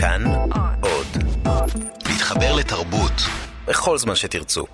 כאן 0.00 0.24
עוד. 0.80 1.06
להתחבר 2.08 2.54
לתרבות 2.56 3.12
בכל 3.66 3.98
זמן 3.98 4.14
שתרצו. 4.14 4.66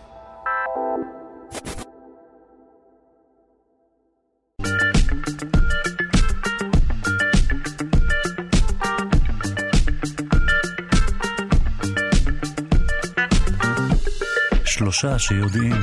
שלושה 14.65 15.19
שיודעים. 15.19 15.75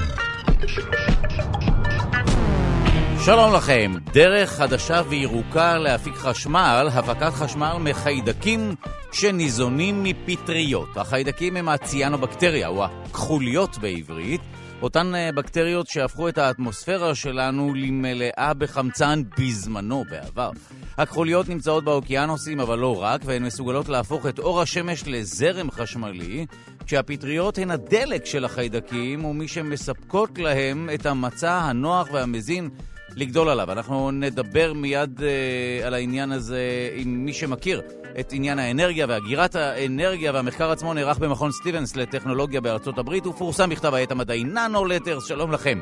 שלום 3.26 3.54
לכם, 3.54 3.92
דרך 4.14 4.50
חדשה 4.50 5.02
וירוקה 5.10 5.78
להפיק 5.78 6.16
חשמל, 6.16 6.90
הפקת 6.94 7.34
חשמל 7.34 7.74
מחיידקים 7.80 8.76
שניזונים 9.12 10.04
מפטריות. 10.04 10.98
החיידקים 10.98 11.58
הם 11.58 11.70
הציאנובקטריה, 11.70 12.68
או 12.68 12.86
הכחוליות 12.86 13.78
בעברית, 13.78 14.42
אותן 14.82 15.16
אה, 15.16 15.32
בקטריות 15.32 15.88
שהפכו 15.88 16.30
את 16.30 16.38
האטמוספירה 16.38 17.16
שלנו 17.16 17.74
למלאה 17.74 18.54
בחמצן 18.58 19.22
בזמנו, 19.40 20.04
בעבר. 20.10 20.52
הכחוליות 20.98 21.50
נמצאות 21.50 21.84
באוקיינוסים, 21.84 22.60
אבל 22.60 22.80
לא 22.80 23.02
רק, 23.02 23.22
והן 23.26 23.44
מסוגלות 23.44 23.90
להפוך 23.90 24.26
את 24.26 24.40
אור 24.40 24.62
השמש 24.62 25.04
לזרם 25.08 25.72
חשמלי, 25.72 26.46
כשהפטריות 26.86 27.58
הן 27.58 27.72
הדלק 27.72 28.26
של 28.26 28.46
החיידקים, 28.46 29.26
ומי 29.26 29.48
שמספקות 29.48 30.38
להם 30.38 30.90
את 30.94 31.06
המצע 31.06 31.54
הנוח 31.54 32.08
והמזין 32.12 32.70
לגדול 33.16 33.50
עליו. 33.50 33.72
אנחנו 33.72 34.12
נדבר 34.12 34.74
מיד 34.74 35.20
uh, 35.20 35.86
על 35.86 35.94
העניין 35.94 36.32
הזה 36.32 36.90
עם 36.96 37.26
מי 37.26 37.34
שמכיר 37.34 37.82
את 38.20 38.34
עניין 38.34 38.60
האנרגיה 38.60 39.06
ואגירת 39.10 39.56
האנרגיה, 39.56 40.34
והמחקר 40.34 40.72
עצמו 40.72 40.94
נערך 40.94 41.18
במכון 41.18 41.52
סטיבנס 41.52 41.96
לטכנולוגיה 41.96 42.62
בארצות 42.62 42.98
הברית, 42.98 43.28
ופורסם 43.28 43.70
בכתב 43.70 43.94
העת 43.94 44.12
המדעי 44.12 44.44
ננו 44.44 44.86
לטרס, 44.86 45.28
שלום 45.28 45.52
לכם. 45.52 45.80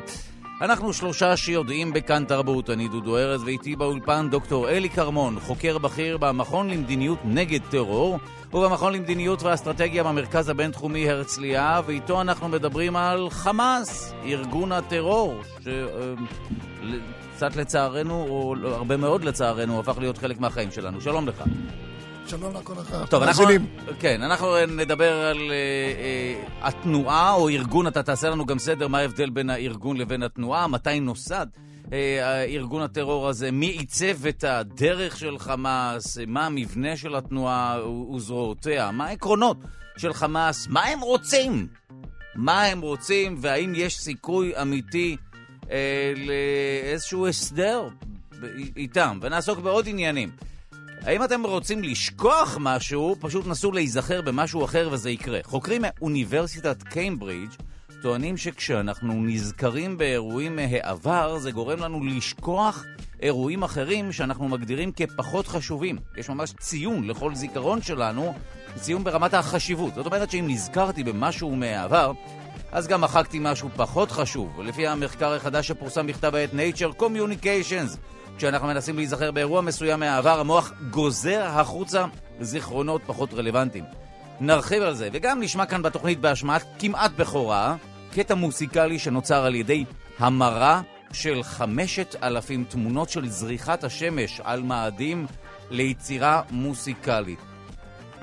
אנחנו 0.60 0.92
שלושה 0.92 1.36
שיודעים 1.36 1.92
בכאן 1.92 2.24
תרבות, 2.24 2.70
אני 2.70 2.88
דודו 2.88 3.18
ארז 3.18 3.42
ואיתי 3.44 3.76
באולפן 3.76 4.28
דוקטור 4.30 4.68
אלי 4.68 4.90
כרמון, 4.90 5.40
חוקר 5.40 5.78
בכיר 5.78 6.18
במכון 6.18 6.70
למדיניות 6.70 7.18
נגד 7.24 7.60
טרור 7.70 8.18
ובמכון 8.52 8.92
למדיניות 8.92 9.42
ואסטרטגיה 9.42 10.04
במרכז 10.04 10.48
הבינתחומי 10.48 11.10
הרצליה, 11.10 11.80
ואיתו 11.86 12.20
אנחנו 12.20 12.48
מדברים 12.48 12.96
על 12.96 13.30
חמאס, 13.30 14.14
ארגון 14.24 14.72
הטרור, 14.72 15.40
ש... 15.64 15.68
קצת 17.36 17.56
לצערנו, 17.56 18.22
או 18.22 18.54
לא, 18.54 18.74
הרבה 18.74 18.96
מאוד 18.96 19.24
לצערנו, 19.24 19.80
הפך 19.80 19.98
להיות 19.98 20.18
חלק 20.18 20.40
מהחיים 20.40 20.70
שלנו. 20.70 21.00
שלום 21.00 21.28
לך. 21.28 21.42
שלום 22.26 22.54
לכל 22.56 22.72
לך. 22.80 22.96
טוב, 23.10 23.22
אנחנו, 23.22 23.44
כן, 23.98 24.22
אנחנו 24.22 24.66
נדבר 24.66 25.12
על 25.12 25.36
uh, 25.36 25.40
uh, 25.40 26.66
התנועה 26.66 27.32
או 27.32 27.48
ארגון, 27.48 27.86
אתה 27.86 28.02
תעשה 28.02 28.30
לנו 28.30 28.46
גם 28.46 28.58
סדר 28.58 28.88
מה 28.88 28.98
ההבדל 28.98 29.30
בין 29.30 29.50
הארגון 29.50 29.96
לבין 29.96 30.22
התנועה, 30.22 30.66
מתי 30.66 31.00
נוסד 31.00 31.46
uh, 31.84 31.90
ארגון 32.48 32.82
הטרור 32.82 33.28
הזה, 33.28 33.50
מי 33.50 33.66
עיצב 33.66 34.26
את 34.26 34.44
הדרך 34.44 35.16
של 35.16 35.38
חמאס, 35.38 36.18
מה 36.26 36.46
המבנה 36.46 36.96
של 36.96 37.14
התנועה 37.14 37.78
וזרועותיה, 38.14 38.90
מה 38.90 39.06
העקרונות 39.06 39.56
של 39.96 40.12
חמאס, 40.12 40.66
מה 40.68 40.84
הם 40.84 41.00
רוצים, 41.00 41.66
מה 42.34 42.62
הם 42.62 42.80
רוצים 42.80 43.36
והאם 43.40 43.72
יש 43.76 43.98
סיכוי 43.98 44.52
אמיתי 44.62 45.16
אה, 45.70 46.12
לאיזשהו 46.16 47.28
הסדר 47.28 47.88
איתם, 48.76 49.18
ונעסוק 49.22 49.58
בעוד 49.58 49.88
עניינים. 49.88 50.30
האם 51.02 51.24
אתם 51.24 51.42
רוצים 51.46 51.82
לשכוח 51.82 52.56
משהו, 52.60 53.16
פשוט 53.20 53.46
נסו 53.46 53.72
להיזכר 53.72 54.22
במשהו 54.22 54.64
אחר 54.64 54.88
וזה 54.92 55.10
יקרה. 55.10 55.38
חוקרים 55.44 55.82
מאוניברסיטת 55.84 56.82
קיימברידג' 56.82 57.50
טוענים 58.02 58.36
שכשאנחנו 58.36 59.14
נזכרים 59.14 59.98
באירועים 59.98 60.56
מהעבר, 60.56 61.38
זה 61.38 61.50
גורם 61.50 61.78
לנו 61.78 62.04
לשכוח 62.04 62.84
אירועים 63.22 63.62
אחרים 63.62 64.12
שאנחנו 64.12 64.48
מגדירים 64.48 64.92
כפחות 64.92 65.46
חשובים. 65.46 65.98
יש 66.16 66.28
ממש 66.28 66.52
ציון 66.60 67.08
לכל 67.08 67.34
זיכרון 67.34 67.82
שלנו, 67.82 68.34
ציון 68.76 69.04
ברמת 69.04 69.34
החשיבות. 69.34 69.94
זאת 69.94 70.06
אומרת 70.06 70.30
שאם 70.30 70.44
נזכרתי 70.48 71.04
במשהו 71.04 71.56
מהעבר, 71.56 72.12
אז 72.72 72.88
גם 72.88 73.00
מחקתי 73.00 73.38
משהו 73.40 73.68
פחות 73.76 74.10
חשוב, 74.10 74.60
לפי 74.60 74.86
המחקר 74.86 75.32
החדש 75.32 75.68
שפורסם 75.68 76.06
בכתב 76.06 76.34
העת 76.34 76.50
Nature 76.52 77.02
Communications. 77.02 77.96
כשאנחנו 78.40 78.68
מנסים 78.68 78.96
להיזכר 78.96 79.30
באירוע 79.30 79.60
מסוים 79.60 80.00
מהעבר, 80.00 80.40
המוח 80.40 80.72
גוזר 80.90 81.42
החוצה 81.42 82.04
זיכרונות 82.40 83.02
פחות 83.06 83.34
רלוונטיים. 83.34 83.84
נרחיב 84.40 84.82
על 84.82 84.94
זה, 84.94 85.08
וגם 85.12 85.40
נשמע 85.42 85.66
כאן 85.66 85.82
בתוכנית 85.82 86.20
בהשמעת 86.20 86.64
כמעט 86.78 87.10
בכורה, 87.16 87.76
קטע 88.12 88.34
מוסיקלי 88.34 88.98
שנוצר 88.98 89.44
על 89.44 89.54
ידי 89.54 89.84
המרה 90.18 90.82
של 91.12 91.42
חמשת 91.42 92.16
אלפים 92.22 92.64
תמונות 92.64 93.10
של 93.10 93.28
זריחת 93.28 93.84
השמש 93.84 94.40
על 94.44 94.62
מאדים 94.62 95.26
ליצירה 95.70 96.42
מוסיקלית. 96.50 97.40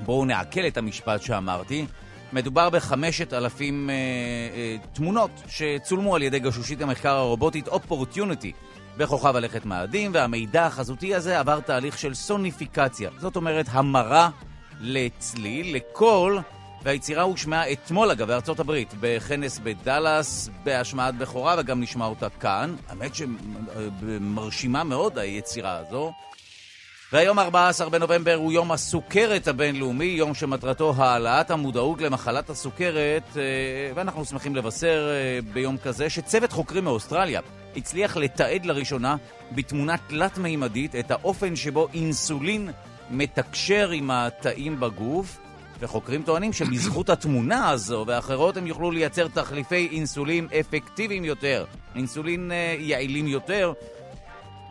בואו 0.06 0.26
נעכל 0.26 0.68
את 0.68 0.78
המשפט 0.78 1.22
שאמרתי. 1.22 1.86
מדובר 2.34 2.70
בחמשת 2.70 3.34
אלפים 3.34 3.90
אה, 3.90 3.96
אה, 3.96 4.76
תמונות 4.94 5.32
שצולמו 5.48 6.16
על 6.16 6.22
ידי 6.22 6.40
גשושית 6.40 6.82
המחקר 6.82 7.16
הרובוטית 7.16 7.68
אופורטיוניטי 7.68 8.52
בכוכב 8.98 9.36
הלכת 9.36 9.66
מאדים, 9.66 10.12
והמידע 10.14 10.66
החזותי 10.66 11.16
הזה 11.16 11.40
עבר 11.40 11.60
תהליך 11.60 11.98
של 11.98 12.14
סוניפיקציה. 12.14 13.10
זאת 13.18 13.36
אומרת, 13.36 13.66
המרה 13.70 14.30
לצליל, 14.82 15.76
לקול, 15.76 16.40
והיצירה 16.84 17.24
הושמעה 17.24 17.72
אתמול, 17.72 18.12
אגב, 18.12 18.28
בארצות 18.28 18.60
הברית, 18.60 18.94
בכנס 19.00 19.60
בדאלאס, 19.64 20.50
בהשמעת 20.64 21.18
בכורה, 21.18 21.56
וגם 21.60 21.82
נשמע 21.82 22.06
אותה 22.06 22.30
כאן. 22.30 22.76
האמת 22.90 23.12
שמרשימה 23.16 24.84
מאוד 24.84 25.18
היצירה 25.18 25.78
הזו. 25.78 26.14
והיום 27.14 27.40
14 27.40 27.90
בנובמבר 27.90 28.34
הוא 28.34 28.52
יום 28.52 28.72
הסוכרת 28.72 29.48
הבינלאומי, 29.48 30.06
יום 30.06 30.34
שמטרתו 30.34 30.94
העלאת 30.98 31.52
המודעות 31.52 32.02
למחלת 32.02 32.50
הסוכרת, 32.50 33.38
אה, 33.38 33.42
ואנחנו 33.96 34.26
שמחים 34.26 34.56
לבשר 34.56 35.10
אה, 35.10 35.40
ביום 35.54 35.78
כזה 35.78 36.10
שצוות 36.10 36.52
חוקרים 36.52 36.84
מאוסטרליה 36.84 37.42
הצליח 37.78 38.18
לתעד 38.18 38.66
לראשונה 38.66 39.16
בתמונה 39.52 39.96
תלת-מימדית 39.98 40.96
את 40.96 41.12
האופן 41.12 41.56
שבו 41.56 41.88
אינסולין 41.94 42.70
מתקשר 43.10 43.90
עם 43.90 44.12
התאים 44.12 44.80
בגוף, 44.80 45.38
וחוקרים 45.80 46.24
טוענים 46.24 46.54
שבזכות 46.54 47.10
התמונה 47.10 47.70
הזו 47.70 48.04
ואחרות 48.08 48.58
הם 48.58 48.68
יוכלו 48.68 48.92
לייצר 48.92 49.28
תחליפי 49.28 49.88
אינסולין 49.92 50.48
אפקטיביים 50.60 51.26
יותר, 51.26 51.66
אינסולין 51.96 52.52
אה, 52.52 52.76
יעילים 52.80 53.28
יותר. 53.28 53.74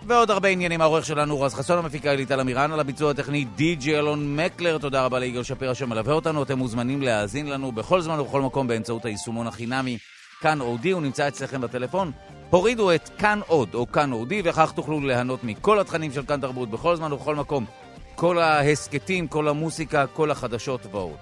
ועוד 0.07 0.31
הרבה 0.31 0.49
עניינים. 0.49 0.81
העורך 0.81 1.07
שלנו 1.07 1.41
רז 1.41 1.55
חסון, 1.55 1.79
המפיקה 1.79 2.13
אליטל 2.13 2.41
אמירן, 2.41 2.73
על 2.73 2.81
הביצוע 2.81 3.11
הטכני 3.11 3.45
די.ג'י 3.45 3.99
אלון 3.99 4.37
מקלר. 4.37 4.79
תודה 4.79 5.05
רבה 5.05 5.19
ליגאל 5.19 5.43
שפירא 5.43 5.75
שמלווה 5.75 6.15
אותנו. 6.15 6.43
אתם 6.43 6.59
מוזמנים 6.59 7.03
להאזין 7.03 7.47
לנו 7.47 7.73
בכל 7.73 8.01
זמן 8.01 8.21
ובכל 8.21 8.43
מקום 8.43 8.67
באמצעות 8.67 9.05
היישומון 9.05 9.47
החינמי 9.47 9.99
כאן 10.41 10.61
אודי, 10.61 10.91
הוא 10.91 11.03
נמצא 11.03 11.29
אצלכם 11.29 11.61
בטלפון. 11.61 12.13
הורידו 12.51 12.95
את 12.95 13.09
כאן 13.09 13.41
עוד 13.47 13.75
או 13.75 13.93
כאן 13.93 14.13
אודי, 14.13 14.43
וכך 14.45 14.73
תוכלו 14.73 15.01
ליהנות 15.01 15.45
מכל 15.45 15.79
התכנים 15.79 16.13
של 16.13 16.27
כאן 16.27 16.41
תרבות 16.41 16.71
בכל 16.71 16.97
זמן 16.97 17.13
ובכל 17.13 17.35
מקום. 17.35 17.67
כל 18.15 18.39
ההסכתים, 18.39 19.29
כל 19.29 19.49
המוסיקה, 19.49 20.07
כל 20.07 20.31
החדשות 20.31 20.87
ועוד. 20.91 21.17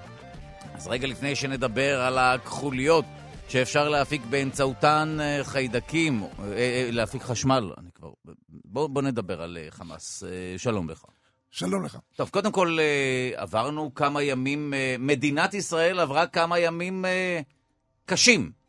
אז 0.75 0.89
רגע 0.89 1.07
לפני 1.07 1.37
שנדבר 1.37 2.01
על 2.01 2.19
הכחוליות 2.19 3.05
שאפשר 3.49 3.89
להפיק 3.89 4.23
באמצעותן 4.31 5.17
אה, 5.21 5.45
חיידקים, 5.45 6.23
אה, 6.23 6.29
אה, 6.53 6.89
להפיק 6.91 7.23
חשמל, 7.23 7.73
אני 7.79 7.89
כבר... 7.95 8.11
בוא, 8.49 8.87
בוא 8.89 9.03
נדבר 9.03 9.43
על 9.43 9.59
חמאס. 9.71 10.23
שלום 10.57 10.91
לך. 10.91 11.05
שלום 11.51 11.85
לך. 11.85 11.99
טוב, 12.17 12.29
קודם 12.29 12.53
כל, 12.53 12.79
עברנו 13.37 13.95
כמה 13.95 14.23
ימים, 14.23 14.75
מדינת 14.99 15.55
ישראל 15.55 16.01
עברה 16.01 16.27
כמה 16.27 16.59
ימים 16.59 17.05
קשים. 18.07 18.64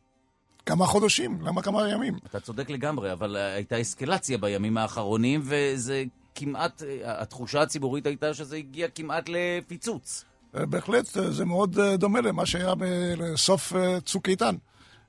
כמה 0.65 0.85
חודשים, 0.85 1.41
למה 1.41 1.61
כמה 1.61 1.89
ימים? 1.89 2.19
אתה 2.25 2.39
צודק 2.39 2.69
לגמרי, 2.69 3.11
אבל 3.11 3.35
הייתה 3.35 3.81
אסקלציה 3.81 4.37
בימים 4.37 4.77
האחרונים, 4.77 5.41
וזה 5.43 6.03
כמעט, 6.35 6.81
התחושה 7.05 7.61
הציבורית 7.61 8.05
הייתה 8.05 8.33
שזה 8.33 8.55
הגיע 8.55 8.87
כמעט 8.87 9.29
לפיצוץ. 9.29 10.25
בהחלט 10.53 11.05
זה 11.29 11.45
מאוד 11.45 11.79
דומה 11.79 12.21
למה 12.21 12.45
שהיה 12.45 12.73
בסוף 12.77 13.73
צוק 14.05 14.29
איתן, 14.29 14.55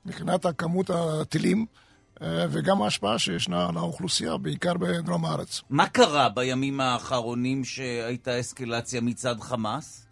מבחינת 0.06 0.46
הכמות 0.46 0.90
הטילים. 0.90 1.66
וגם 2.50 2.82
ההשפעה 2.82 3.18
שישנה 3.18 3.68
על 3.68 3.76
האוכלוסייה, 3.76 4.36
בעיקר 4.36 4.74
בדרום 4.74 5.24
הארץ. 5.24 5.62
מה 5.70 5.88
קרה 5.88 6.28
בימים 6.28 6.80
האחרונים 6.80 7.64
שהייתה 7.64 8.40
אסקלציה 8.40 9.00
מצד 9.00 9.40
חמאס? 9.40 10.05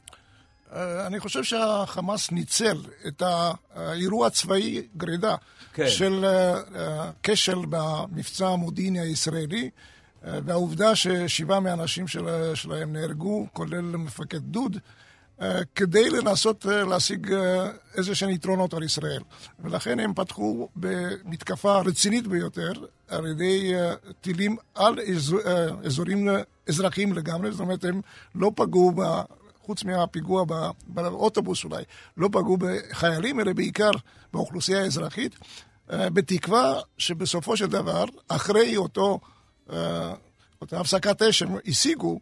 אני 1.06 1.21
חושב 1.21 1.43
שהחמאס 1.44 2.31
ניצל 2.31 2.76
את 3.06 3.23
האירוע 3.75 4.26
הצבאי 4.26 4.87
גרידה 4.97 5.35
כן. 5.73 5.88
של 5.88 6.25
כשל 7.23 7.59
במבצע 7.69 8.49
המודיעיני 8.49 9.00
הישראלי, 9.00 9.71
והעובדה 10.23 10.97
ששבעה 10.97 11.61
מהאנשים 11.61 12.09
שלהם 12.55 12.93
נהרגו, 12.93 13.47
כולל 13.53 13.81
מפקד 13.81 14.38
דוד, 14.38 14.76
כדי 15.75 16.11
לנסות 16.11 16.65
להשיג 16.65 17.35
איזה 17.97 18.15
שהם 18.15 18.31
יתרונות 18.31 18.75
על 18.75 18.82
ישראל. 18.82 19.23
ולכן 19.61 20.00
הם 20.00 20.15
פתחו 20.15 20.69
במתקפה 20.77 21.81
רצינית 21.81 22.27
ביותר 22.27 22.73
על 23.09 23.27
ידי 23.27 23.73
טילים 24.20 24.56
על 24.75 25.00
אזור, 25.00 25.41
אזורים 25.85 26.29
אזרחיים 26.69 27.12
לגמרי, 27.12 27.50
זאת 27.50 27.61
אומרת, 27.61 27.85
הם 27.85 28.00
לא 28.35 28.53
פגעו. 28.55 28.93
חוץ 29.66 29.84
מהפיגוע 29.84 30.44
באוטובוס 30.87 31.64
אולי, 31.64 31.84
לא 32.16 32.28
פגעו 32.32 32.56
בחיילים, 32.56 33.40
אלא 33.40 33.52
בעיקר 33.52 33.90
באוכלוסייה 34.32 34.82
האזרחית, 34.82 35.38
בתקווה 35.88 36.81
שבסופו 36.99 37.56
של 37.56 37.66
דבר, 37.66 38.05
אחרי 38.28 38.76
אותו, 38.76 39.20
אותה 40.61 40.81
הפסקת 40.81 41.22
אש 41.22 41.38
שהם 41.38 41.56
השיגו, 41.66 42.20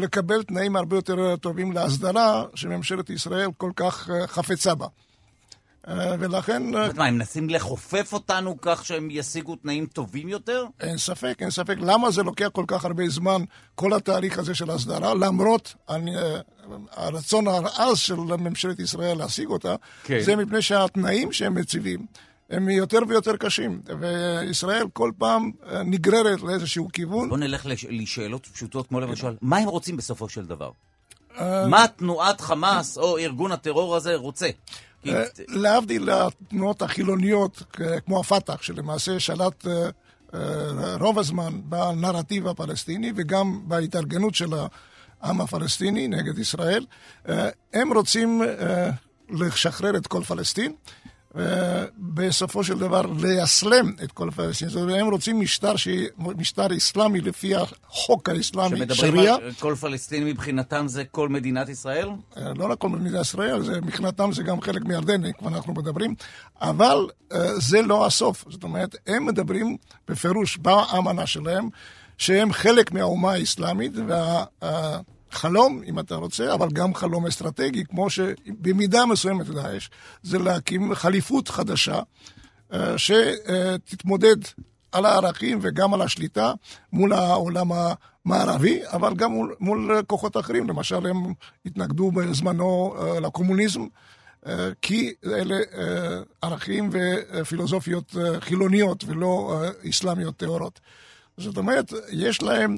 לקבל 0.00 0.42
תנאים 0.42 0.76
הרבה 0.76 0.96
יותר 0.96 1.36
טובים 1.36 1.72
להסדרה 1.72 2.44
שממשלת 2.54 3.10
ישראל 3.10 3.48
כל 3.56 3.70
כך 3.76 4.10
חפצה 4.26 4.74
בה. 4.74 4.86
ולכן... 5.94 6.62
מה, 6.70 7.04
הם 7.06 7.14
מנסים 7.14 7.50
לחופף 7.50 8.12
אותנו 8.12 8.56
כך 8.62 8.84
שהם 8.86 9.08
ישיגו 9.10 9.56
תנאים 9.56 9.86
טובים 9.86 10.28
יותר? 10.28 10.64
אין 10.80 10.98
ספק, 10.98 11.36
אין 11.40 11.50
ספק. 11.50 11.74
למה 11.80 12.10
זה 12.10 12.22
לוקח 12.22 12.48
כל 12.52 12.64
כך 12.66 12.84
הרבה 12.84 13.08
זמן, 13.08 13.42
כל 13.74 13.92
התהליך 13.92 14.38
הזה 14.38 14.54
של 14.54 14.70
הסדרה, 14.70 15.14
למרות 15.14 15.74
הרצון 16.92 17.44
העז 17.48 17.98
של 17.98 18.14
ממשלת 18.16 18.80
ישראל 18.80 19.18
להשיג 19.18 19.48
אותה, 19.48 19.74
כן. 20.04 20.20
זה 20.20 20.36
מפני 20.36 20.62
שהתנאים 20.62 21.32
שהם 21.32 21.54
מציבים 21.54 22.06
הם 22.50 22.68
יותר 22.68 22.98
ויותר 23.08 23.36
קשים, 23.36 23.80
וישראל 24.00 24.86
כל 24.92 25.10
פעם 25.18 25.50
נגררת 25.84 26.42
לאיזשהו 26.42 26.88
כיוון. 26.92 27.28
בוא 27.28 27.38
נלך 27.38 27.66
לשאלות 27.88 28.46
פשוטות, 28.46 28.86
כמו 28.86 29.00
למשל, 29.00 29.36
מה 29.42 29.56
הם 29.56 29.68
רוצים 29.68 29.96
בסופו 29.96 30.28
של 30.28 30.46
דבר? 30.46 30.70
מה 31.40 31.84
תנועת 31.96 32.40
חמאס 32.40 32.98
או 32.98 33.18
ארגון 33.18 33.52
הטרור 33.52 33.96
הזה 33.96 34.14
רוצה? 34.14 34.48
אה, 35.08 35.24
להבדיל 35.48 36.10
לתנועות 36.10 36.82
החילוניות, 36.82 37.62
כמו 38.06 38.20
הפת"ח, 38.20 38.62
שלמעשה 38.62 39.20
שלט 39.20 39.66
אה, 39.66 39.88
אה, 40.34 40.96
רוב 41.00 41.18
הזמן 41.18 41.60
בנרטיב 41.64 42.46
הפלסטיני 42.46 43.12
וגם 43.16 43.60
בהתארגנות 43.64 44.34
של 44.34 44.48
העם 45.20 45.40
הפלסטיני 45.40 46.08
נגד 46.08 46.38
ישראל, 46.38 46.86
הם 47.74 47.92
רוצים 47.92 48.42
לשחרר 49.30 49.96
את 49.96 50.06
כל 50.06 50.22
פלסטין. 50.22 50.72
בסופו 51.98 52.64
של 52.64 52.78
דבר 52.78 53.02
לייסלם 53.20 53.92
את 54.04 54.12
כל 54.12 54.28
הפלסטינים. 54.28 54.72
זאת 54.74 54.82
אומרת, 54.82 55.00
הם 55.00 55.06
רוצים 55.06 55.40
משטר, 55.40 55.76
ש... 55.76 55.88
משטר 56.18 56.76
אסלאמי 56.76 57.20
לפי 57.20 57.52
החוק 57.54 58.28
האסלאמי, 58.28 58.78
שריעה. 58.78 58.94
שמדברים 58.94 59.28
על 59.28 59.52
כל 59.52 59.74
פלסטיני 59.80 60.32
מבחינתם 60.32 60.88
זה 60.88 61.04
כל 61.04 61.28
מדינת 61.28 61.68
ישראל? 61.68 62.08
אה, 62.36 62.52
לא 62.56 62.70
רק 62.70 62.78
כל 62.78 62.88
מדינת 62.88 63.20
ישראל, 63.20 63.62
זה, 63.62 63.80
מבחינתם 63.80 64.32
זה 64.32 64.42
גם 64.42 64.60
חלק 64.60 64.84
מירדן, 64.84 65.32
כבר 65.32 65.48
אנחנו 65.48 65.74
מדברים, 65.74 66.14
אבל 66.60 67.06
אה, 67.32 67.60
זה 67.60 67.82
לא 67.82 68.06
הסוף. 68.06 68.44
זאת 68.48 68.62
אומרת, 68.62 68.96
הם 69.06 69.26
מדברים 69.26 69.76
בפירוש 70.08 70.56
באמנה 70.56 71.26
שלהם, 71.26 71.68
שהם 72.18 72.52
חלק 72.52 72.92
מהאומה 72.92 73.32
האסלאמית, 73.32 73.92
וה... 74.08 74.44
חלום, 75.30 75.82
אם 75.86 75.98
אתה 75.98 76.14
רוצה, 76.14 76.54
אבל 76.54 76.68
גם 76.72 76.94
חלום 76.94 77.26
אסטרטגי, 77.26 77.84
כמו 77.84 78.10
שבמידה 78.10 79.06
מסוימת 79.06 79.46
דאעש, 79.46 79.88
זה 80.22 80.38
להקים 80.38 80.94
חליפות 80.94 81.48
חדשה 81.48 82.00
אה, 82.72 82.98
שתתמודד 82.98 84.36
על 84.92 85.06
הערכים 85.06 85.58
וגם 85.62 85.94
על 85.94 86.02
השליטה 86.02 86.52
מול 86.92 87.12
העולם 87.12 87.68
המערבי, 87.72 88.80
אבל 88.86 89.14
גם 89.14 89.32
מול, 89.32 89.54
מול 89.60 90.02
כוחות 90.06 90.36
אחרים. 90.36 90.68
למשל, 90.68 91.06
הם 91.06 91.32
התנגדו 91.66 92.10
בזמנו 92.10 92.94
אה, 92.98 93.20
לקומוניזם. 93.20 93.86
אה, 94.46 94.68
כי 94.82 95.12
אלה 95.26 95.56
ערכים 96.42 96.90
ופילוסופיות 96.92 98.16
חילוניות 98.40 99.04
ולא 99.04 99.62
אסלאמיות 99.90 100.36
טהורות. 100.36 100.80
זאת 101.36 101.56
אומרת, 101.56 101.92
יש 102.10 102.42
להם 102.42 102.76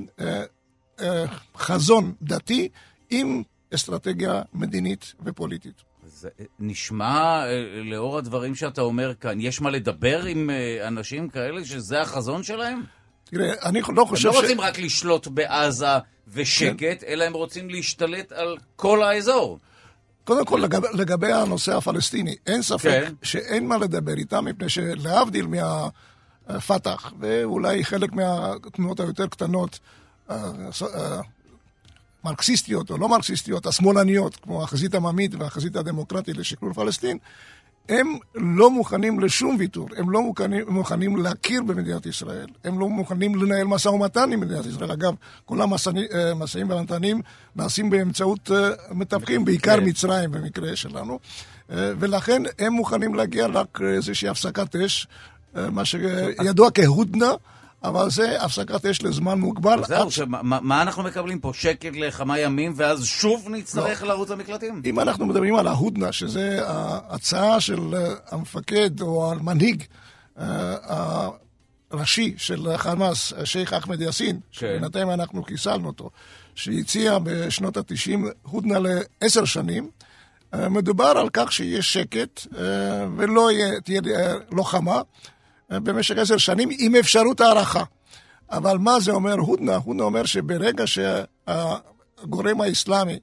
חזון 1.57 2.13
דתי 2.23 2.69
עם 3.11 3.43
אסטרטגיה 3.75 4.43
מדינית 4.55 5.15
ופוליטית. 5.25 5.83
זה 6.07 6.29
נשמע, 6.59 7.45
אה, 7.47 7.83
לאור 7.85 8.19
הדברים 8.19 8.55
שאתה 8.55 8.81
אומר 8.81 9.15
כאן, 9.15 9.41
יש 9.41 9.61
מה 9.61 9.71
לדבר 9.71 10.25
עם 10.25 10.51
אה, 10.51 10.89
אנשים 10.89 11.29
כאלה 11.29 11.65
שזה 11.65 12.01
החזון 12.01 12.43
שלהם? 12.43 12.83
תראה, 13.25 13.53
אני 13.65 13.81
לא 13.97 14.05
חושב 14.05 14.23
ש... 14.23 14.35
הם 14.35 14.41
לא 14.41 14.41
רוצים 14.41 14.61
רק 14.61 14.79
לשלוט 14.79 15.27
בעזה 15.27 15.87
ושקט, 16.29 16.79
כן. 16.79 17.07
אלא 17.07 17.25
הם 17.25 17.33
רוצים 17.33 17.71
להשתלט 17.71 18.33
על 18.33 18.57
כל 18.77 19.03
האזור. 19.03 19.59
קודם 20.25 20.45
כל, 20.45 20.61
לגב, 20.65 20.85
לגבי 20.95 21.33
הנושא 21.33 21.77
הפלסטיני, 21.77 22.37
אין 22.47 22.63
ספק 22.63 23.05
כן. 23.05 23.13
שאין 23.23 23.69
מה 23.69 23.79
לדבר 23.79 24.15
איתם, 24.15 24.45
מפני 24.45 24.69
שלהבדיל 24.69 25.47
מהפת"ח, 25.47 27.13
ואולי 27.21 27.85
חלק 27.85 28.13
מהתנועות 28.13 29.01
היותר 29.01 29.27
קטנות, 29.27 29.79
המרקסיסטיות 32.25 32.91
או 32.91 32.99
לא 32.99 33.09
מרקסיסטיות, 33.09 33.67
השמאלניות, 33.67 34.37
כמו 34.37 34.63
החזית 34.63 34.95
העממית 34.95 35.35
והחזית 35.35 35.77
הדמוקרטית 35.77 36.37
לשחרור 36.37 36.73
פלסטין, 36.73 37.19
הם 37.89 38.19
לא 38.35 38.71
מוכנים 38.71 39.21
לשום 39.21 39.57
ויתור, 39.59 39.89
הם 39.97 40.11
לא 40.11 40.23
מוכנים, 40.23 40.65
מוכנים 40.69 41.17
להכיר 41.17 41.63
במדינת 41.63 42.07
ישראל, 42.07 42.47
הם 42.65 42.79
לא 42.81 42.89
מוכנים 42.89 43.35
לנהל 43.35 43.65
משא 43.65 43.89
ומתן 43.89 44.33
עם 44.33 44.41
מדינת 44.41 44.67
ישראל. 44.67 44.91
אגב, 44.91 45.15
כל 45.45 45.61
המשאים 45.61 46.71
ומתנים 46.71 47.21
נעשים 47.57 47.91
באמצעות 47.91 48.51
אה, 48.51 48.71
מתווכים, 48.91 49.45
בעיקר 49.45 49.77
כן. 49.77 49.85
מצרים 49.89 50.31
במקרה 50.31 50.77
שלנו, 50.77 51.19
אה, 51.71 51.93
ולכן 51.99 52.43
הם 52.59 52.73
מוכנים 52.73 53.15
להגיע 53.15 53.47
רק 53.47 53.81
לאיזושהי 53.81 54.29
הפסקת 54.29 54.77
אש, 54.77 55.07
אה, 55.57 55.71
מה 55.71 55.85
שידוע 55.85 56.71
כהודנה. 56.75 57.33
אבל 57.85 58.11
זה 58.11 58.43
הפסקת 58.43 58.87
אש 58.87 59.03
לזמן 59.03 59.39
מוגבל. 59.41 59.85
זהו, 59.85 60.11
שמה, 60.11 60.43
מה 60.43 60.83
אנחנו 60.83 61.03
מקבלים 61.03 61.39
פה? 61.39 61.53
שקט 61.55 61.97
לכמה 61.97 62.39
ימים, 62.39 62.73
ואז 62.77 63.05
שוב 63.05 63.49
נצטרך 63.51 64.03
לא. 64.03 64.09
לרוץ 64.09 64.31
למקלטים? 64.31 64.83
אם 64.85 65.01
אנחנו 65.01 65.27
מדברים 65.27 65.55
על 65.55 65.67
ההודנה, 65.67 66.13
שזה 66.13 66.61
ההצעה 66.67 67.61
של 67.61 67.95
אה, 67.95 68.15
המפקד 68.31 69.01
או 69.01 69.33
המנהיג 69.33 69.85
אה, 70.39 71.29
הראשי 71.91 72.35
של 72.37 72.77
חמאס, 72.77 73.33
שייח' 73.45 73.73
אחמד 73.73 74.01
יאסין, 74.01 74.37
כן. 74.37 74.41
שבינתיים 74.53 75.11
אנחנו 75.11 75.43
חיסלנו 75.43 75.87
אותו, 75.87 76.11
שהציע 76.55 77.19
בשנות 77.19 77.77
ה-90 77.77 78.27
הודנה 78.43 78.79
לעשר 78.79 79.45
שנים, 79.45 79.91
אה, 80.55 80.69
מדובר 80.69 81.13
על 81.17 81.29
כך 81.33 81.53
שיש 81.53 81.93
שקט 81.93 82.47
ולא 83.17 83.51
תהיה 83.85 84.01
לוחמה. 84.51 85.03
במשך 85.71 86.19
עשר 86.19 86.37
שנים 86.37 86.69
עם 86.79 86.95
אפשרות 86.97 87.41
הערכה. 87.41 87.83
אבל 88.51 88.79
מה 88.79 89.01
זה 89.01 89.13
אומר 89.13 89.35
הודנה? 89.35 89.77
הודנה 89.77 90.03
אומר 90.03 90.25
שברגע 90.25 90.85
שהגורם 90.87 92.61
האסלאמי 92.61 93.19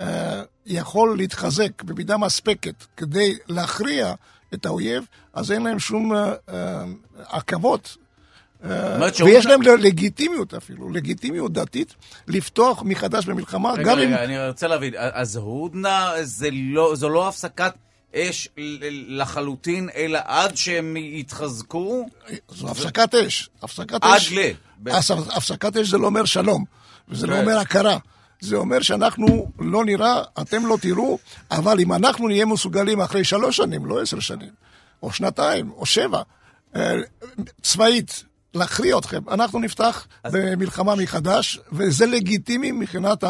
אה, 0.00 0.42
יכול 0.66 1.16
להתחזק 1.16 1.82
במידה 1.82 2.16
מספקת 2.16 2.84
כדי 2.96 3.36
להכריע 3.48 4.14
את 4.54 4.66
האויב, 4.66 5.04
אז 5.32 5.52
אין 5.52 5.62
להם 5.62 5.78
שום 5.78 6.14
אה, 6.14 6.32
אה, 6.48 6.84
עכבות. 7.28 7.96
ויש 9.24 9.46
להם 9.46 9.62
לגיטימיות 9.62 10.54
אפילו, 10.54 10.90
לגיטימיות 10.90 11.52
דתית, 11.52 11.94
לפתוח 12.28 12.82
מחדש 12.82 13.26
במלחמה, 13.26 13.72
רגע, 13.72 13.82
גם 13.82 13.98
רגע, 13.98 14.08
אם... 14.08 14.14
רגע, 14.14 14.24
אני 14.24 14.48
רוצה 14.48 14.68
להבין, 14.68 14.94
אז 14.96 15.36
הודנה 15.36 16.12
לא, 16.52 16.96
זו 16.96 17.08
לא 17.08 17.28
הפסקת 17.28 17.72
אש 18.16 18.48
לחלוטין, 19.08 19.88
אלא 19.94 20.18
עד 20.24 20.56
שהם 20.56 20.96
יתחזקו? 20.96 22.06
זו 22.48 22.68
הפסקת 22.68 23.14
אש. 23.14 23.50
הפסקת 23.62 24.04
עד 24.04 24.16
אש... 24.16 24.32
ל... 24.32 24.50
הפסקת 25.36 25.76
אש 25.76 25.88
זה 25.88 25.98
לא 25.98 26.06
אומר 26.06 26.24
שלום, 26.24 26.64
וזה 27.08 27.26
לא 27.26 27.40
אומר 27.40 27.58
הכרה. 27.58 27.98
זה 28.40 28.56
אומר 28.56 28.80
שאנחנו 28.82 29.50
לא 29.58 29.84
נראה, 29.84 30.22
אתם 30.40 30.66
לא 30.66 30.76
תראו, 30.80 31.18
אבל 31.50 31.80
אם 31.80 31.92
אנחנו 31.92 32.28
נהיה 32.28 32.46
מסוגלים 32.46 33.00
אחרי 33.00 33.24
שלוש 33.24 33.56
שנים, 33.56 33.86
לא 33.86 34.02
עשר 34.02 34.20
שנים, 34.20 34.50
או 35.02 35.12
שנתיים, 35.12 35.70
או 35.70 35.86
שבע, 35.86 36.22
אה, 36.76 36.94
צבאית, 37.62 38.24
להכריע 38.54 38.98
אתכם, 38.98 39.28
אנחנו 39.30 39.58
נפתח 39.58 40.06
אז... 40.24 40.32
במלחמה 40.34 40.94
מחדש, 40.94 41.60
וזה 41.72 42.06
לגיטימי 42.06 42.72
מבחינת. 42.72 43.24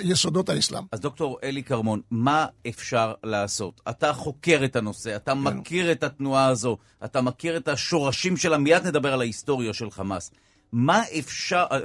יסודות 0.00 0.48
האסלאם. 0.48 0.84
אז 0.92 1.00
דוקטור 1.00 1.38
אלי 1.42 1.62
כרמון, 1.62 2.00
מה 2.10 2.46
אפשר 2.68 3.12
לעשות? 3.24 3.80
אתה 3.88 4.12
חוקר 4.12 4.60
את 4.64 4.76
הנושא, 4.76 5.16
אתה 5.16 5.32
כן. 5.32 5.38
מכיר 5.38 5.92
את 5.92 6.04
התנועה 6.04 6.46
הזו, 6.46 6.76
אתה 7.04 7.20
מכיר 7.20 7.56
את 7.56 7.68
השורשים 7.68 8.36
שלה, 8.36 8.58
מיד 8.58 8.86
נדבר 8.86 9.12
על 9.12 9.20
ההיסטוריה 9.20 9.74
של 9.74 9.90
חמאס. 9.90 10.30
מה 10.72 11.02
אפשר, 11.18 11.64
אה, 11.72 11.78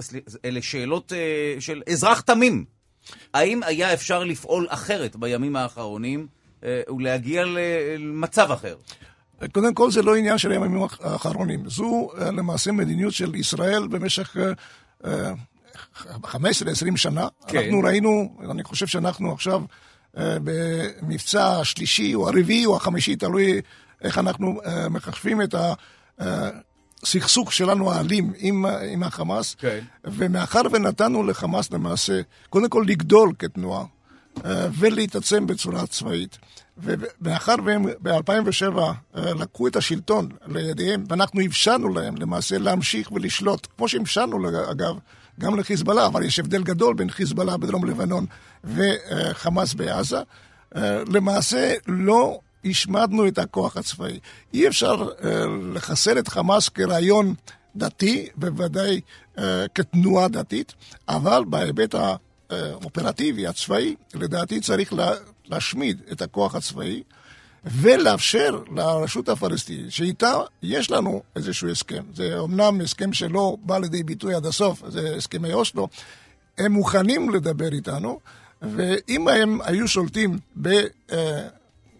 אלה 0.45 0.61
שאלות 0.61 1.13
אה, 1.13 1.55
של 1.61 1.81
אזרח 1.89 2.21
תמים. 2.21 2.65
האם 3.33 3.63
היה 3.63 3.93
אפשר 3.93 4.23
לפעול 4.23 4.67
אחרת 4.69 5.15
בימים 5.15 5.55
האחרונים 5.55 6.27
אה, 6.63 6.81
ולהגיע 6.89 7.43
למצב 7.45 8.51
אחר? 8.51 8.75
קודם 9.51 9.73
כל, 9.73 9.91
זה 9.91 10.01
לא 10.01 10.15
עניין 10.15 10.37
של 10.37 10.51
הימים 10.51 10.81
האחרונים. 10.99 11.69
זו 11.69 12.09
למעשה 12.17 12.71
מדיניות 12.71 13.13
של 13.13 13.35
ישראל 13.35 13.87
במשך 13.87 14.35
15-20 15.97 16.07
שנה. 16.95 17.27
כן. 17.47 17.57
אנחנו 17.57 17.79
ראינו, 17.79 18.37
אני 18.51 18.63
חושב 18.63 18.87
שאנחנו 18.87 19.33
עכשיו 19.33 19.61
אה, 20.17 20.37
במבצע 20.43 21.59
השלישי 21.59 22.15
או 22.15 22.29
הרביעי 22.29 22.65
או 22.65 22.75
החמישי, 22.75 23.15
תלוי 23.15 23.61
איך 24.01 24.17
אנחנו 24.17 24.61
אה, 24.65 24.89
מחשבים 24.89 25.41
את 25.41 25.55
הסכסוך 26.19 27.53
שלנו 27.53 27.91
האלים 27.91 28.33
עם, 28.37 28.65
עם 28.65 29.03
החמאס. 29.03 29.55
כן. 29.55 29.79
ומאחר 30.03 30.61
ונתנו 30.71 31.23
לחמאס 31.23 31.71
למעשה, 31.71 32.21
קודם 32.49 32.69
כל 32.69 32.85
לגדול 32.87 33.33
כתנועה. 33.39 33.85
ולהתעצם 34.79 35.47
בצורה 35.47 35.87
צבאית. 35.87 36.37
ומאחר 36.77 37.55
והם 37.65 37.85
ב-2007 38.01 38.79
לקחו 39.13 39.67
את 39.67 39.75
השלטון 39.75 40.29
לידיהם, 40.47 41.03
ואנחנו 41.09 41.45
אפשרנו 41.45 41.93
להם 41.93 42.15
למעשה 42.15 42.57
להמשיך 42.57 43.11
ולשלוט, 43.11 43.67
כמו 43.77 43.87
שאפשרנו 43.87 44.71
אגב, 44.71 44.95
גם 45.39 45.59
לחיזבאללה, 45.59 46.05
אבל 46.05 46.23
יש 46.23 46.39
הבדל 46.39 46.63
גדול 46.63 46.95
בין 46.95 47.09
חיזבאללה 47.09 47.57
בדרום 47.57 47.85
לבנון 47.85 48.25
וחמאס 48.63 49.73
בעזה. 49.73 50.19
למעשה 51.13 51.73
לא 51.87 52.39
השמדנו 52.65 53.27
את 53.27 53.37
הכוח 53.37 53.77
הצבאי. 53.77 54.19
אי 54.53 54.67
אפשר 54.67 55.07
לחסל 55.73 56.19
את 56.19 56.27
חמאס 56.27 56.69
כרעיון 56.69 57.33
דתי, 57.75 58.27
בוודאי 58.35 59.01
כתנועה 59.75 60.27
דתית, 60.27 60.73
אבל 61.09 61.43
בהיבט 61.47 61.95
האופרטיבי, 62.49 63.47
הצבאי, 63.47 63.95
לדעתי 64.13 64.59
צריך 64.59 64.93
להשמיד 65.45 66.01
את 66.11 66.21
הכוח 66.21 66.55
הצבאי. 66.55 67.03
ולאפשר 67.65 68.59
לרשות 68.75 69.29
הפלסטינית, 69.29 69.91
שאיתה 69.91 70.33
יש 70.63 70.91
לנו 70.91 71.21
איזשהו 71.35 71.69
הסכם. 71.69 72.03
זה 72.13 72.39
אומנם 72.39 72.81
הסכם 72.81 73.13
שלא 73.13 73.57
בא 73.61 73.77
לידי 73.77 74.03
ביטוי 74.03 74.33
עד 74.33 74.45
הסוף, 74.45 74.83
זה 74.87 75.15
הסכמי 75.17 75.53
אוסלו, 75.53 75.87
הם 76.57 76.71
מוכנים 76.71 77.29
לדבר 77.29 77.73
איתנו, 77.73 78.19
ואם 78.61 79.27
הם 79.27 79.59
היו 79.63 79.87
שולטים 79.87 80.39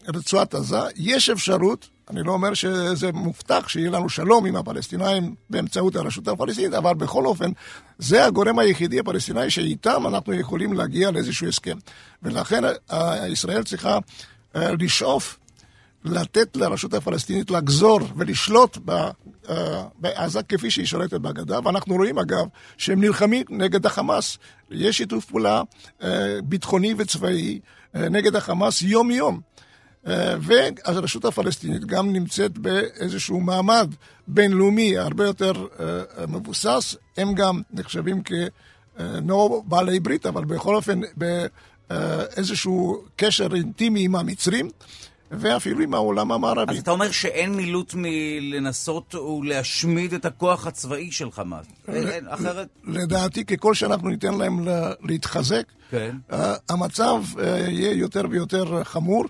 ברצועת 0.06 0.54
עזה, 0.54 0.80
יש 0.96 1.30
אפשרות, 1.30 1.90
אני 2.10 2.24
לא 2.24 2.32
אומר 2.32 2.54
שזה 2.54 3.12
מובטח 3.12 3.68
שיהיה 3.68 3.90
לנו 3.90 4.10
שלום 4.10 4.46
עם 4.46 4.56
הפלסטינאים 4.56 5.36
באמצעות 5.50 5.96
הרשות 5.96 6.28
הפלסטינית, 6.28 6.74
אבל 6.74 6.94
בכל 6.94 7.26
אופן, 7.26 7.52
זה 7.98 8.26
הגורם 8.26 8.60
היחידי 8.60 9.00
הפלסטיני 9.00 9.50
שאיתם 9.50 10.08
אנחנו 10.08 10.34
יכולים 10.34 10.74
להגיע 10.74 11.12
לאיזשהו 11.12 11.48
הסכם. 11.48 11.78
ולכן 12.24 12.64
ישראל 13.28 13.64
צריכה 13.64 13.98
לשאוף 14.56 15.38
לתת 16.04 16.58
לרשות 16.58 16.94
הפלסטינית 16.94 17.52
לגזור 17.52 18.00
ולשלוט 18.18 18.78
אה, 19.50 19.84
בעזה 19.96 20.44
כפי 20.44 20.72
שהיא 20.72 20.86
שולטת 20.86 21.14
בגדה, 21.14 21.60
ואנחנו 21.64 21.96
רואים 21.96 22.20
אגב 22.20 22.46
שהם 22.78 23.02
נלחמים 23.02 23.44
נגד 23.50 23.86
החמאס. 23.86 24.38
יש 24.72 24.98
שיתוף 24.98 25.26
פעולה 25.26 25.62
אה, 26.04 26.40
ביטחוני 26.44 26.94
וצבאי 26.98 27.60
אה, 27.96 28.10
נגד 28.10 28.36
החמאס 28.36 28.82
יום-יום. 28.82 29.40
והרשות 30.42 31.26
הפלסטינית 31.26 31.86
גם 31.86 32.14
נמצאת 32.14 32.58
באיזשהו 32.58 33.40
מעמד 33.40 33.94
בינלאומי 34.28 34.98
הרבה 34.98 35.26
יותר 35.26 35.52
מבוסס. 36.28 36.96
הם 37.18 37.34
גם 37.34 37.62
נחשבים 37.72 38.22
כנו 38.24 39.64
בעלי 39.68 40.00
ברית, 40.00 40.26
אבל 40.26 40.46
בכל 40.46 40.76
אופן 40.76 41.02
באיזשהו 41.90 43.04
קשר 43.16 43.48
אינטימי 43.56 44.06
עם 44.06 44.16
המצרים. 44.16 44.70
ואפילו 45.32 45.80
עם 45.80 45.94
העולם 45.94 46.32
המערבי. 46.32 46.74
אז 46.74 46.80
אתה 46.80 46.92
אומר 46.92 47.12
שאין 47.12 47.56
מילוט 47.56 47.94
מלנסות 47.98 49.16
ולהשמיד 49.16 50.14
את 50.14 50.26
הכוח 50.26 50.68
הצבאי 50.68 51.12
של 51.12 51.32
חמאס. 51.32 51.66
אין, 51.88 52.28
אחרת... 52.28 52.68
לדעתי, 52.84 53.46
ככל 53.46 53.74
שאנחנו 53.74 54.10
ניתן 54.10 54.34
להם 54.34 54.68
להתחזק, 55.02 55.64
כן. 55.90 56.16
המצב 56.70 57.24
אה, 57.40 57.58
יהיה 57.70 57.92
יותר 57.92 58.22
ויותר 58.30 58.84
חמור. 58.84 59.26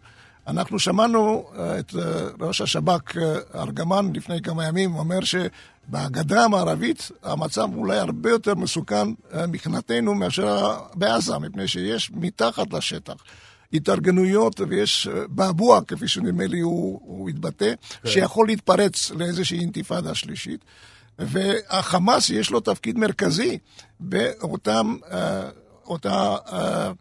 אנחנו 0.47 0.79
שמענו 0.79 1.45
אה, 1.57 1.79
את 1.79 1.95
אה, 1.95 2.01
ראש 2.39 2.61
השב"כ 2.61 3.17
ארגמן 3.55 4.13
לפני 4.13 4.41
כמה 4.41 4.65
ימים 4.65 4.95
אומר 4.95 5.19
שבגדה 5.21 6.43
המערבית 6.43 7.11
המצב 7.23 7.67
אולי 7.75 7.97
הרבה 7.97 8.29
יותר 8.29 8.55
מסוכן 8.55 9.07
מבחינתנו 9.47 10.15
מאשר 10.15 10.77
בעזה, 10.95 11.39
מפני 11.39 11.67
שיש 11.67 12.11
מתחת 12.11 12.73
לשטח 12.73 13.15
התארגנויות 13.73 14.61
ויש 14.67 15.07
אה, 15.07 15.27
בעבוע, 15.27 15.81
כפי 15.87 16.07
שנדמה 16.07 16.47
לי 16.47 16.59
הוא, 16.59 16.99
הוא 17.03 17.29
התבטא, 17.29 17.73
כן. 18.03 18.09
שיכול 18.09 18.47
להתפרץ 18.47 19.11
לאיזושהי 19.11 19.59
אינתיפאדה 19.59 20.15
שלישית. 20.15 20.65
והחמאס 21.19 22.29
יש 22.29 22.49
לו 22.49 22.59
תפקיד 22.59 22.97
מרכזי 22.97 23.57
באותם, 23.99 24.97
אה, 25.11 25.49
אותה 25.85 26.35
אה, 26.53 26.91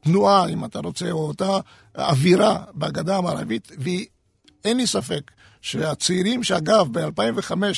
תנועה, 0.00 0.48
אם 0.48 0.64
אתה 0.64 0.78
רוצה, 0.78 1.10
או 1.10 1.28
אותה 1.28 1.58
אווירה 1.98 2.64
בגדה 2.74 3.16
המערבית, 3.16 3.72
ואין 3.78 4.76
לי 4.76 4.86
ספק 4.86 5.30
שהצעירים, 5.62 6.42
שאגב, 6.42 6.88
ב-2005 6.98 7.52
אה, 7.64 7.70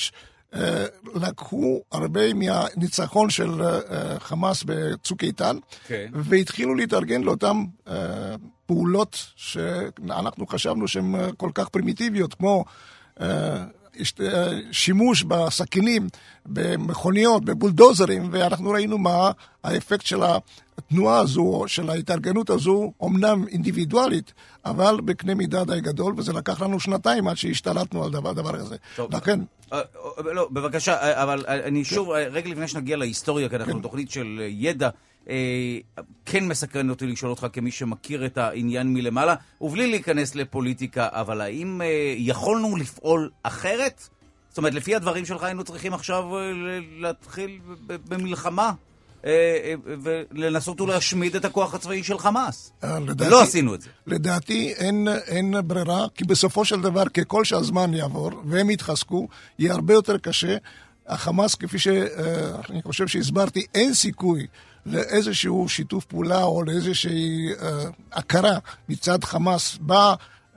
לקחו 1.15 1.81
הרבה 1.93 2.35
מהניצחון 2.35 3.31
של 3.31 3.63
אה, 3.63 4.21
חמאס 4.21 4.63
בצוק 4.67 5.25
איתן, 5.25 5.57
okay. 5.57 5.89
כן. 5.89 6.11
והתחילו 6.15 6.75
להתארגן 6.75 7.23
לאותן 7.23 7.57
אה, 7.89 7.95
פעולות 8.67 9.27
שאנחנו 9.37 10.47
חשבנו 10.47 10.89
שהן 10.89 11.15
כל 11.37 11.51
כך 11.55 11.69
פרימיטיביות, 11.69 12.35
כמו 12.35 12.65
שימוש 14.73 15.23
בסכינים, 15.23 16.09
במכוניות, 16.47 17.45
בבולדוזרים, 17.45 18.29
ואנחנו 18.33 18.71
ראינו 18.71 18.99
מה 18.99 19.31
האפקט 19.65 20.07
של 20.07 20.23
התנועה 20.87 21.19
הזו, 21.19 21.65
של 21.67 21.91
ההתארגנות 21.91 22.51
הזו, 22.51 22.93
אמנם 23.05 23.49
אינדיבידואלית, 23.49 24.33
אבל 24.65 25.01
בקנה 25.05 25.35
מידה 25.35 25.65
די 25.65 25.81
גדול, 25.81 26.15
וזה 26.17 26.33
לקח 26.33 26.63
לנו 26.63 26.81
שנתיים 26.81 27.29
עד 27.29 27.37
שהשתלטנו 27.37 28.05
על 28.05 28.11
דבר, 28.11 28.33
דבר 28.33 28.59
כזה. 28.59 28.77
טוב. 28.97 29.15
לכן... 29.15 29.41
אה, 29.73 29.79
אה, 29.79 30.33
לא, 30.33 30.49
בבקשה, 30.51 30.95
אה, 30.95 31.23
אבל 31.23 31.45
אני 31.49 31.85
שוב, 31.85 32.11
רגע 32.11 32.51
לפני 32.51 32.69
שנגיע 32.69 32.97
להיסטוריה, 32.97 33.49
כי 33.49 33.57
אנחנו 33.57 33.75
כן. 33.75 33.81
תוכנית 33.81 34.11
של 34.11 34.41
ידע. 34.49 34.89
כן 36.25 36.49
מסקרן 36.49 36.91
אותי 36.91 37.07
לשאול 37.07 37.31
אותך 37.31 37.47
כמי 37.53 37.71
שמכיר 37.71 38.27
את 38.27 38.39
העניין 38.39 38.95
מלמעלה, 38.95 39.35
ובלי 39.61 39.91
להיכנס 39.91 40.35
לפוליטיקה, 40.35 41.09
אבל 41.11 41.41
האם 41.41 41.81
יכולנו 42.17 42.77
לפעול 42.77 43.31
אחרת? 43.43 44.09
זאת 44.49 44.59
אומרת, 44.59 44.75
לפי 44.75 44.95
הדברים 44.95 45.25
שלך 45.25 45.43
היינו 45.43 45.65
צריכים 45.65 45.95
עכשיו 45.95 46.25
להתחיל 46.99 47.59
במלחמה 47.87 48.73
ולנסות 50.31 50.81
ולהשמיד 50.81 51.37
את 51.37 51.45
הכוח 51.45 51.75
הצבאי 51.75 52.05
של 52.05 52.19
חמאס. 52.19 52.73
אה, 52.85 52.99
לדעתי, 53.01 53.31
לא 53.31 53.43
עשינו 53.43 53.75
את 53.75 53.83
זה. 53.83 53.89
לדעתי 54.07 54.73
אין, 54.73 55.09
אין 55.27 55.55
ברירה, 55.65 56.07
כי 56.15 56.25
בסופו 56.25 56.65
של 56.65 56.81
דבר, 56.81 57.09
ככל 57.09 57.45
שהזמן 57.45 57.95
יעבור 57.95 58.31
והם 58.45 58.71
יתחזקו, 58.71 59.29
יהיה 59.59 59.73
הרבה 59.73 59.95
יותר 59.95 60.19
קשה. 60.19 60.57
החמאס, 61.07 61.55
כפי 61.55 61.79
שאני 61.79 62.83
חושב 62.83 63.07
שהסברתי, 63.09 63.67
אין 63.75 63.95
סיכוי 63.95 64.47
לאיזשהו 64.87 65.69
שיתוף 65.69 66.05
פעולה 66.05 66.43
או 66.43 66.63
לאיזושהי 66.63 67.49
הכרה 68.13 68.59
מצד 68.89 69.25
חמאס 69.25 69.79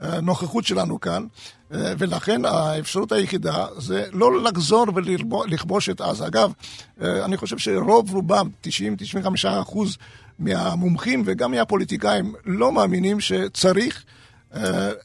בנוכחות 0.00 0.64
שלנו 0.64 1.00
כאן. 1.00 1.26
ולכן 1.70 2.44
האפשרות 2.44 3.12
היחידה 3.12 3.66
זה 3.78 4.04
לא 4.12 4.42
לחזור 4.42 4.86
ולכבוש 4.94 5.88
את 5.88 6.00
עזה. 6.00 6.26
אגב, 6.26 6.52
אני 7.00 7.36
חושב 7.36 7.58
שרוב 7.58 8.14
רובם, 8.14 8.48
90-95 8.64 8.68
אחוז 9.48 9.96
מהמומחים 10.38 11.22
וגם 11.26 11.50
מהפוליטיקאים 11.50 12.34
לא 12.44 12.72
מאמינים 12.72 13.20
שצריך, 13.20 14.04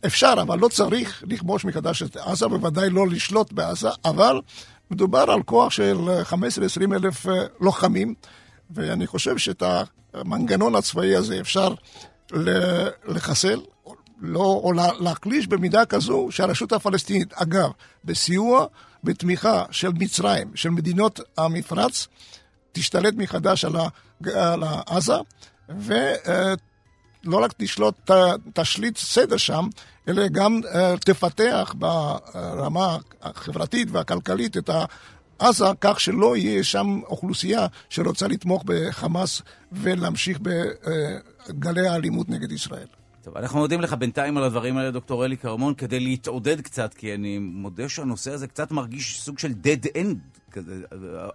אפשר, 0.06 0.34
אבל 0.42 0.60
לא 0.60 0.68
צריך 0.68 1.24
לכבוש 1.28 1.66
מחדש 1.66 2.04
את 2.04 2.18
עזה, 2.18 2.48
בוודאי 2.48 2.90
לא 2.90 3.08
לשלוט 3.08 3.52
בעזה, 3.52 3.90
אבל 4.06 4.42
מדובר 4.92 5.32
על 5.32 5.44
כוח 5.44 5.72
של 5.72 5.98
15-20 6.30 6.34
אלף 6.94 7.26
לוחמים, 7.60 8.14
ואני 8.72 9.08
חושב 9.08 9.38
שאת 9.38 9.64
המנגנון 10.14 10.76
הצבאי 10.76 11.16
הזה 11.16 11.40
אפשר 11.40 11.74
לחסל. 13.08 13.60
לא, 14.22 14.62
או 14.64 14.74
להחליש 15.00 15.48
במידה 15.48 15.86
כזו 15.86 16.28
שהרשות 16.32 16.74
הפלסטינית, 16.74 17.34
אגב, 17.34 17.70
בסיוע, 18.06 18.66
בתמיכה 19.04 19.66
של 19.72 19.90
מצרים, 20.00 20.52
של 20.56 20.70
מדינות 20.70 21.20
המפרץ, 21.38 22.08
תשתלט 22.72 23.14
מחדש 23.18 23.66
על, 23.66 23.76
על 24.36 24.64
עזה, 24.86 25.14
ולא 25.70 27.44
רק 27.44 27.54
תשלוט, 27.58 28.12
תשליט 28.54 28.98
סדר 28.98 29.38
שם, 29.38 29.68
אלא 30.08 30.28
גם 30.28 30.62
אה, 30.76 30.98
תפתח 30.98 31.76
ברמה 31.78 32.98
החברתית 33.22 33.88
והכלכלית 33.92 34.58
את 34.58 34.70
עזה, 35.40 35.66
כך 35.82 36.00
שלא 36.00 36.38
יהיה 36.38 36.64
שם 36.64 37.00
אוכלוסייה 37.06 37.68
שרוצה 37.90 38.28
לתמוך 38.28 38.64
בחמאס 38.66 39.42
ולהמשיך 39.72 40.40
בגלי 40.42 41.88
האלימות 41.88 42.30
נגד 42.30 42.52
ישראל. 42.52 43.01
טוב, 43.24 43.38
אנחנו 43.38 43.60
מודים 43.60 43.82
לך 43.82 43.94
בינתיים 43.94 44.38
על 44.38 44.44
הדברים 44.44 44.78
האלה, 44.78 44.92
דוקטור 44.92 45.26
אלי 45.26 45.38
כרמון, 45.38 45.74
כדי 45.74 46.00
להתעודד 46.00 46.62
קצת, 46.62 46.94
כי 46.94 47.14
אני 47.14 47.38
מודה 47.40 47.90
שהנושא 47.90 48.32
הזה 48.32 48.48
קצת 48.48 48.72
מרגיש 48.72 49.22
סוג 49.22 49.40
של 49.40 49.52
dead 49.64 49.86
end 49.86 50.58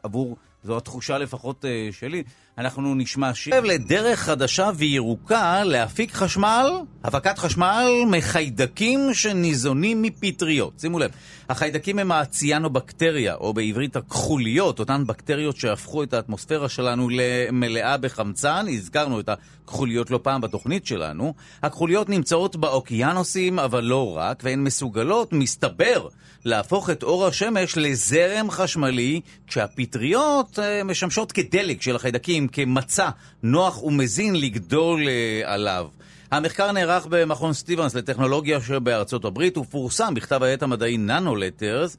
עבור, 0.02 0.36
זו 0.66 0.76
התחושה 0.76 1.18
לפחות 1.18 1.64
אה, 1.64 1.88
שלי. 1.92 2.22
אנחנו 2.58 2.94
נשמע 2.94 3.34
שיר 3.34 3.60
לדרך 3.60 4.18
חדשה 4.18 4.70
וירוקה 4.76 5.64
להפיק 5.64 6.12
חשמל, 6.12 6.70
הפקת 7.04 7.38
חשמל 7.38 7.88
מחיידקים 8.10 9.14
שניזונים 9.14 10.02
מפטריות. 10.02 10.72
שימו 10.80 10.98
לב, 10.98 11.10
החיידקים 11.48 11.98
הם 11.98 12.12
הציאנובקטריה, 12.12 13.34
או 13.34 13.54
בעברית 13.54 13.96
הכחוליות, 13.96 14.78
אותן 14.78 15.06
בקטריות 15.06 15.56
שהפכו 15.56 16.02
את 16.02 16.14
האטמוספירה 16.14 16.68
שלנו 16.68 17.08
למלאה 17.10 17.96
בחמצן. 17.96 18.66
הזכרנו 18.68 19.20
את 19.20 19.28
הכחוליות 19.28 20.10
לא 20.10 20.20
פעם 20.22 20.40
בתוכנית 20.40 20.86
שלנו. 20.86 21.34
הכחוליות 21.62 22.08
נמצאות 22.08 22.56
באוקיינוסים, 22.56 23.58
אבל 23.58 23.84
לא 23.84 24.16
רק, 24.16 24.40
והן 24.44 24.64
מסוגלות, 24.64 25.32
מסתבר, 25.32 26.08
להפוך 26.46 26.90
את 26.90 27.02
אור 27.02 27.26
השמש 27.26 27.76
לזרם 27.76 28.50
חשמלי, 28.50 29.20
כשהפטריות 29.46 30.58
uh, 30.58 30.84
משמשות 30.84 31.32
כדלק 31.32 31.82
של 31.82 31.96
החיידקים, 31.96 32.48
כמצע 32.48 33.08
נוח 33.42 33.82
ומזין 33.82 34.34
לגדול 34.34 35.00
uh, 35.02 35.46
עליו. 35.46 35.86
המחקר 36.30 36.72
נערך 36.72 37.06
במכון 37.10 37.52
סטיבנס 37.52 37.94
לטכנולוגיה 37.94 38.60
שבארצות 38.60 39.24
הברית 39.24 39.58
ופורסם 39.58 40.14
בכתב 40.14 40.42
העת 40.42 40.62
המדעי 40.62 40.96
ננו-לטרס. 40.96 41.96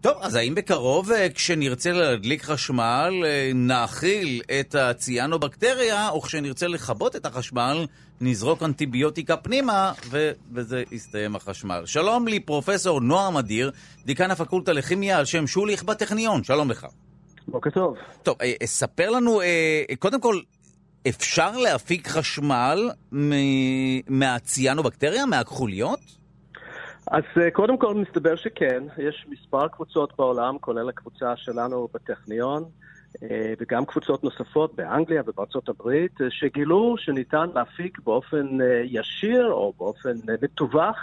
טוב, 0.00 0.16
אז 0.20 0.34
האם 0.34 0.54
בקרוב, 0.54 1.12
אה, 1.12 1.28
כשנרצה 1.30 1.92
להדליק 1.92 2.42
חשמל, 2.42 3.14
נאכיל 3.54 4.42
את 4.60 4.74
הציאנובקטריה, 4.74 6.08
או 6.08 6.20
כשנרצה 6.20 6.68
לכבות 6.68 7.16
את 7.16 7.26
החשמל, 7.26 7.86
נזרוק 8.20 8.62
אנטיביוטיקה 8.62 9.36
פנימה, 9.36 9.92
ובזה 10.10 10.82
יסתיים 10.92 11.36
החשמל. 11.36 11.82
שלום 11.86 12.28
לי, 12.28 12.40
פרופסור 12.40 13.00
נועם 13.00 13.36
אדיר, 13.36 13.70
דיקן 14.04 14.30
הפקולטה 14.30 14.72
לכימיה 14.72 15.18
על 15.18 15.24
שם 15.24 15.46
שוליך 15.46 15.82
בטכניון, 15.82 16.44
שלום 16.44 16.70
לך. 16.70 16.86
בוקר 17.48 17.70
טוב. 17.70 17.96
טוב, 18.22 18.36
אה, 18.42 18.66
ספר 18.66 19.10
לנו, 19.10 19.40
אה, 19.40 19.82
קודם 19.98 20.20
כל, 20.20 20.40
אפשר 21.08 21.56
להפיק 21.56 22.08
חשמל 22.08 22.90
מהציאנובקטריה, 24.08 25.26
מהכחוליות? 25.26 26.17
אז 27.10 27.22
אה, 27.40 27.50
קודם 27.50 27.78
כל 27.78 27.94
מסתבר 27.94 28.36
שכן, 28.36 28.82
יש 28.98 29.26
מספר 29.28 29.68
קבוצות 29.68 30.12
בעולם, 30.18 30.58
כולל 30.60 30.88
הקבוצה 30.88 31.36
שלנו 31.36 31.88
בטכניון, 31.94 32.64
אה, 33.22 33.52
וגם 33.60 33.84
קבוצות 33.84 34.24
נוספות 34.24 34.74
באנגליה 34.74 35.22
ובארצות 35.26 35.68
הברית, 35.68 36.20
אה, 36.20 36.26
שגילו 36.30 36.94
שניתן 36.98 37.46
להפיק 37.54 37.98
באופן 37.98 38.46
ישיר 38.84 39.52
או 39.52 39.72
באופן 39.78 40.12
מתווך 40.42 40.96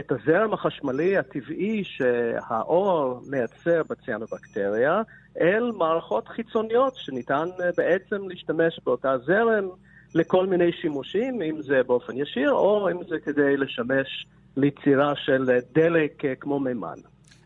את 0.00 0.12
הזרם 0.12 0.52
החשמלי 0.52 1.18
הטבעי 1.18 1.84
שהאור 1.84 3.20
מייצר 3.30 3.82
בציאנובקטריה 3.90 5.02
אל 5.40 5.70
מערכות 5.76 6.28
חיצוניות 6.28 6.96
שניתן 6.96 7.48
בעצם 7.76 8.28
להשתמש 8.28 8.80
באותה 8.84 9.18
זרם 9.18 9.68
לכל 10.14 10.46
מיני 10.46 10.72
שימושים, 10.72 11.42
אם 11.42 11.62
זה 11.62 11.82
באופן 11.82 12.16
ישיר 12.16 12.52
או 12.52 12.90
אם 12.90 13.04
זה 13.08 13.18
כדי 13.20 13.56
לשמש 13.56 14.26
ליצירה 14.56 15.12
של 15.16 15.58
דלק 15.74 16.22
כמו 16.40 16.60
מימן. 16.60 16.98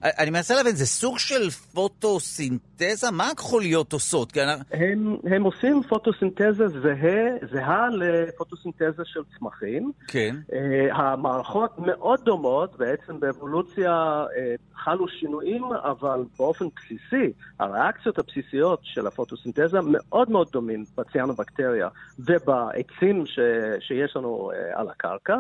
אני 0.02 0.30
מנסה 0.30 0.54
להבין, 0.54 0.76
זה 0.76 0.86
סוג 0.86 1.18
של 1.18 1.50
פוטוסינתזה? 1.50 3.10
מה 3.12 3.28
הכחוליות 3.28 3.92
עושות? 3.92 4.32
הם, 4.72 5.16
הם 5.24 5.42
עושים 5.42 5.82
פוטוסינתזה 5.88 6.68
זהה, 6.68 7.26
זהה 7.52 7.88
לפוטוסינתזה 7.88 9.02
של 9.04 9.20
צמחים. 9.38 9.92
כן. 10.08 10.36
Uh, 10.50 10.54
המערכות 10.94 11.78
מאוד 11.78 12.20
דומות, 12.24 12.76
בעצם 12.76 13.20
באבולוציה 13.20 14.24
uh, 14.26 14.78
חלו 14.78 15.08
שינויים, 15.08 15.64
אבל 15.64 16.24
באופן 16.38 16.64
בסיסי, 16.76 17.32
הריאקציות 17.58 18.18
הבסיסיות 18.18 18.80
של 18.82 19.06
הפוטוסינתזה 19.06 19.78
מאוד 19.84 20.30
מאוד 20.30 20.48
דומים 20.52 20.84
בציאנובקטריה 20.96 21.88
ובעצים 22.18 23.26
ש, 23.26 23.38
שיש 23.80 24.16
לנו 24.16 24.50
uh, 24.52 24.80
על 24.80 24.88
הקרקע. 24.88 25.36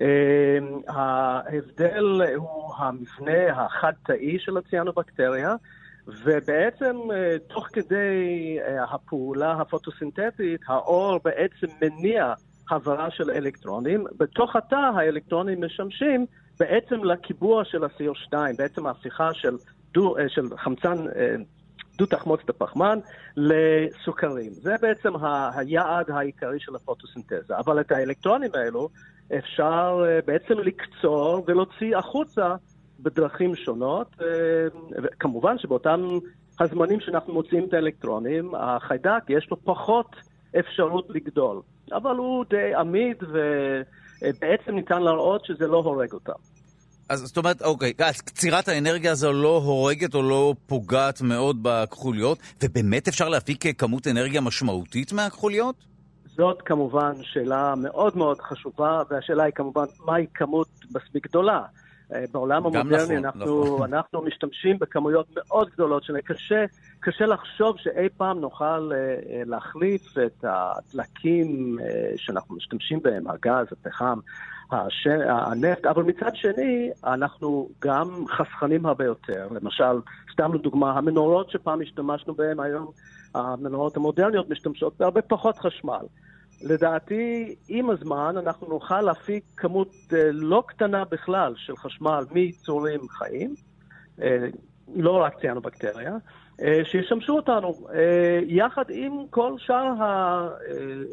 אמ, 0.00 0.80
ההבדל 0.88 2.22
הוא 2.36 2.74
המבנה 2.76 3.64
החד-תאי 3.64 4.38
של 4.38 4.56
הציאנובקטריה, 4.56 5.54
ובעצם 6.06 6.96
אה, 7.14 7.36
תוך 7.48 7.68
כדי 7.72 8.58
אה, 8.60 8.84
הפעולה 8.84 9.52
הפוטוסינתטית, 9.52 10.60
האור 10.66 11.20
בעצם 11.24 11.66
מניע 11.82 12.34
העברה 12.70 13.10
של 13.10 13.30
אלקטרונים. 13.30 14.04
בתוך 14.16 14.56
התא 14.56 14.90
האלקטרונים 14.96 15.64
משמשים 15.64 16.26
בעצם 16.60 17.04
לקיבוע 17.04 17.64
של 17.64 17.84
ה-CO2, 17.84 18.32
בעצם 18.58 18.86
ההפיכה 18.86 19.34
של, 19.34 19.56
דו, 19.94 20.18
אה, 20.18 20.28
של 20.28 20.56
חמצן 20.56 20.96
דו-תחמוצת 21.98 22.48
הפחמן 22.48 22.98
לסוכרים. 23.36 24.50
זה 24.52 24.74
בעצם 24.82 25.12
היעד 25.54 26.10
העיקרי 26.10 26.60
של 26.60 26.76
הפוטוסינתזה. 26.76 27.58
אבל 27.58 27.80
את 27.80 27.92
האלקטרונים 27.92 28.50
האלו 28.54 28.88
אפשר 29.38 30.04
אה, 30.06 30.18
בעצם 30.26 30.54
לקצור 30.58 31.44
ולהוציא 31.46 31.96
החוצה 31.96 32.54
בדרכים 33.00 33.54
שונות. 33.54 34.06
אה, 34.20 34.26
כמובן 35.18 35.58
שבאותם 35.58 36.18
הזמנים 36.60 37.00
שאנחנו 37.00 37.34
מוציאים 37.34 37.64
את 37.64 37.74
האלקטרונים, 37.74 38.54
החיידק 38.54 39.22
יש 39.28 39.46
לו 39.50 39.56
פחות 39.64 40.16
אפשרות 40.58 41.06
לגדול, 41.10 41.60
אבל 41.92 42.16
הוא 42.16 42.44
די 42.50 42.74
עמיד 42.74 43.16
ובעצם 43.22 44.74
ניתן 44.74 45.02
להראות 45.02 45.44
שזה 45.44 45.66
לא 45.66 45.76
הורג 45.76 46.12
אותם. 46.12 46.32
אז 47.08 47.20
זאת 47.20 47.36
אומרת, 47.36 47.62
אוקיי, 47.62 47.92
אז 47.98 48.20
קצירת 48.20 48.68
האנרגיה 48.68 49.12
הזו 49.12 49.32
לא 49.32 49.56
הורגת 49.64 50.14
או 50.14 50.22
לא 50.22 50.54
פוגעת 50.66 51.22
מאוד 51.22 51.58
בכחוליות, 51.62 52.38
ובאמת 52.62 53.08
אפשר 53.08 53.28
להפיק 53.28 53.80
כמות 53.80 54.06
אנרגיה 54.06 54.40
משמעותית 54.40 55.12
מהכחוליות? 55.12 55.91
זאת 56.36 56.62
כמובן 56.62 57.12
שאלה 57.22 57.74
מאוד 57.76 58.16
מאוד 58.16 58.40
חשובה, 58.40 59.02
והשאלה 59.10 59.42
היא 59.42 59.52
כמובן 59.52 59.84
מהי 60.06 60.26
כמות 60.34 60.68
מספיק 60.94 61.28
גדולה. 61.28 61.62
אה, 62.14 62.24
בעולם 62.32 62.66
המודרני 62.66 62.86
נכון, 62.92 63.24
אנחנו, 63.24 63.64
נכון. 63.64 63.82
אנחנו 63.94 64.22
משתמשים 64.22 64.78
בכמויות 64.78 65.26
מאוד 65.36 65.70
גדולות, 65.70 66.04
שקשה 66.04 66.64
קשה 67.00 67.26
לחשוב 67.26 67.76
שאי 67.78 68.08
פעם 68.16 68.40
נוכל 68.40 68.90
uh, 68.92 69.48
להחליף 69.48 70.18
את 70.26 70.44
הדלקים 70.48 71.78
שאנחנו 72.16 72.56
משתמשים 72.56 73.00
בהם, 73.02 73.28
הגז, 73.28 73.66
הפחם, 73.72 74.18
הש... 74.70 75.06
הנפט, 75.28 75.86
אבל 75.86 76.02
מצד 76.02 76.30
שני, 76.34 76.90
אנחנו 77.04 77.68
גם 77.82 78.24
חסכנים 78.28 78.86
הרבה 78.86 79.04
יותר. 79.04 79.48
למשל, 79.50 80.00
סתם 80.32 80.54
לדוגמה, 80.54 80.92
המנורות 80.92 81.50
שפעם 81.50 81.82
השתמשנו 81.82 82.34
בהן 82.34 82.60
היום, 82.60 82.90
המנורות 83.34 83.96
המודרניות 83.96 84.50
משתמשות 84.50 84.94
בהרבה 84.98 85.22
פחות 85.22 85.58
חשמל. 85.58 86.06
לדעתי, 86.62 87.54
עם 87.68 87.90
הזמן 87.90 88.34
אנחנו 88.36 88.68
נוכל 88.68 89.00
להפיק 89.00 89.44
כמות 89.56 89.92
uh, 90.10 90.14
לא 90.32 90.62
קטנה 90.66 91.04
בכלל 91.04 91.54
של 91.56 91.76
חשמל 91.76 92.24
מיצורים 92.30 93.00
חיים, 93.08 93.54
uh, 94.18 94.22
לא 94.94 95.22
רק 95.22 95.40
ציאנובקטריה, 95.40 96.16
uh, 96.16 96.41
שישמשו 96.84 97.32
אותנו, 97.32 97.68
uh, 97.68 97.92
יחד 98.46 98.84
עם 98.88 99.12
כל 99.30 99.54
שאר 99.58 99.92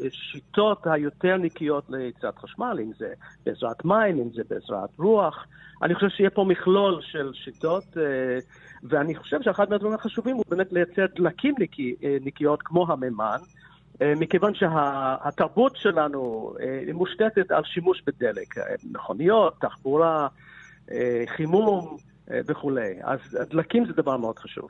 השיטות 0.06 0.86
היותר 0.86 1.36
נקיות 1.36 1.84
ליצירת 1.88 2.38
חשמל, 2.38 2.78
אם 2.82 2.90
זה 2.98 3.12
בעזרת 3.46 3.84
מים, 3.84 4.18
אם 4.18 4.28
זה 4.34 4.42
בעזרת 4.50 4.90
רוח. 4.98 5.46
אני 5.82 5.94
חושב 5.94 6.08
שיהיה 6.08 6.30
פה 6.30 6.44
מכלול 6.44 7.00
של 7.02 7.30
שיטות, 7.34 7.84
ואני 8.82 9.14
חושב 9.14 9.42
שאחד 9.42 9.70
מהדברים 9.70 9.94
החשובים 9.94 10.36
הוא 10.36 10.44
באמת 10.48 10.72
לייצר 10.72 11.06
דלקים 11.16 11.54
נקי, 11.58 11.94
נקיות 12.24 12.62
כמו 12.62 12.92
המימן. 12.92 13.38
אה, 14.02 14.14
מכיוון 14.16 14.54
שהתרבות 14.54 15.76
שלנו 15.76 16.52
אה, 16.60 16.92
מושתתת 16.94 17.50
על 17.50 17.64
שימוש 17.64 18.02
בדלק, 18.06 18.58
אה, 18.58 18.64
מכוניות, 18.90 19.54
תחבורה, 19.60 20.28
חימום 21.26 21.96
וכולי. 22.30 22.94
אז 23.02 23.20
דלקים 23.50 23.86
זה 23.86 23.92
דבר 23.92 24.16
מאוד 24.16 24.38
חשוב. 24.38 24.68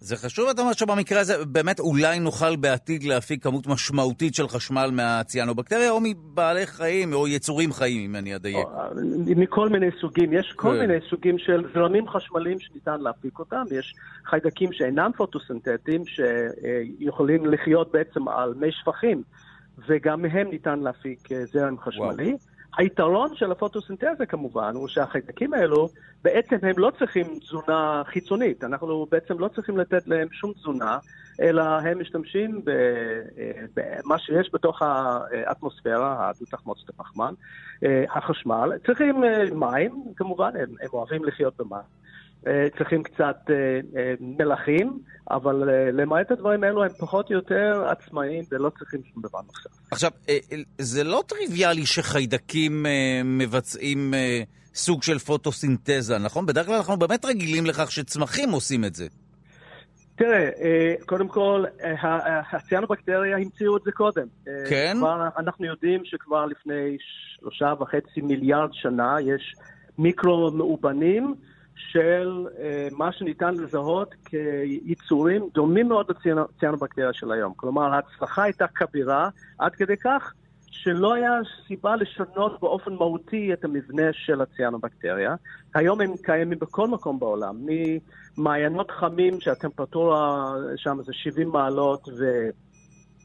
זה 0.00 0.16
חשוב, 0.16 0.48
אתה 0.48 0.62
אומר 0.62 0.72
שבמקרה 0.72 1.20
הזה 1.20 1.44
באמת 1.44 1.80
אולי 1.80 2.20
נוכל 2.20 2.56
בעתיד 2.56 3.02
להפיק 3.02 3.42
כמות 3.42 3.66
משמעותית 3.66 4.34
של 4.34 4.48
חשמל 4.48 4.90
מהציאנובקטריה 4.92 5.90
או 5.90 6.00
מבעלי 6.02 6.66
חיים 6.66 7.12
או 7.12 7.28
יצורים 7.28 7.72
חיים, 7.72 8.10
אם 8.10 8.16
אני 8.16 8.36
אדייק. 8.36 8.66
מכל 9.36 9.68
מיני 9.68 9.86
סוגים. 10.00 10.32
יש 10.32 10.52
כל 10.56 10.72
כן. 10.72 10.78
מיני 10.78 11.00
סוגים 11.10 11.38
של 11.38 11.64
זרמים 11.74 12.08
חשמליים 12.08 12.60
שניתן 12.60 13.00
להפיק 13.00 13.38
אותם. 13.38 13.62
יש 13.70 13.94
חיידקים 14.24 14.72
שאינם 14.72 15.10
פוטוסינתטיים, 15.16 16.02
שיכולים 16.06 17.46
לחיות 17.46 17.92
בעצם 17.92 18.28
על 18.28 18.54
מי 18.56 18.72
שפכים, 18.72 19.22
וגם 19.88 20.22
מהם 20.22 20.50
ניתן 20.50 20.78
להפיק 20.80 21.32
אה, 21.32 21.44
זרם 21.52 21.76
חשמלי. 21.78 22.26
וואו. 22.26 22.55
היתרון 22.76 23.34
של 23.34 23.52
הפוטוסינתזה 23.52 24.26
כמובן 24.28 24.74
הוא 24.74 24.88
שהחיידקים 24.88 25.54
האלו 25.54 25.88
בעצם 26.24 26.56
הם 26.62 26.78
לא 26.78 26.92
צריכים 26.98 27.38
תזונה 27.40 28.02
חיצונית, 28.06 28.64
אנחנו 28.64 29.06
בעצם 29.10 29.38
לא 29.38 29.48
צריכים 29.48 29.78
לתת 29.78 30.08
להם 30.08 30.28
שום 30.32 30.52
תזונה, 30.52 30.98
אלא 31.40 31.62
הם 31.62 32.00
משתמשים 32.00 32.62
במה 33.76 34.18
שיש 34.18 34.50
בתוך 34.52 34.82
האטמוספירה, 34.82 36.28
הדו-תחמוצת 36.28 36.88
הפחמן, 36.88 37.34
החשמל. 38.10 38.72
צריכים 38.86 39.22
מים, 39.52 40.04
כמובן, 40.16 40.50
הם, 40.54 40.68
הם 40.80 40.88
אוהבים 40.92 41.24
לחיות 41.24 41.56
במים. 41.56 42.06
צריכים 42.78 43.02
קצת 43.02 43.36
מלכים, 44.20 44.98
אבל 45.30 45.62
למעט 45.92 46.30
הדברים 46.30 46.64
האלו 46.64 46.84
הם 46.84 46.90
פחות 46.98 47.30
או 47.30 47.34
יותר 47.34 47.88
עצמאיים 47.88 48.44
ולא 48.52 48.70
צריכים 48.78 49.00
שום 49.12 49.22
דבר 49.22 49.38
נוסף. 49.46 49.80
עכשיו, 49.90 50.10
זה 50.78 51.04
לא 51.04 51.22
טריוויאלי 51.26 51.86
שחיידקים 51.86 52.86
מבצעים 53.24 54.14
סוג 54.74 55.02
של 55.02 55.18
פוטוסינתזה, 55.18 56.18
נכון? 56.18 56.46
בדרך 56.46 56.66
כלל 56.66 56.74
אנחנו 56.74 56.96
באמת 56.96 57.24
רגילים 57.24 57.66
לכך 57.66 57.92
שצמחים 57.92 58.50
עושים 58.50 58.84
את 58.84 58.94
זה. 58.94 59.06
תראה, 60.16 60.50
אה, 60.62 60.94
קודם 61.06 61.28
כל, 61.28 61.64
אה, 61.84 62.40
הציאנובקטריה 62.52 63.36
המציאו 63.36 63.76
את 63.76 63.82
זה 63.82 63.92
קודם. 63.92 64.26
אה, 64.48 64.52
כן? 64.70 64.94
כבר, 64.98 65.28
אנחנו 65.38 65.66
יודעים 65.66 66.00
שכבר 66.04 66.46
לפני 66.46 66.96
שלושה 67.38 67.72
וחצי 67.80 68.20
מיליארד 68.20 68.68
שנה 68.72 69.16
יש 69.20 69.54
מיקרו-מאובנים 69.98 71.34
של 71.76 72.46
מה 72.92 73.12
שניתן 73.12 73.54
לזהות 73.54 74.14
כיצורים 74.24 75.48
דומים 75.54 75.88
מאוד 75.88 76.06
לציאנובקטריה 76.10 77.12
של 77.12 77.32
היום. 77.32 77.52
כלומר, 77.56 77.94
ההצלחה 77.94 78.42
הייתה 78.42 78.66
כבירה 78.66 79.28
עד 79.58 79.74
כדי 79.74 79.96
כך 79.96 80.32
שלא 80.70 81.14
היה 81.14 81.32
סיבה 81.66 81.96
לשנות 81.96 82.60
באופן 82.60 82.92
מהותי 82.94 83.52
את 83.52 83.64
המבנה 83.64 84.12
של 84.12 84.40
הציאנובקטריה. 84.40 85.34
היום 85.74 86.00
הם 86.00 86.16
קיימים 86.22 86.58
בכל 86.58 86.88
מקום 86.88 87.18
בעולם, 87.18 87.66
ממעיינות 88.38 88.90
חמים 88.90 89.40
שהטמפרטורה 89.40 90.52
שם 90.76 90.98
זה 91.02 91.12
70 91.12 91.48
מעלות 91.48 92.08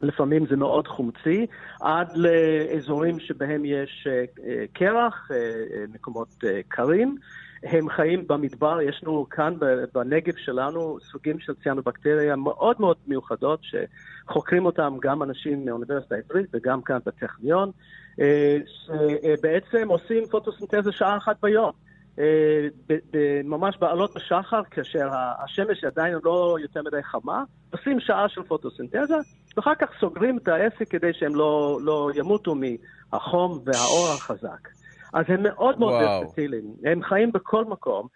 ולפעמים 0.02 0.46
זה 0.46 0.56
מאוד 0.56 0.88
חומצי, 0.88 1.46
עד 1.80 2.16
לאזורים 2.16 3.20
שבהם 3.20 3.64
יש 3.64 4.06
אה, 4.10 4.24
אה, 4.44 4.64
קרח, 4.72 5.30
אה, 5.30 5.84
מקומות 5.94 6.44
קרים. 6.68 7.16
הם 7.62 7.88
חיים 7.88 8.26
במדבר, 8.26 8.80
יש 8.80 9.00
לנו 9.02 9.26
כאן 9.30 9.54
בנגב 9.94 10.36
שלנו 10.36 10.98
סוגים 11.12 11.38
של 11.38 11.54
ציאנובקטריה 11.62 12.36
מאוד 12.36 12.76
מאוד 12.80 12.96
מיוחדות, 13.06 13.60
שחוקרים 13.62 14.66
אותם 14.66 14.96
גם 15.02 15.22
אנשים 15.22 15.64
מהאוניברסיטה 15.64 16.14
העברית 16.14 16.46
וגם 16.52 16.82
כאן 16.82 16.98
בטכניון, 17.06 17.70
אה, 18.20 18.56
שבעצם 18.66 19.88
עושים 19.88 20.26
פוטוסינתזה 20.30 20.92
שעה 20.92 21.16
אחת 21.16 21.36
ביום. 21.42 21.70
אה, 22.18 22.68
ממש 23.44 23.76
בעלות 23.80 24.14
בשחר, 24.16 24.62
כאשר 24.70 25.08
השמש 25.44 25.84
עדיין 25.84 26.18
לא 26.24 26.56
יותר 26.62 26.82
מדי 26.82 27.02
חמה, 27.02 27.44
עושים 27.72 28.00
שעה 28.00 28.28
של 28.28 28.42
פוטוסינתזה, 28.42 29.16
ואחר 29.56 29.74
כך 29.74 29.88
סוגרים 30.00 30.38
את 30.38 30.48
העסק 30.48 30.90
כדי 30.90 31.12
שהם 31.12 31.34
לא, 31.34 31.78
לא 31.82 32.10
ימותו 32.14 32.54
מהחום 32.54 33.60
והאור 33.64 34.08
החזק. 34.16 34.81
אז 35.12 35.24
הם 35.28 35.42
מאוד 35.42 35.78
מאוד 35.78 35.92
ורסטיליים. 35.92 36.64
הם 36.84 37.02
חיים 37.02 37.32
בכל 37.32 37.64
מקום, 37.64 38.06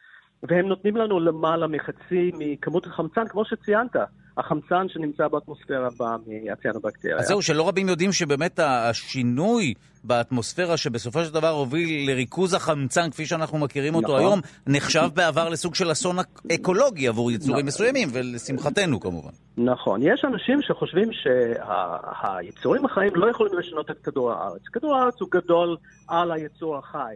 והם 0.42 0.66
נותנים 0.66 0.96
לנו 0.96 1.20
למעלה 1.20 1.66
מחצי 1.66 2.30
מכמות 2.38 2.86
החמצן, 2.86 3.28
כמו 3.28 3.44
שציינת. 3.44 3.96
החמצן 4.36 4.88
שנמצא 4.88 5.28
באטמוספירה 5.28 5.88
בא 5.98 6.16
מהציאנובקטריה. 6.26 7.16
אז 7.16 7.26
זהו, 7.26 7.42
שלא 7.42 7.68
רבים 7.68 7.88
יודעים 7.88 8.12
שבאמת 8.12 8.58
השינוי 8.58 9.74
באטמוספירה 10.04 10.76
שבסופו 10.76 11.24
של 11.24 11.34
דבר 11.34 11.48
הוביל 11.48 12.10
לריכוז 12.10 12.54
החמצן 12.54 13.10
כפי 13.10 13.26
שאנחנו 13.26 13.58
מכירים 13.58 13.94
אותו 13.94 14.06
נכון. 14.06 14.20
היום, 14.20 14.40
נחשב 14.66 15.08
בעבר 15.14 15.48
לסוג 15.48 15.74
של 15.74 15.92
אסון 15.92 16.16
אקולוגי 16.54 17.08
עבור 17.08 17.30
יצורים 17.32 17.56
נכון. 17.56 17.66
מסוימים, 17.66 18.08
ולשמחתנו 18.12 19.00
כמובן. 19.00 19.30
נכון. 19.56 20.00
יש 20.02 20.24
אנשים 20.24 20.62
שחושבים 20.62 21.08
שהיצורים 21.12 22.82
שה... 22.82 22.86
החיים 22.92 23.12
לא 23.14 23.30
יכולים 23.30 23.58
לשנות 23.58 23.90
את 23.90 23.98
כדור 23.98 24.32
הארץ. 24.32 24.62
כדור 24.72 24.96
הארץ 24.96 25.20
הוא 25.20 25.28
גדול 25.30 25.76
על 26.08 26.32
היצור 26.32 26.76
החי. 26.76 27.14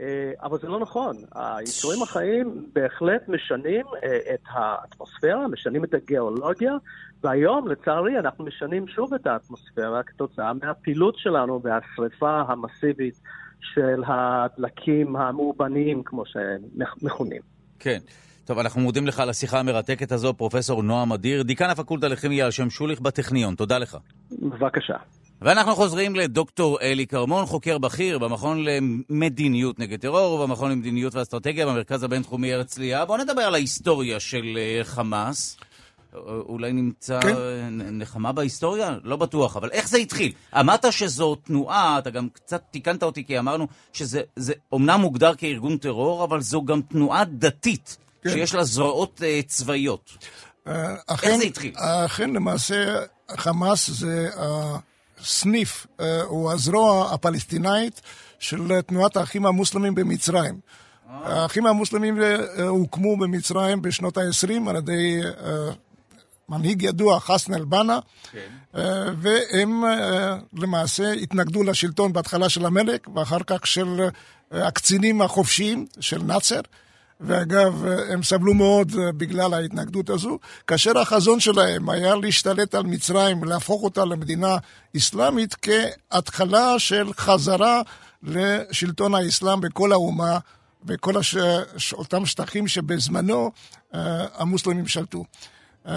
אה, 0.00 0.32
אבל 0.42 0.58
זה 0.58 0.68
לא 0.68 0.80
נכון. 0.80 1.16
היצורים 1.34 2.02
החיים 2.02 2.66
בהחלט 2.72 3.28
משנים 3.28 3.86
אה, 4.04 4.34
את 4.34 4.40
האטמוספירה, 4.48 5.48
משנים 5.48 5.84
את 5.84 5.94
הגיאולוגיה, 5.94 6.72
והיום, 7.22 7.68
לצערי, 7.68 8.18
אנחנו 8.18 8.44
משנים 8.44 8.88
שוב 8.88 9.14
את 9.14 9.26
האטמוספירה 9.26 10.02
כתוצאה 10.02 10.52
מהפעילות 10.52 11.18
שלנו 11.18 11.60
והשריפה 11.62 12.40
המסיבית 12.48 13.20
של 13.60 14.02
הדלקים 14.06 15.16
המאובנים, 15.16 16.02
כמו 16.02 16.26
שהם 16.26 16.60
מכונים. 17.02 17.40
כן. 17.78 17.98
טוב, 18.44 18.58
אנחנו 18.58 18.80
מודים 18.80 19.06
לך 19.06 19.20
על 19.20 19.30
השיחה 19.30 19.60
המרתקת 19.60 20.12
הזו, 20.12 20.34
פרופסור 20.34 20.82
נועם 20.82 21.12
אדיר, 21.12 21.42
דיקן 21.42 21.70
הפקולטה 21.70 22.08
לכימיה 22.08 22.44
על 22.44 22.50
שם 22.50 22.70
שוליך 22.70 23.00
בטכניון. 23.00 23.54
תודה 23.54 23.78
לך. 23.78 23.96
בבקשה. 24.30 24.96
ואנחנו 25.42 25.74
חוזרים 25.74 26.16
לדוקטור 26.16 26.80
אלי 26.80 27.06
כרמון, 27.06 27.46
חוקר 27.46 27.78
בכיר 27.78 28.18
במכון 28.18 28.64
למדיניות 28.64 29.78
נגד 29.78 30.00
טרור 30.00 30.32
ובמכון 30.32 30.70
למדיניות 30.70 31.14
ואסטרטגיה 31.14 31.66
במרכז 31.66 32.02
הבינתחומי 32.02 32.52
הרצליה. 32.52 33.04
בואו 33.04 33.18
נדבר 33.18 33.42
על 33.42 33.54
ההיסטוריה 33.54 34.20
של 34.20 34.58
אה, 34.58 34.84
חמאס. 34.84 35.56
אולי 36.24 36.72
נמצא 36.72 37.20
כן. 37.20 37.34
נחמה 37.70 38.32
בהיסטוריה? 38.32 38.98
לא 39.04 39.16
בטוח, 39.16 39.56
אבל 39.56 39.70
איך 39.70 39.88
זה 39.88 39.98
התחיל? 39.98 40.32
אמרת 40.60 40.92
שזו 40.92 41.34
תנועה, 41.34 41.98
אתה 41.98 42.10
גם 42.10 42.28
קצת 42.28 42.62
תיקנת 42.70 43.02
אותי 43.02 43.24
כי 43.24 43.38
אמרנו 43.38 43.66
שזה 43.92 44.22
אומנם 44.72 45.00
מוגדר 45.00 45.34
כארגון 45.34 45.76
טרור, 45.76 46.24
אבל 46.24 46.40
זו 46.40 46.62
גם 46.64 46.82
תנועה 46.82 47.24
דתית, 47.24 47.96
כן. 48.22 48.30
שיש 48.30 48.54
לה 48.54 48.64
זרועות 48.64 49.20
uh, 49.20 49.46
צבאיות. 49.48 50.26
אה, 50.66 50.94
אכן, 51.06 51.28
איך 51.28 51.36
זה 51.36 51.44
התחיל? 51.44 51.72
אכן, 51.76 52.30
למעשה, 52.30 52.98
חמאס 53.36 53.90
זה... 53.90 54.28
Uh... 54.34 54.89
סניף 55.24 55.86
הוא 56.24 56.48
אה, 56.48 56.54
הזרוע 56.54 57.14
הפלסטינאית 57.14 58.00
של 58.38 58.80
תנועת 58.80 59.16
האחים 59.16 59.46
המוסלמים 59.46 59.94
במצרים. 59.94 60.60
אה. 61.10 61.42
האחים 61.42 61.66
המוסלמים 61.66 62.22
אה, 62.22 62.62
הוקמו 62.68 63.16
במצרים 63.16 63.82
בשנות 63.82 64.16
ה-20 64.16 64.70
על 64.70 64.76
ידי 64.76 65.20
מנהיג 66.48 66.82
ידוע, 66.82 67.20
חסן 67.20 67.54
אל-בנה, 67.54 67.98
כן. 68.32 68.48
והם 69.18 69.84
למעשה 70.52 71.12
התנגדו 71.12 71.62
לשלטון 71.62 72.12
בהתחלה 72.12 72.48
של 72.48 72.66
המלך 72.66 73.00
ואחר 73.14 73.38
כך 73.46 73.66
של 73.66 74.08
הקצינים 74.50 75.22
החופשיים 75.22 75.86
של 76.00 76.22
נאצר. 76.22 76.60
ואגב, 77.20 77.84
הם 78.08 78.22
סבלו 78.22 78.54
מאוד 78.54 78.92
אה, 78.98 79.12
בגלל 79.12 79.54
ההתנגדות 79.54 80.10
הזו, 80.10 80.38
כאשר 80.66 80.98
החזון 80.98 81.40
שלהם 81.40 81.90
היה 81.90 82.14
להשתלט 82.14 82.74
על 82.74 82.82
מצרים, 82.82 83.44
להפוך 83.44 83.82
אותה 83.82 84.04
למדינה 84.04 84.56
אסלאמית 84.96 85.56
כהתחלה 85.62 86.78
של 86.78 87.12
חזרה 87.12 87.82
לשלטון 88.22 89.14
האסלאם 89.14 89.60
בכל 89.60 89.92
האומה, 89.92 90.38
בכל 90.84 91.16
הש... 91.16 91.36
אותם 91.92 92.26
שטחים 92.26 92.68
שבזמנו 92.68 93.50
uh, 93.92 93.96
המוסלמים 94.34 94.86
שלטו. 94.86 95.24
Uh, 95.86 95.90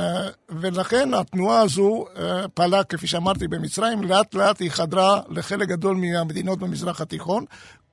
ולכן 0.49 1.13
התנועה 1.13 1.61
הזו 1.61 2.05
uh, 2.15 2.19
פעלה, 2.53 2.83
כפי 2.83 3.07
שאמרתי, 3.07 3.47
במצרים, 3.47 4.03
לאט 4.03 4.33
לאט 4.33 4.59
היא 4.59 4.71
חדרה 4.71 5.21
לחלק 5.29 5.67
גדול 5.67 5.97
מהמדינות 5.97 6.59
במזרח 6.59 7.01
התיכון, 7.01 7.45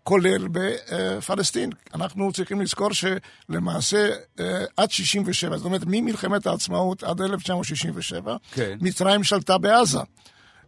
כולל 0.04 0.48
בפלסטין. 0.48 1.70
אנחנו 1.94 2.32
צריכים 2.32 2.60
לזכור 2.60 2.88
שלמעשה 2.92 4.10
אה, 4.40 4.64
עד 4.76 4.90
67, 4.90 5.56
זאת 5.56 5.64
אומרת 5.64 5.82
ממלחמת 5.86 6.46
העצמאות 6.46 7.02
עד 7.02 7.20
1967, 7.20 8.36
כן. 8.52 8.78
מצרים 8.80 9.24
שלטה 9.24 9.58
בעזה. 9.58 9.98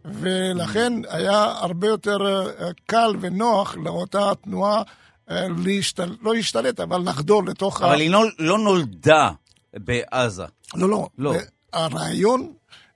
ולכן 0.05 0.93
היה 1.09 1.43
הרבה 1.43 1.87
יותר 1.87 2.17
אה, 2.25 2.69
קל 2.85 3.15
ונוח 3.19 3.75
לאותה 3.75 4.31
תנועה 4.43 4.81
אה, 5.29 5.47
להשתל... 5.65 6.15
לא 6.21 6.33
להשתלט, 6.33 6.79
אבל 6.79 7.09
לחדור 7.09 7.43
לתוך 7.43 7.81
אבל 7.81 7.93
ה... 7.93 7.97
היא 7.97 8.09
לא, 8.09 8.23
לא 8.39 8.57
נולדה 8.57 9.29
בעזה. 9.73 10.45
לא, 10.75 10.89
לא. 10.89 11.07
לא. 11.17 11.33
הרעיון, 11.73 12.53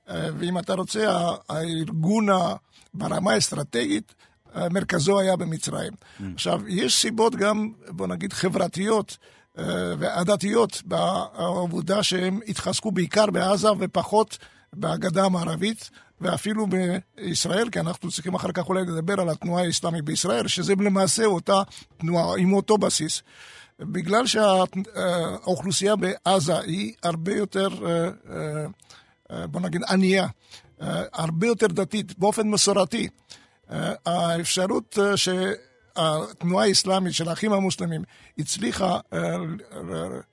ואם 0.10 0.60
אתה 0.60 0.74
רוצה, 0.74 1.30
הארגון 1.50 2.28
ברמה 2.94 3.34
האסטרטגית, 3.34 4.14
מרכזו 4.72 5.20
היה 5.20 5.36
במצרים. 5.36 5.94
Mm. 5.94 6.24
עכשיו, 6.34 6.62
יש 6.68 7.02
סיבות 7.02 7.36
גם, 7.36 7.70
בוא 7.88 8.08
נגיד, 8.08 8.34
חברתיות 8.34 9.18
uh, 9.56 9.60
ועדתיות 10.00 10.82
בעבודה 10.86 12.04
שהם 12.04 12.40
התחזקו 12.48 12.92
בעיקר 12.92 13.26
בעזה 13.26 13.70
ופחות 13.80 14.38
בגדה 14.74 15.26
המערבית. 15.26 15.90
ואפילו 16.22 16.68
בישראל, 16.68 17.70
כי 17.70 17.80
אנחנו 17.80 18.12
צריכים 18.12 18.34
אחר 18.34 18.52
כך 18.52 18.70
אולי 18.70 18.82
לדבר 18.82 19.22
על 19.22 19.30
התנועה 19.30 19.64
האסלאמית 19.64 20.04
בישראל, 20.04 20.48
שזה 20.48 20.74
למעשה 20.80 21.26
אותה 21.26 21.62
תנועה 21.98 22.38
עם 22.38 22.54
אותו 22.54 22.78
בסיס. 22.78 23.22
בגלל 23.80 24.28
שהאוכלוסייה 24.28 25.96
בעזה 25.96 26.60
היא 26.60 26.94
הרבה 27.04 27.36
יותר, 27.36 27.70
אה, 27.86 28.10
אה, 29.32 29.48
בוא 29.48 29.62
נגיד, 29.62 29.82
ענייה, 29.90 30.28
הרבה 31.14 31.48
יותר 31.48 31.68
דתית, 31.68 32.20
באופן 32.20 32.48
מסורתי. 32.48 33.08
האפשרות 34.06 35.00
אה, 35.02 35.18
שהתנועה 35.18 36.66
האסלאמית 36.66 37.14
של 37.14 37.30
האחים 37.30 37.54
המוסלמים 37.54 38.04
הצליחה 38.38 39.00
אה, 39.14 39.20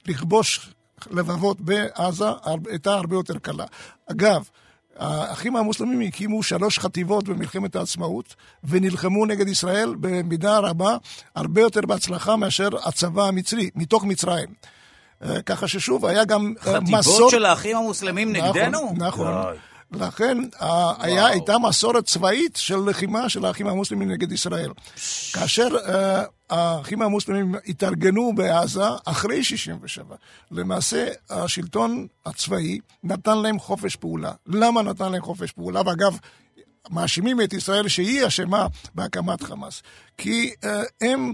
לכבוש 0.07 0.70
לבבות 1.11 1.61
בעזה 1.61 2.25
הייתה 2.66 2.94
הרבה 2.94 3.16
יותר 3.16 3.38
קלה. 3.38 3.64
אגב, 4.11 4.49
האחים 4.97 5.57
המוסלמים 5.57 6.01
הקימו 6.01 6.42
שלוש 6.42 6.79
חטיבות 6.79 7.29
במלחמת 7.29 7.77
העצמאות 7.77 8.35
ונלחמו 8.64 9.27
נגד 9.27 9.49
ישראל 9.49 9.94
במידה 10.01 10.59
רבה 10.59 10.97
הרבה 11.35 11.61
יותר 11.61 11.81
בהצלחה 11.81 12.37
מאשר 12.37 12.68
הצבא 12.85 13.25
המצרי, 13.25 13.70
מתוך 13.75 14.05
מצרים. 14.05 14.49
ככה 15.47 15.68
ששוב, 15.68 16.07
היה 16.07 16.25
גם 16.25 16.55
מסורת... 16.83 17.05
חטיבות 17.05 17.31
של 17.31 17.44
האחים 17.44 17.77
המוסלמים 17.77 18.33
נכון, 18.33 18.49
נגדנו? 18.49 18.94
נכון. 18.97 19.27
לכן 19.92 20.38
היה, 20.99 21.27
הייתה 21.27 21.59
מסורת 21.59 22.05
צבאית 22.05 22.57
של 22.57 22.77
לחימה 22.77 23.29
של 23.29 23.44
האחים 23.44 23.66
המוסלמים 23.66 24.11
נגד 24.11 24.33
ישראל. 24.33 24.70
כאשר 25.33 25.68
uh, 25.68 25.90
האחים 26.51 27.03
המוסלמים 27.03 27.55
התארגנו 27.66 28.33
בעזה 28.35 28.85
אחרי 29.05 29.44
67, 29.44 30.16
למעשה 30.51 31.07
השלטון 31.31 32.07
הצבאי 32.27 32.79
נתן 33.05 33.38
להם 33.38 33.59
חופש 33.59 33.97
פעולה. 33.97 34.33
למה 34.47 34.83
נתן 34.83 35.12
להם 35.12 35.23
חופש 35.23 35.53
פעולה? 35.53 35.83
ואגב, 35.87 36.18
מאשימים 36.90 37.40
את 37.40 37.53
ישראל 37.53 37.88
שהיא 37.88 38.27
אשמה 38.27 38.66
בהקמת 38.94 39.42
חמאס. 39.42 39.83
כי 40.18 40.53
uh, 40.64 40.66
הם 41.01 41.33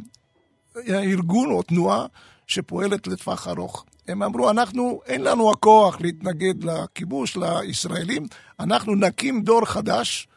ארגון 0.88 1.50
או 1.50 1.62
תנועה 1.62 2.06
שפועלת 2.46 3.06
לטווח 3.06 3.48
ארוך. 3.48 3.84
הם 4.08 4.22
אמרו, 4.22 4.50
אנחנו, 4.50 5.00
אין 5.06 5.24
לנו 5.24 5.50
הכוח 5.50 6.00
להתנגד 6.00 6.64
לכיבוש, 6.64 7.36
לישראלים, 7.36 8.26
אנחנו 8.60 8.94
נקים 8.94 9.42
דור 9.42 9.64
חדש, 9.64 10.28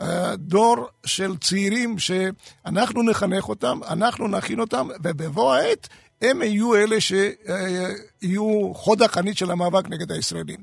אה, 0.00 0.36
דור 0.36 0.88
של 1.06 1.36
צעירים 1.36 1.98
שאנחנו 1.98 3.02
נחנך 3.02 3.48
אותם, 3.48 3.80
אנחנו 3.88 4.28
נכין 4.28 4.60
אותם, 4.60 4.88
ובבוא 5.02 5.54
העת 5.54 5.88
הם 6.22 6.42
יהיו 6.42 6.74
אלה 6.74 6.96
שיהיו 7.00 8.74
חוד 8.74 9.02
החנית 9.02 9.38
של 9.38 9.50
המאבק 9.50 9.88
נגד 9.88 10.12
הישראלים. 10.12 10.60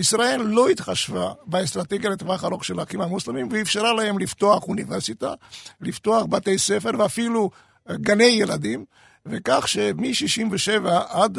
ישראל 0.00 0.40
לא 0.42 0.68
התחשבה 0.68 1.32
באסטרטגיה 1.46 2.10
לטווח 2.10 2.44
ארוך 2.44 2.64
של 2.64 2.80
האחים 2.80 3.00
המוסלמים 3.00 3.48
ואפשרה 3.52 3.92
להם 3.92 4.18
לפתוח 4.18 4.68
אוניברסיטה, 4.68 5.34
לפתוח 5.80 6.24
בתי 6.24 6.58
ספר 6.58 6.90
ואפילו 6.98 7.50
גני 7.90 8.24
ילדים. 8.24 8.84
וכך 9.26 9.68
שמ-67 9.68 10.88
עד 11.08 11.38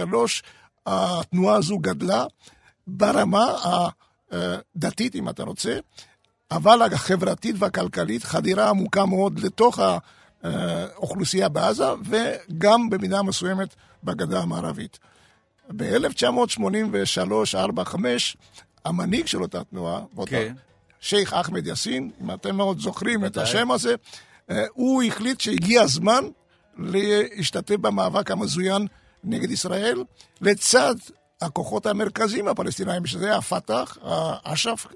82-3 0.00 0.14
התנועה 0.86 1.56
הזו 1.56 1.78
גדלה 1.78 2.24
ברמה 2.86 3.54
הדתית, 4.30 5.14
אם 5.14 5.28
אתה 5.28 5.42
רוצה, 5.42 5.78
אבל 6.50 6.82
החברתית 6.82 7.56
והכלכלית 7.58 8.24
חדירה 8.24 8.68
עמוקה 8.68 9.06
מאוד 9.06 9.38
לתוך 9.38 9.78
האוכלוסייה 10.42 11.48
בעזה 11.48 11.84
וגם 12.04 12.90
במידה 12.90 13.22
מסוימת 13.22 13.74
בגדה 14.04 14.40
המערבית. 14.40 14.98
ב-1983, 15.76 17.32
4, 17.54 17.84
5, 17.84 18.36
המנהיג 18.84 19.26
של 19.26 19.42
אותה 19.42 19.64
תנועה, 19.64 20.00
כן. 20.26 20.54
שייח' 21.00 21.32
אחמד 21.32 21.66
יאסין, 21.66 22.10
אם 22.22 22.30
אתם 22.30 22.56
מאוד 22.56 22.80
זוכרים 22.80 23.24
את 23.24 23.36
השם 23.36 23.70
הזה, 23.70 23.94
אה, 24.50 24.64
הוא 24.72 25.02
החליט 25.02 25.40
שהגיע 25.40 25.82
הזמן 25.82 26.24
להשתתף 26.78 27.76
במאבק 27.76 28.30
המזוין 28.30 28.86
נגד 29.24 29.50
ישראל, 29.50 30.04
לצד 30.40 30.94
הכוחות 31.40 31.86
המרכזיים 31.86 32.48
הפלסטינאים, 32.48 33.06
שזה 33.06 33.36
הפת"ח, 33.36 33.98
אש"ף 34.44 34.86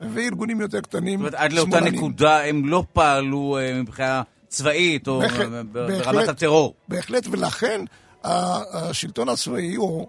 וארגונים 0.00 0.60
יותר 0.60 0.80
קטנים. 0.80 1.18
זאת 1.20 1.34
אומרת, 1.34 1.34
עד 1.34 1.52
לאותה 1.52 1.80
נקודה 1.80 2.44
הם 2.44 2.68
לא 2.68 2.84
פעלו 2.92 3.58
אה, 3.60 3.82
מבחינה 3.82 4.22
צבאית 4.48 5.08
או 5.08 5.22
ברמת 5.72 6.28
הטרור. 6.28 6.74
בהחלט, 6.88 7.26
ולכן 7.30 7.84
השלטון 8.24 9.28
הצבאי, 9.28 9.76
או 9.76 10.08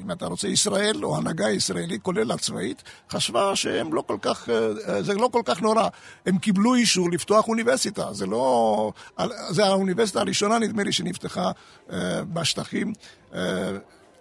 אם 0.00 0.12
אתה 0.12 0.26
רוצה, 0.26 0.48
ישראל, 0.48 1.04
או 1.04 1.14
ההנהגה 1.14 1.46
הישראלית, 1.46 2.02
כולל 2.02 2.30
הצבאית, 2.30 2.82
חשבה 3.10 3.56
שהם 3.56 3.94
לא 3.94 4.04
כל 4.06 4.16
כך, 4.22 4.48
אה, 4.48 5.02
זה 5.02 5.14
לא 5.14 5.28
כל 5.32 5.42
כך 5.44 5.62
נורא. 5.62 5.88
הם 6.26 6.38
קיבלו 6.38 6.74
אישור 6.74 7.10
לפתוח 7.10 7.48
אוניברסיטה. 7.48 8.12
זה 8.12 8.26
לא... 8.26 8.92
זה 9.50 9.64
האוניברסיטה 9.64 10.20
הראשונה, 10.20 10.58
נדמה 10.58 10.82
לי, 10.82 10.92
שנפתחה 10.92 11.50
אה, 11.92 12.24
בשטחים. 12.24 12.92
אה, 13.34 13.70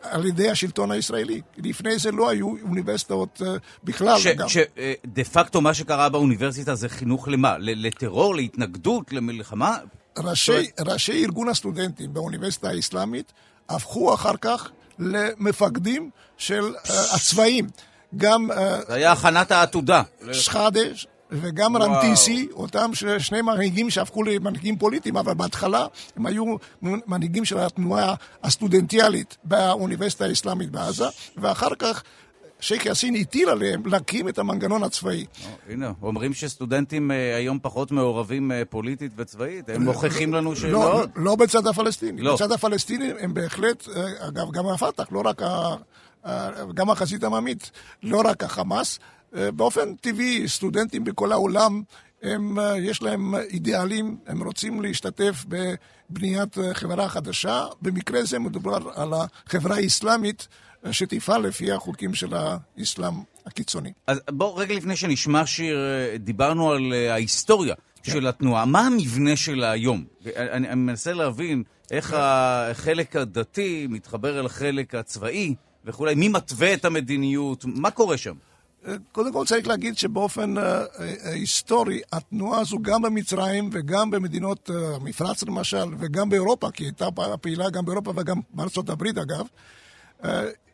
על 0.01 0.25
ידי 0.25 0.49
השלטון 0.49 0.91
הישראלי. 0.91 1.41
לפני 1.57 1.99
זה 1.99 2.11
לא 2.11 2.29
היו 2.29 2.53
אוניברסיטאות 2.61 3.41
בכלל. 3.83 4.17
שדה 4.47 5.23
פקטו 5.23 5.61
מה 5.61 5.73
שקרה 5.73 6.09
באוניברסיטה 6.09 6.75
זה 6.75 6.89
חינוך 6.89 7.27
למה? 7.27 7.55
לטרור, 7.59 8.35
להתנגדות, 8.35 9.13
למלחמה? 9.13 9.77
ראשי, 10.17 10.71
ראשי 10.79 11.23
ארגון 11.25 11.49
הסטודנטים 11.49 12.13
באוניברסיטה 12.13 12.69
האסלאמית 12.69 13.33
הפכו 13.69 14.13
אחר 14.13 14.37
כך 14.41 14.69
למפקדים 14.99 16.09
של 16.37 16.73
uh, 16.75 16.89
הצבאים. 17.15 17.67
גם... 18.17 18.51
Uh, 18.51 18.55
זה 18.87 18.93
היה 18.93 19.11
הכנת 19.11 19.51
העתודה. 19.51 20.01
שחאדה 20.31 20.81
וגם 21.31 21.75
וואו. 21.75 21.91
רנטיסי, 21.91 22.47
אותם 22.53 22.91
שני 23.19 23.41
מנהיגים 23.41 23.89
שהפכו 23.89 24.23
למנהיגים 24.23 24.77
פוליטיים, 24.77 25.17
אבל 25.17 25.33
בהתחלה 25.33 25.87
הם 26.15 26.25
היו 26.25 26.43
מנהיגים 26.81 27.45
של 27.45 27.57
התנועה 27.57 28.15
הסטודנטיאלית 28.43 29.37
באוניברסיטה 29.43 30.25
האסלאמית 30.25 30.69
בעזה, 30.69 31.05
ואחר 31.37 31.75
כך 31.79 32.03
שייח' 32.61 32.85
יאסין 32.85 33.15
הטיל 33.15 33.49
עליהם 33.49 33.85
להקים 33.85 34.29
את 34.29 34.39
המנגנון 34.39 34.83
הצבאי. 34.83 35.25
הנה, 35.69 35.91
אומרים 36.01 36.33
שסטודנטים 36.33 37.11
אה, 37.11 37.35
היום 37.35 37.59
פחות 37.61 37.91
מעורבים 37.91 38.51
אה, 38.51 38.65
פוליטית 38.69 39.11
וצבאית, 39.15 39.69
הם 39.69 39.83
מוכיחים 39.83 40.33
לנו 40.33 40.55
שלא. 40.55 40.71
לא, 40.71 41.05
לא 41.15 41.35
בצד 41.35 41.67
הפלסטיני. 41.67 42.21
לא. 42.21 42.35
בצד 42.35 42.51
הפלסטיני 42.51 43.11
הם 43.19 43.33
בהחלט, 43.33 43.87
אה, 43.95 44.27
אגב, 44.27 44.51
גם 44.51 44.67
הפת"ח, 44.67 45.11
לא 45.11 45.21
רק 45.25 45.41
ה... 45.41 45.75
גם 46.73 46.89
החזית 46.89 47.23
העממית, 47.23 47.71
לא 48.03 48.21
רק 48.25 48.43
החמאס. 48.43 48.99
באופן 49.31 49.95
טבעי, 49.95 50.47
סטודנטים 50.47 51.03
בכל 51.03 51.31
העולם, 51.31 51.81
הם, 52.23 52.57
יש 52.77 53.01
להם 53.01 53.35
אידיאלים, 53.35 54.17
הם 54.27 54.43
רוצים 54.43 54.81
להשתתף 54.81 55.45
בבניית 55.47 56.57
חברה 56.73 57.09
חדשה. 57.09 57.65
במקרה 57.81 58.23
זה 58.23 58.39
מדובר 58.39 58.77
על 58.95 59.13
החברה 59.13 59.75
האסלאמית. 59.75 60.47
שתפעל 60.91 61.41
לפי 61.41 61.71
החוקים 61.71 62.13
של 62.13 62.33
האסלאם 62.33 63.13
הקיצוני. 63.45 63.91
אז 64.07 64.21
בואו, 64.29 64.55
רגע 64.55 64.75
לפני 64.75 64.95
שנשמע 64.95 65.45
שיר, 65.45 65.79
דיברנו 66.19 66.71
על 66.71 66.93
אה, 66.93 67.13
ההיסטוריה 67.13 67.75
כן. 68.03 68.11
של 68.11 68.27
התנועה. 68.27 68.65
מה 68.65 68.87
המבנה 68.87 69.35
שלה 69.35 69.71
היום? 69.71 70.03
אני, 70.35 70.69
אני 70.69 70.75
מנסה 70.75 71.13
להבין 71.13 71.63
איך 71.91 72.05
כן. 72.05 72.17
החלק 72.19 73.15
הדתי 73.15 73.87
מתחבר 73.89 74.39
אל 74.39 74.45
החלק 74.45 74.95
הצבאי 74.95 75.55
וכולי. 75.85 76.15
מי 76.15 76.27
מתווה 76.27 76.73
את 76.73 76.85
המדיניות? 76.85 77.65
מה 77.65 77.91
קורה 77.91 78.17
שם? 78.17 78.35
אה, 78.87 78.95
קודם 79.11 79.33
כל 79.33 79.45
צריך 79.45 79.67
להגיד 79.67 79.97
שבאופן 79.97 80.53
היסטורי, 81.23 82.01
התנועה 82.11 82.59
הזו 82.59 82.79
גם 82.81 83.01
במצרים 83.01 83.69
וגם 83.73 84.11
במדינות 84.11 84.69
המפרץ 84.69 85.43
למשל, 85.43 85.85
וגם 85.99 86.29
באירופה, 86.29 86.71
כי 86.71 86.83
היא 86.83 86.91
הייתה 86.99 87.37
פעילה 87.41 87.69
גם 87.69 87.85
באירופה 87.85 88.13
וגם 88.15 88.39
בארצות 88.53 88.89
הברית 88.89 89.17
אגב, 89.17 89.47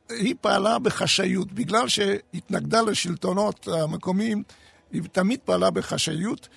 היא 0.10 0.36
פעלה 0.42 0.80
בחשאיות. 0.80 1.52
בגלל 1.52 1.88
שהתנגדה 1.88 2.82
לשלטונות 2.82 3.68
המקומיים, 3.68 4.44
היא 4.92 5.02
תמיד 5.12 5.40
פעלה 5.46 5.70
בחשאיות. 5.70 6.48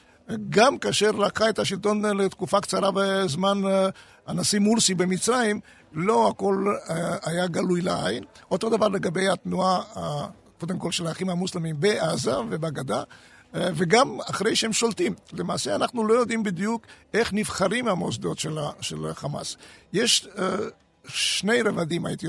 גם 0.50 0.78
כאשר 0.78 1.10
לקחה 1.10 1.48
את 1.48 1.58
השלטון 1.58 2.04
לתקופה 2.04 2.60
קצרה 2.60 2.90
בזמן 2.94 3.66
אה, 3.66 3.88
הנשיא 4.26 4.58
מורסי 4.58 4.94
במצרים, 4.94 5.60
לא 5.92 6.28
הכל 6.28 6.66
אה, 6.90 7.16
היה 7.22 7.46
גלוי 7.46 7.80
לעין. 7.80 8.24
אותו 8.50 8.70
דבר 8.70 8.88
לגבי 8.88 9.28
התנועה, 9.28 9.82
קודם 10.60 10.78
כל 10.78 10.92
של 10.92 11.06
האחים 11.06 11.30
המוסלמים 11.30 11.80
בעזה 11.80 12.40
ובגדה. 12.40 13.02
אה, 13.54 13.68
וגם 13.74 14.18
אחרי 14.30 14.56
שהם 14.56 14.72
שולטים. 14.72 15.14
למעשה 15.32 15.74
אנחנו 15.74 16.06
לא 16.06 16.14
יודעים 16.14 16.42
בדיוק 16.42 16.86
איך 17.14 17.32
נבחרים 17.32 17.88
המוסדות 17.88 18.38
של 18.80 19.06
החמאס. 19.10 19.56
יש 19.92 20.28
שני 21.14 21.62
רבדים, 21.62 22.06
הייתי 22.06 22.26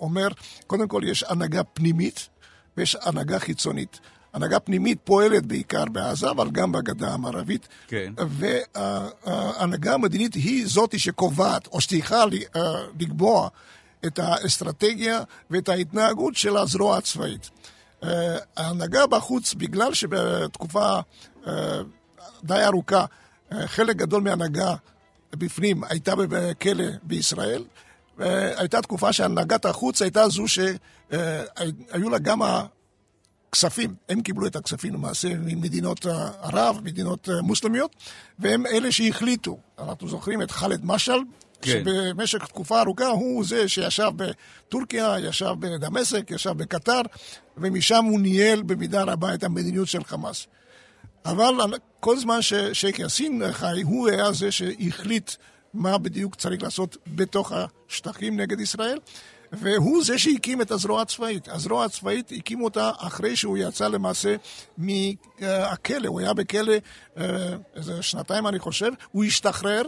אומר. 0.00 0.28
קודם 0.66 0.88
כל, 0.88 1.02
יש 1.04 1.24
הנהגה 1.28 1.64
פנימית 1.64 2.28
ויש 2.76 2.96
הנהגה 3.02 3.38
חיצונית. 3.38 4.00
הנהגה 4.32 4.60
פנימית 4.60 4.98
פועלת 5.04 5.46
בעיקר 5.46 5.84
בעזה, 5.84 6.30
אבל 6.30 6.50
גם 6.50 6.72
בגדה 6.72 7.14
המערבית. 7.14 7.68
כן. 7.88 8.12
וההנהגה 8.28 9.94
המדינית 9.94 10.34
היא 10.34 10.66
זאת 10.66 10.98
שקובעת, 10.98 11.66
או 11.66 11.80
שצריכה 11.80 12.24
אה, 12.56 12.60
לקבוע 13.00 13.48
את 14.06 14.18
האסטרטגיה 14.18 15.20
ואת 15.50 15.68
ההתנהגות 15.68 16.36
של 16.36 16.56
הזרוע 16.56 16.98
הצבאית. 16.98 17.50
אה, 18.04 18.36
ההנהגה 18.56 19.06
בחוץ, 19.06 19.54
בגלל 19.54 19.94
שבתקופה 19.94 21.00
אה, 21.46 21.80
די 22.44 22.64
ארוכה, 22.64 23.04
חלק 23.66 23.96
גדול 23.96 24.22
מההנהגה 24.22 24.74
בפנים 25.32 25.84
הייתה 25.84 26.14
בכלא 26.16 26.84
בישראל, 27.02 27.64
הייתה 28.56 28.82
תקופה 28.82 29.12
שהנהגת 29.12 29.64
החוץ 29.64 30.02
הייתה 30.02 30.28
זו 30.28 30.44
שהיו 30.48 32.10
לה 32.10 32.18
גם 32.18 32.40
הכספים, 32.42 33.94
הם 34.08 34.20
קיבלו 34.20 34.46
את 34.46 34.56
הכספים 34.56 34.94
למעשה 34.94 35.28
ממדינות 35.34 36.06
ערב, 36.42 36.80
מדינות 36.84 37.28
מוסלמיות, 37.42 37.96
והם 38.38 38.66
אלה 38.66 38.92
שהחליטו. 38.92 39.58
אנחנו 39.78 40.08
זוכרים 40.08 40.42
את 40.42 40.50
ח'אלד 40.50 40.80
משעל, 40.84 41.20
כן. 41.62 41.82
שבמשך 41.84 42.46
תקופה 42.46 42.80
ארוכה 42.80 43.06
הוא 43.06 43.44
זה 43.44 43.68
שישב 43.68 44.10
בטורקיה, 44.16 45.14
ישב 45.18 45.54
בדמשק, 45.58 46.30
ישב 46.30 46.50
בקטר, 46.50 47.00
ומשם 47.56 48.04
הוא 48.04 48.20
ניהל 48.20 48.62
במידה 48.62 49.02
רבה 49.02 49.34
את 49.34 49.44
המדיניות 49.44 49.88
של 49.88 50.04
חמאס. 50.04 50.46
אבל 51.24 51.54
כל 52.00 52.18
זמן 52.18 52.42
ששייח' 52.42 52.98
יאסין 52.98 53.42
חי, 53.52 53.82
הוא 53.82 54.08
היה 54.08 54.32
זה 54.32 54.52
שהחליט 54.52 55.30
מה 55.74 55.98
בדיוק 55.98 56.34
צריך 56.34 56.62
לעשות 56.62 56.96
בתוך 57.06 57.52
השטחים 57.88 58.40
נגד 58.40 58.60
ישראל. 58.60 58.98
והוא 59.52 60.04
זה 60.04 60.18
שהקים 60.18 60.62
את 60.62 60.70
הזרוע 60.70 61.02
הצבאית. 61.02 61.48
הזרוע 61.48 61.84
הצבאית, 61.84 62.32
הקים 62.36 62.62
אותה 62.62 62.90
אחרי 62.98 63.36
שהוא 63.36 63.58
יצא 63.58 63.88
למעשה 63.88 64.36
מהכלא. 64.78 66.08
הוא 66.08 66.20
היה 66.20 66.32
בכלא 66.32 66.74
אה, 67.18 67.24
איזה 67.74 68.02
שנתיים, 68.02 68.46
אני 68.46 68.58
חושב. 68.58 68.90
הוא 69.12 69.24
השתחרר. 69.24 69.82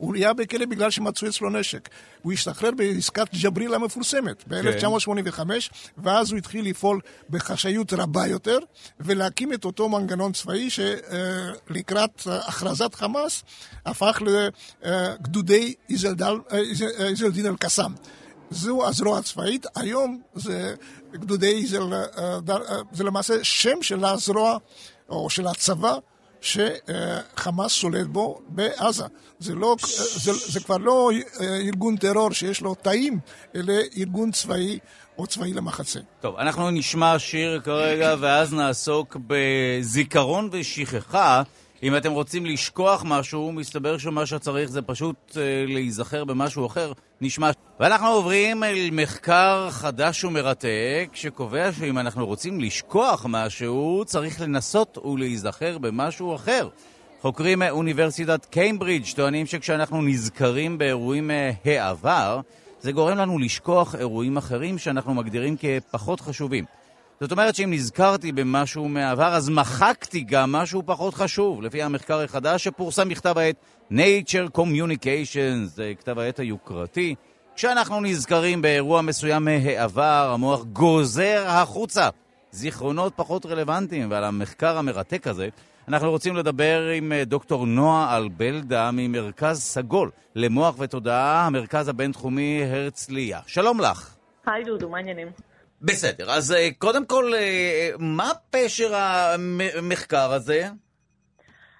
הוא 0.00 0.14
היה 0.14 0.32
בכלא 0.32 0.66
בגלל 0.66 0.90
שמצאו 0.90 1.28
אצלו 1.28 1.50
נשק. 1.50 1.88
הוא 2.22 2.32
השתחרר 2.32 2.70
בעסקת 2.76 3.28
ג'בריל 3.42 3.74
המפורסמת 3.74 4.44
ב-1985, 4.48 5.36
כן. 5.36 5.52
ואז 5.98 6.30
הוא 6.30 6.38
התחיל 6.38 6.68
לפעול 6.68 7.00
בחשאיות 7.30 7.92
רבה 7.92 8.26
יותר, 8.26 8.58
ולהקים 9.00 9.52
את 9.52 9.64
אותו 9.64 9.88
מנגנון 9.88 10.32
צבאי 10.32 10.68
שלקראת 10.70 12.22
הכרזת 12.26 12.94
חמאס 12.94 13.42
הפך 13.86 14.22
לגדודי 14.82 15.74
איזלדין 16.98 17.46
אל-קסאם. 17.46 17.92
זו 18.50 18.86
הזרוע 18.86 19.18
הצבאית, 19.18 19.66
היום 19.74 20.20
זה 20.34 20.74
גדודי, 21.12 21.66
זה, 21.66 21.78
זה 22.92 23.04
למעשה 23.04 23.34
שם 23.42 23.82
של 23.82 24.04
הזרוע 24.04 24.58
או 25.08 25.30
של 25.30 25.46
הצבא 25.46 25.94
שחמאס 26.40 27.72
שולט 27.72 28.06
בו 28.06 28.40
בעזה. 28.48 29.04
זה, 29.38 29.54
לא, 29.54 29.76
זה, 30.16 30.32
זה 30.32 30.60
כבר 30.60 30.76
לא 30.76 31.10
ארגון 31.40 31.96
טרור 31.96 32.32
שיש 32.32 32.60
לו 32.60 32.74
תאים, 32.74 33.18
אלא 33.54 33.74
ארגון 33.96 34.30
צבאי 34.30 34.78
או 35.18 35.26
צבאי 35.26 35.52
למחצה. 35.52 36.00
טוב, 36.20 36.36
אנחנו 36.36 36.70
נשמע 36.70 37.18
שיר 37.18 37.60
כרגע 37.64 38.14
ואז 38.20 38.54
נעסוק 38.54 39.16
בזיכרון 39.26 40.48
ושכחה. 40.52 41.42
אם 41.82 41.96
אתם 41.96 42.12
רוצים 42.12 42.46
לשכוח 42.46 43.04
משהו, 43.06 43.52
מסתבר 43.52 43.98
שמה 43.98 44.26
שצריך 44.26 44.70
זה 44.70 44.82
פשוט 44.82 45.16
uh, 45.30 45.34
להיזכר 45.66 46.24
במשהו 46.24 46.66
אחר. 46.66 46.92
נשמע... 47.20 47.50
ואנחנו 47.80 48.06
עוברים 48.06 48.64
אל 48.64 48.88
מחקר 48.92 49.68
חדש 49.70 50.24
ומרתק, 50.24 51.10
שקובע 51.14 51.72
שאם 51.72 51.98
אנחנו 51.98 52.26
רוצים 52.26 52.60
לשכוח 52.60 53.26
משהו, 53.28 54.02
צריך 54.06 54.40
לנסות 54.40 54.98
ולהיזכר 54.98 55.78
במשהו 55.78 56.34
אחר. 56.34 56.68
חוקרים 57.22 57.58
מאוניברסיטת 57.58 58.44
קיימברידג' 58.44 59.14
טוענים 59.16 59.46
שכשאנחנו 59.46 60.02
נזכרים 60.02 60.78
באירועים 60.78 61.30
העבר, 61.64 62.40
זה 62.80 62.92
גורם 62.92 63.18
לנו 63.18 63.38
לשכוח 63.38 63.94
אירועים 63.94 64.36
אחרים 64.36 64.78
שאנחנו 64.78 65.14
מגדירים 65.14 65.56
כפחות 65.56 66.20
חשובים. 66.20 66.64
זאת 67.22 67.32
אומרת 67.32 67.54
שאם 67.54 67.70
נזכרתי 67.72 68.32
במשהו 68.32 68.88
מהעבר, 68.88 69.34
אז 69.34 69.48
מחקתי 69.48 70.20
גם 70.20 70.52
משהו 70.52 70.82
פחות 70.86 71.14
חשוב. 71.14 71.62
לפי 71.62 71.82
המחקר 71.82 72.20
החדש 72.20 72.64
שפורסם 72.64 73.08
בכתב 73.08 73.38
העת 73.38 73.56
Nature 73.92 74.58
Communications, 74.58 75.64
זה 75.64 75.92
כתב 75.98 76.18
העת 76.18 76.38
היוקרתי. 76.38 77.14
כשאנחנו 77.56 78.00
נזכרים 78.00 78.62
באירוע 78.62 79.02
מסוים 79.02 79.44
מהעבר, 79.44 80.30
המוח 80.34 80.64
גוזר 80.64 81.44
החוצה 81.46 82.08
זיכרונות 82.50 83.12
פחות 83.16 83.46
רלוונטיים, 83.46 84.10
ועל 84.10 84.24
המחקר 84.24 84.78
המרתק 84.78 85.26
הזה 85.26 85.48
אנחנו 85.88 86.10
רוצים 86.10 86.36
לדבר 86.36 86.88
עם 86.96 87.12
אה, 87.12 87.24
דוקטור 87.24 87.66
נועה 87.66 88.16
אלבלדה 88.16 88.90
ממרכז 88.92 89.60
סגול 89.60 90.10
למוח 90.34 90.74
ותודעה, 90.78 91.46
המרכז 91.46 91.88
הבינתחומי 91.88 92.62
הרצליה. 92.64 93.40
שלום 93.46 93.80
לך. 93.80 94.14
היי 94.46 94.64
דודו, 94.64 94.88
מה 94.88 94.96
העניינים? 94.96 95.49
בסדר, 95.82 96.30
אז 96.30 96.52
אה, 96.52 96.68
קודם 96.78 97.06
כל, 97.06 97.34
אה, 97.34 97.90
מה 97.98 98.30
פשר 98.50 98.94
המחקר 98.94 100.32
הזה? 100.32 100.68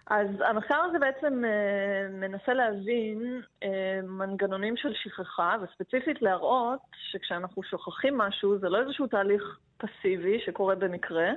אז 0.06 0.26
המחקר 0.50 0.80
הזה 0.88 0.98
בעצם 0.98 1.44
אה, 1.44 2.08
מנסה 2.10 2.52
להבין 2.54 3.40
מנגנונים 4.02 4.76
של 4.76 4.92
שכחה, 4.94 5.56
וספציפית 5.62 6.22
להראות 6.22 6.80
שכשאנחנו 7.12 7.62
שוכחים 7.62 8.18
משהו, 8.18 8.58
זה 8.58 8.68
לא 8.68 8.78
איזשהו 8.80 9.06
תהליך 9.06 9.42
פסיבי 9.76 10.38
שקורה 10.46 10.74
במקרה, 10.74 11.30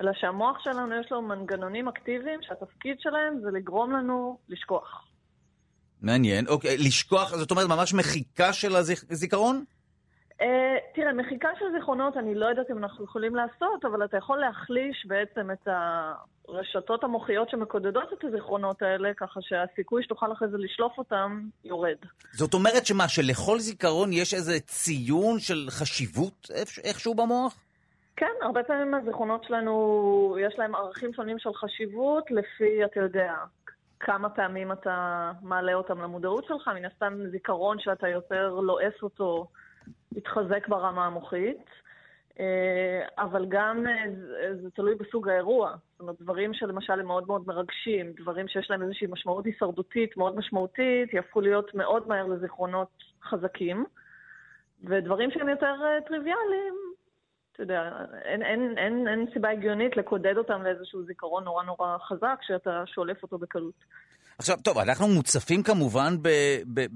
אלא 0.00 0.12
שהמוח 0.14 0.58
שלנו 0.64 1.00
יש 1.00 1.12
לו 1.12 1.22
מנגנונים 1.22 1.88
אקטיביים 1.88 2.40
שהתפקיד 2.42 2.96
שלהם 3.00 3.40
זה 3.42 3.50
לגרום 3.50 3.92
לנו 3.92 4.38
לשכוח. 4.48 5.04
מעניין. 6.02 6.46
אוקיי, 6.46 6.78
לשכוח, 6.78 7.36
זאת 7.36 7.50
אומרת 7.50 7.68
ממש 7.68 7.94
מחיקה 7.94 8.52
של 8.52 8.76
הזיכרון? 8.76 9.64
Uh, 10.40 10.44
תראה, 10.94 11.12
מחיקה 11.12 11.48
של 11.58 11.64
זיכרונות, 11.78 12.16
אני 12.16 12.34
לא 12.34 12.46
יודעת 12.46 12.70
אם 12.70 12.78
אנחנו 12.78 13.04
יכולים 13.04 13.34
לעשות, 13.34 13.84
אבל 13.84 14.04
אתה 14.04 14.16
יכול 14.16 14.38
להחליש 14.38 15.06
בעצם 15.06 15.50
את 15.50 15.68
הרשתות 16.48 17.04
המוחיות 17.04 17.50
שמקודדות 17.50 18.12
את 18.12 18.24
הזיכרונות 18.24 18.82
האלה, 18.82 19.14
ככה 19.16 19.40
שהסיכוי 19.42 20.02
שתוכל 20.02 20.32
אחרי 20.32 20.48
זה 20.48 20.56
לשלוף 20.58 20.98
אותם 20.98 21.40
יורד. 21.64 21.96
זאת 22.32 22.54
אומרת 22.54 22.86
שמה, 22.86 23.08
שלכל 23.08 23.58
זיכרון 23.58 24.12
יש 24.12 24.34
איזה 24.34 24.60
ציון 24.60 25.38
של 25.38 25.66
חשיבות 25.70 26.50
איכשהו 26.84 27.14
במוח? 27.14 27.64
כן, 28.16 28.32
הרבה 28.42 28.62
פעמים 28.62 28.94
הזיכרונות 28.94 29.44
שלנו, 29.44 30.36
יש 30.40 30.54
להם 30.58 30.74
ערכים 30.74 31.14
שונים 31.14 31.38
של 31.38 31.54
חשיבות, 31.54 32.30
לפי, 32.30 32.84
אתה 32.84 33.00
יודע, 33.00 33.34
כמה 34.00 34.28
פעמים 34.28 34.72
אתה 34.72 35.32
מעלה 35.42 35.74
אותם 35.74 36.00
למודעות 36.00 36.44
שלך, 36.44 36.68
מן 36.68 36.84
הסתם 36.84 37.18
זיכרון 37.30 37.78
שאתה 37.80 38.08
יותר 38.08 38.54
לועס 38.54 39.02
אותו. 39.02 39.46
התחזק 40.16 40.68
ברמה 40.68 41.06
המוחית, 41.06 41.64
אה, 42.40 43.06
אבל 43.18 43.46
גם 43.48 43.86
אה, 43.86 44.04
זה 44.62 44.70
תלוי 44.70 44.94
בסוג 44.94 45.28
האירוע. 45.28 45.74
זאת 45.92 46.00
אומרת, 46.00 46.20
דברים 46.20 46.54
שלמשל 46.54 46.92
הם 46.92 47.06
מאוד 47.06 47.26
מאוד 47.26 47.46
מרגשים, 47.46 48.12
דברים 48.12 48.48
שיש 48.48 48.70
להם 48.70 48.82
איזושהי 48.82 49.06
משמעות 49.10 49.46
הישרדותית 49.46 50.16
מאוד 50.16 50.36
משמעותית, 50.36 51.14
יהפכו 51.14 51.40
להיות 51.40 51.74
מאוד 51.74 52.08
מהר 52.08 52.26
לזיכרונות 52.26 52.88
חזקים, 53.22 53.84
ודברים 54.84 55.30
שהם 55.30 55.48
יותר 55.48 55.74
אה, 55.84 56.00
טריוויאליים, 56.06 56.74
אתה 57.52 57.62
יודע, 57.62 58.06
אין, 58.22 58.42
אין, 58.42 58.78
אין, 58.78 59.08
אין 59.08 59.26
סיבה 59.32 59.50
הגיונית 59.50 59.96
לקודד 59.96 60.36
אותם 60.36 60.62
לאיזשהו 60.62 61.04
זיכרון 61.04 61.44
נורא 61.44 61.64
נורא 61.64 61.98
חזק, 61.98 62.38
שאתה 62.42 62.82
שולף 62.86 63.22
אותו 63.22 63.38
בקלות. 63.38 63.84
עכשיו, 64.38 64.56
טוב, 64.64 64.78
אנחנו 64.78 65.08
מוצפים 65.08 65.62
כמובן 65.62 66.14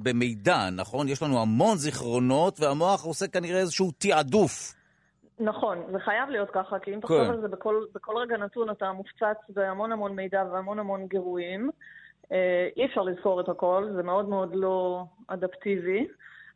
במידע, 0.03 0.71
נכון? 0.77 1.09
יש 1.09 1.23
לנו 1.23 1.43
המון 1.43 1.77
זיכרונות, 1.77 2.61
והמוח 2.61 3.05
עושה 3.05 3.29
כנראה 3.29 3.61
איזשהו 3.61 3.91
תעדוף. 3.99 4.75
נכון, 5.41 5.79
זה 5.93 5.99
חייב 5.99 6.29
להיות 6.29 6.51
ככה, 6.51 6.79
כי 6.79 6.95
אם 6.95 7.01
תחשוב 7.01 7.25
כן. 7.25 7.31
על 7.31 7.41
זה 7.41 7.49
בכל, 7.49 7.85
בכל 7.95 8.17
רגע 8.17 8.37
נתון, 8.37 8.71
אתה 8.71 8.93
מופצץ 8.93 9.39
בהמון 9.49 9.93
המון 9.93 10.17
מידע 10.17 10.45
והמון 10.53 10.79
המון 10.79 11.07
גירויים. 11.07 11.71
אה, 12.33 12.69
אי 12.77 12.87
אפשר 12.87 13.03
לזכור 13.03 13.41
את 13.41 13.49
הכל, 13.49 13.89
זה 13.97 14.03
מאוד 14.03 14.29
מאוד 14.29 14.51
לא 14.55 15.05
אדפטיבי. 15.29 16.07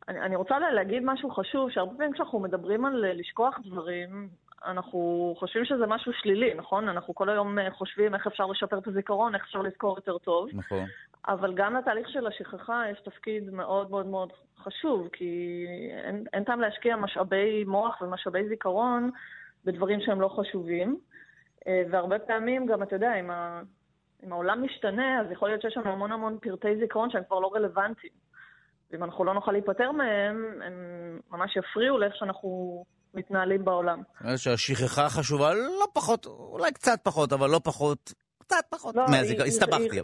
אני, 0.08 0.20
אני 0.20 0.36
רוצה 0.36 0.58
להגיד 0.58 1.02
משהו 1.04 1.30
חשוב, 1.30 1.70
שהרבה 1.70 1.96
פעמים 1.96 2.12
כשאנחנו 2.12 2.40
מדברים 2.40 2.84
על 2.84 3.04
לשכוח 3.14 3.58
דברים, 3.64 4.28
אנחנו 4.66 5.34
חושבים 5.38 5.64
שזה 5.64 5.86
משהו 5.86 6.12
שלילי, 6.12 6.54
נכון? 6.54 6.88
אנחנו 6.88 7.14
כל 7.14 7.28
היום 7.28 7.58
אה, 7.58 7.70
חושבים 7.70 8.14
איך 8.14 8.26
אפשר 8.26 8.46
לשפר 8.46 8.78
את 8.78 8.86
הזיכרון, 8.86 9.34
איך 9.34 9.44
אפשר 9.44 9.62
לזכור 9.62 9.96
יותר 9.96 10.18
טוב. 10.18 10.48
נכון. 10.52 10.86
אבל 11.28 11.54
גם 11.54 11.76
לתהליך 11.76 12.08
של 12.08 12.26
השכחה 12.26 12.82
יש 12.90 13.00
תפקיד 13.00 13.50
מאוד 13.50 13.90
מאוד 13.90 14.06
מאוד 14.06 14.32
חשוב, 14.58 15.08
כי 15.12 15.64
אין, 16.04 16.24
אין 16.32 16.44
טעם 16.44 16.60
להשקיע 16.60 16.96
משאבי 16.96 17.64
מוח 17.64 18.02
ומשאבי 18.02 18.48
זיכרון 18.48 19.10
בדברים 19.64 20.00
שהם 20.00 20.20
לא 20.20 20.28
חשובים. 20.28 20.98
אה, 21.66 21.82
והרבה 21.90 22.18
פעמים 22.18 22.66
גם, 22.66 22.82
אתה 22.82 22.96
יודע, 22.96 23.14
אם, 23.20 23.30
ה, 23.30 23.62
אם 24.24 24.32
העולם 24.32 24.64
משתנה, 24.64 25.20
אז 25.20 25.30
יכול 25.30 25.48
להיות 25.48 25.62
שיש 25.62 25.76
לנו 25.76 25.92
המון 25.92 26.12
המון 26.12 26.38
פרטי 26.38 26.76
זיכרון 26.76 27.10
שהם 27.10 27.22
כבר 27.28 27.38
לא 27.38 27.50
רלוונטיים. 27.54 28.12
ואם 28.90 29.04
אנחנו 29.04 29.24
לא 29.24 29.34
נוכל 29.34 29.52
להיפטר 29.52 29.92
מהם, 29.92 30.62
הם 30.64 30.74
ממש 31.30 31.56
יפריעו 31.56 31.98
לאיך 31.98 32.16
שאנחנו 32.16 32.84
מתנהלים 33.14 33.64
בעולם. 33.64 34.02
שהשכחה 34.36 35.08
חשובה 35.08 35.54
לא 35.54 35.86
פחות, 35.92 36.26
אולי 36.26 36.72
קצת 36.72 37.00
פחות, 37.02 37.32
אבל 37.32 37.50
לא 37.50 37.60
פחות, 37.64 38.12
קצת 38.38 38.64
פחות 38.70 38.96
לא, 38.96 39.04
מהזיכרון, 39.10 39.48
הסתבכתי. 39.48 40.00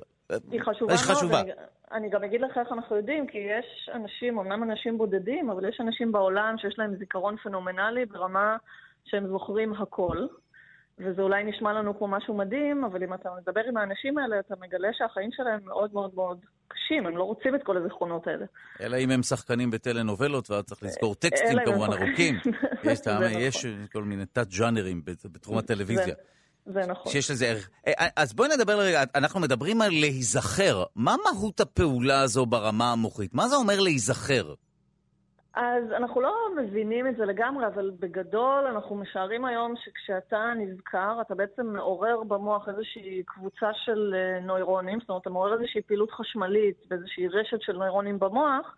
היא 0.50 0.60
חשובה 0.60 0.94
מאוד. 0.94 0.98
חשובה. 0.98 1.40
אני, 1.40 1.52
אני 1.92 2.10
גם 2.10 2.24
אגיד 2.24 2.40
לך 2.40 2.58
איך 2.58 2.72
אנחנו 2.72 2.96
יודעים, 2.96 3.26
כי 3.26 3.38
יש 3.38 3.90
אנשים, 3.94 4.38
אמנם 4.38 4.62
אנשים 4.62 4.98
בודדים, 4.98 5.50
אבל 5.50 5.68
יש 5.68 5.80
אנשים 5.80 6.12
בעולם 6.12 6.54
שיש 6.58 6.78
להם 6.78 6.96
זיכרון 6.98 7.36
פנומנלי 7.36 8.06
ברמה 8.06 8.56
שהם 9.04 9.28
זוכרים 9.28 9.74
הכל. 9.74 10.26
וזה 11.00 11.22
אולי 11.22 11.44
נשמע 11.44 11.72
לנו 11.72 11.98
כמו 11.98 12.08
משהו 12.08 12.34
מדהים, 12.34 12.84
אבל 12.84 13.02
אם 13.02 13.14
אתה 13.14 13.28
מדבר 13.40 13.60
עם 13.68 13.76
האנשים 13.76 14.18
האלה, 14.18 14.40
אתה 14.40 14.54
מגלה 14.60 14.88
שהחיים 14.92 15.30
שלהם 15.32 15.60
מאוד 15.64 15.90
מאוד 15.92 16.10
מאוד 16.14 16.38
קשים, 16.68 17.06
הם 17.06 17.16
לא 17.16 17.22
רוצים 17.22 17.54
את 17.54 17.60
כל 17.64 17.76
הזיכרונות 17.76 18.26
האלה. 18.26 18.46
אלא 18.80 18.96
אם 18.96 19.10
הם 19.10 19.22
שחקנים 19.22 19.70
בטלנובלות, 19.70 20.50
ואז 20.50 20.64
צריך 20.64 20.82
לזכור 20.82 21.14
טקסטים 21.14 21.58
כמובן 21.64 21.92
ארוכים. 21.92 22.34
יש, 22.84 23.00
נכון. 23.06 23.22
יש 23.38 23.66
כל 23.92 24.02
מיני 24.02 24.26
תת-ג'אנרים 24.26 25.02
בתחום 25.24 25.58
הטלוויזיה. 25.58 26.14
זה 26.66 26.80
נכון. 26.86 27.12
שיש 27.12 27.30
לזה 27.30 27.46
ערך. 27.46 27.70
אה, 27.86 27.92
אה, 27.98 28.08
אז 28.16 28.32
בואי 28.32 28.48
נדבר 28.54 28.78
רגע, 28.78 29.04
אנחנו 29.14 29.40
מדברים 29.40 29.82
על 29.82 29.90
להיזכר. 29.90 30.84
מה 30.96 31.16
מהות 31.24 31.60
הפעולה 31.60 32.20
הזו 32.20 32.46
ברמה 32.46 32.92
המוחית? 32.92 33.34
מה 33.34 33.48
זה 33.48 33.56
אומר 33.56 33.80
להיזכר? 33.80 34.54
אז 35.54 35.92
אנחנו 35.96 36.20
לא 36.20 36.34
מבינים 36.56 37.06
את 37.06 37.16
זה 37.16 37.24
לגמרי, 37.24 37.66
אבל 37.66 37.90
בגדול 38.00 38.66
אנחנו 38.66 38.96
משערים 38.96 39.44
היום 39.44 39.74
שכשאתה 39.76 40.52
נזכר, 40.56 41.18
אתה 41.20 41.34
בעצם 41.34 41.66
מעורר 41.66 42.22
במוח 42.22 42.68
איזושהי 42.68 43.22
קבוצה 43.26 43.70
של 43.74 44.14
אה, 44.14 44.40
נוירונים, 44.40 45.00
זאת 45.00 45.08
אומרת, 45.08 45.22
אתה 45.22 45.30
מעורר 45.30 45.54
איזושהי 45.54 45.82
פעילות 45.82 46.10
חשמלית 46.10 46.86
באיזושהי 46.88 47.28
רשת 47.28 47.62
של 47.62 47.72
נוירונים 47.72 48.18
במוח, 48.18 48.76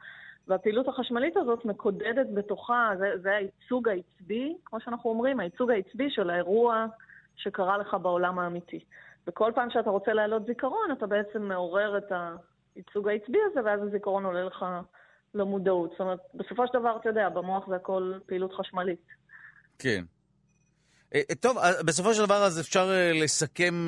והפעילות 0.49 0.89
החשמלית 0.89 1.37
הזאת 1.37 1.65
מקודדת 1.65 2.27
בתוכה, 2.35 2.91
זה, 2.99 3.13
זה 3.23 3.37
הייצוג 3.37 3.89
העצבי, 3.89 4.57
כמו 4.65 4.81
שאנחנו 4.81 5.11
אומרים, 5.11 5.41
הייצוג 5.41 5.71
העצבי 5.71 6.11
של 6.11 6.31
האירוע 6.31 6.87
שקרה 7.37 7.79
לך 7.79 7.97
בעולם 8.03 8.39
האמיתי. 8.39 8.85
וכל 9.27 9.53
פעם 9.55 9.71
שאתה 9.71 9.91
רוצה 9.91 10.13
להעלות 10.13 10.47
זיכרון, 10.47 10.93
אתה 10.93 11.07
בעצם 11.07 11.43
מעורר 11.43 11.99
את 11.99 12.13
הייצוג 12.75 13.09
העצבי 13.09 13.39
הזה, 13.51 13.61
ואז 13.65 13.83
הזיכרון 13.83 14.25
עולה 14.25 14.45
לך 14.45 14.67
למודעות. 15.35 15.91
זאת 15.91 16.01
אומרת, 16.01 16.19
בסופו 16.35 16.67
של 16.67 16.79
דבר, 16.79 16.97
אתה 17.01 17.09
יודע, 17.09 17.29
במוח 17.29 17.69
זה 17.69 17.77
הכל 17.77 18.13
פעילות 18.27 18.53
חשמלית. 18.53 19.07
כן. 19.79 20.05
אה, 21.15 21.21
אה, 21.31 21.35
טוב, 21.35 21.59
אה, 21.59 21.83
בסופו 21.83 22.15
של 22.15 22.25
דבר 22.25 22.45
אז 22.45 22.61
אפשר 22.61 22.91
לסכם 23.15 23.87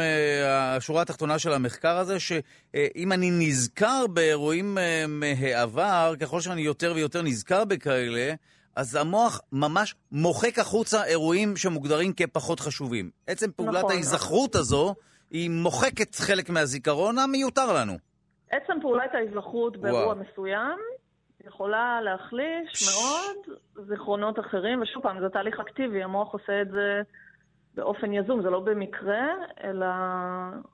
השורה 0.76 1.02
התחתונה 1.02 1.38
של 1.38 1.52
המחקר 1.52 1.96
הזה, 1.96 2.20
שאם 2.20 3.12
אני 3.12 3.30
נזכר 3.30 4.06
באירועים 4.06 4.78
מהעבר, 5.08 6.14
ככל 6.20 6.40
שאני 6.40 6.60
יותר 6.60 6.92
ויותר 6.94 7.22
נזכר 7.22 7.64
בכאלה, 7.64 8.34
אז 8.76 8.94
המוח 8.94 9.40
ממש 9.52 9.94
מוחק 10.12 10.58
החוצה 10.58 11.04
אירועים 11.04 11.56
שמוגדרים 11.56 12.12
כפחות 12.12 12.60
חשובים. 12.60 13.10
עצם 13.26 13.50
פעולת 13.56 13.74
נכון. 13.74 13.90
ההיזכרות 13.90 14.54
הזו, 14.54 14.94
היא 15.30 15.50
מוחקת 15.50 16.14
חלק 16.14 16.50
מהזיכרון 16.50 17.18
המיותר 17.18 17.72
לנו. 17.72 17.98
עצם 18.50 18.72
פעולת 18.80 19.14
ההיזכרות 19.14 19.76
באירוע 19.76 20.14
מסוים 20.14 20.78
יכולה 21.46 22.00
להחליש. 22.00 22.88
מאוד 22.94 23.56
זיכרונות 23.86 24.38
אחרים, 24.38 24.82
ושוב 24.82 25.02
פעם, 25.02 25.20
זה 25.20 25.28
תהליך 25.28 25.60
אקטיבי, 25.60 26.02
המוח 26.02 26.32
עושה 26.32 26.62
את 26.62 26.70
זה 26.70 27.02
באופן 27.74 28.12
יזום, 28.12 28.42
זה 28.42 28.50
לא 28.50 28.60
במקרה, 28.60 29.26
אלא, 29.64 29.86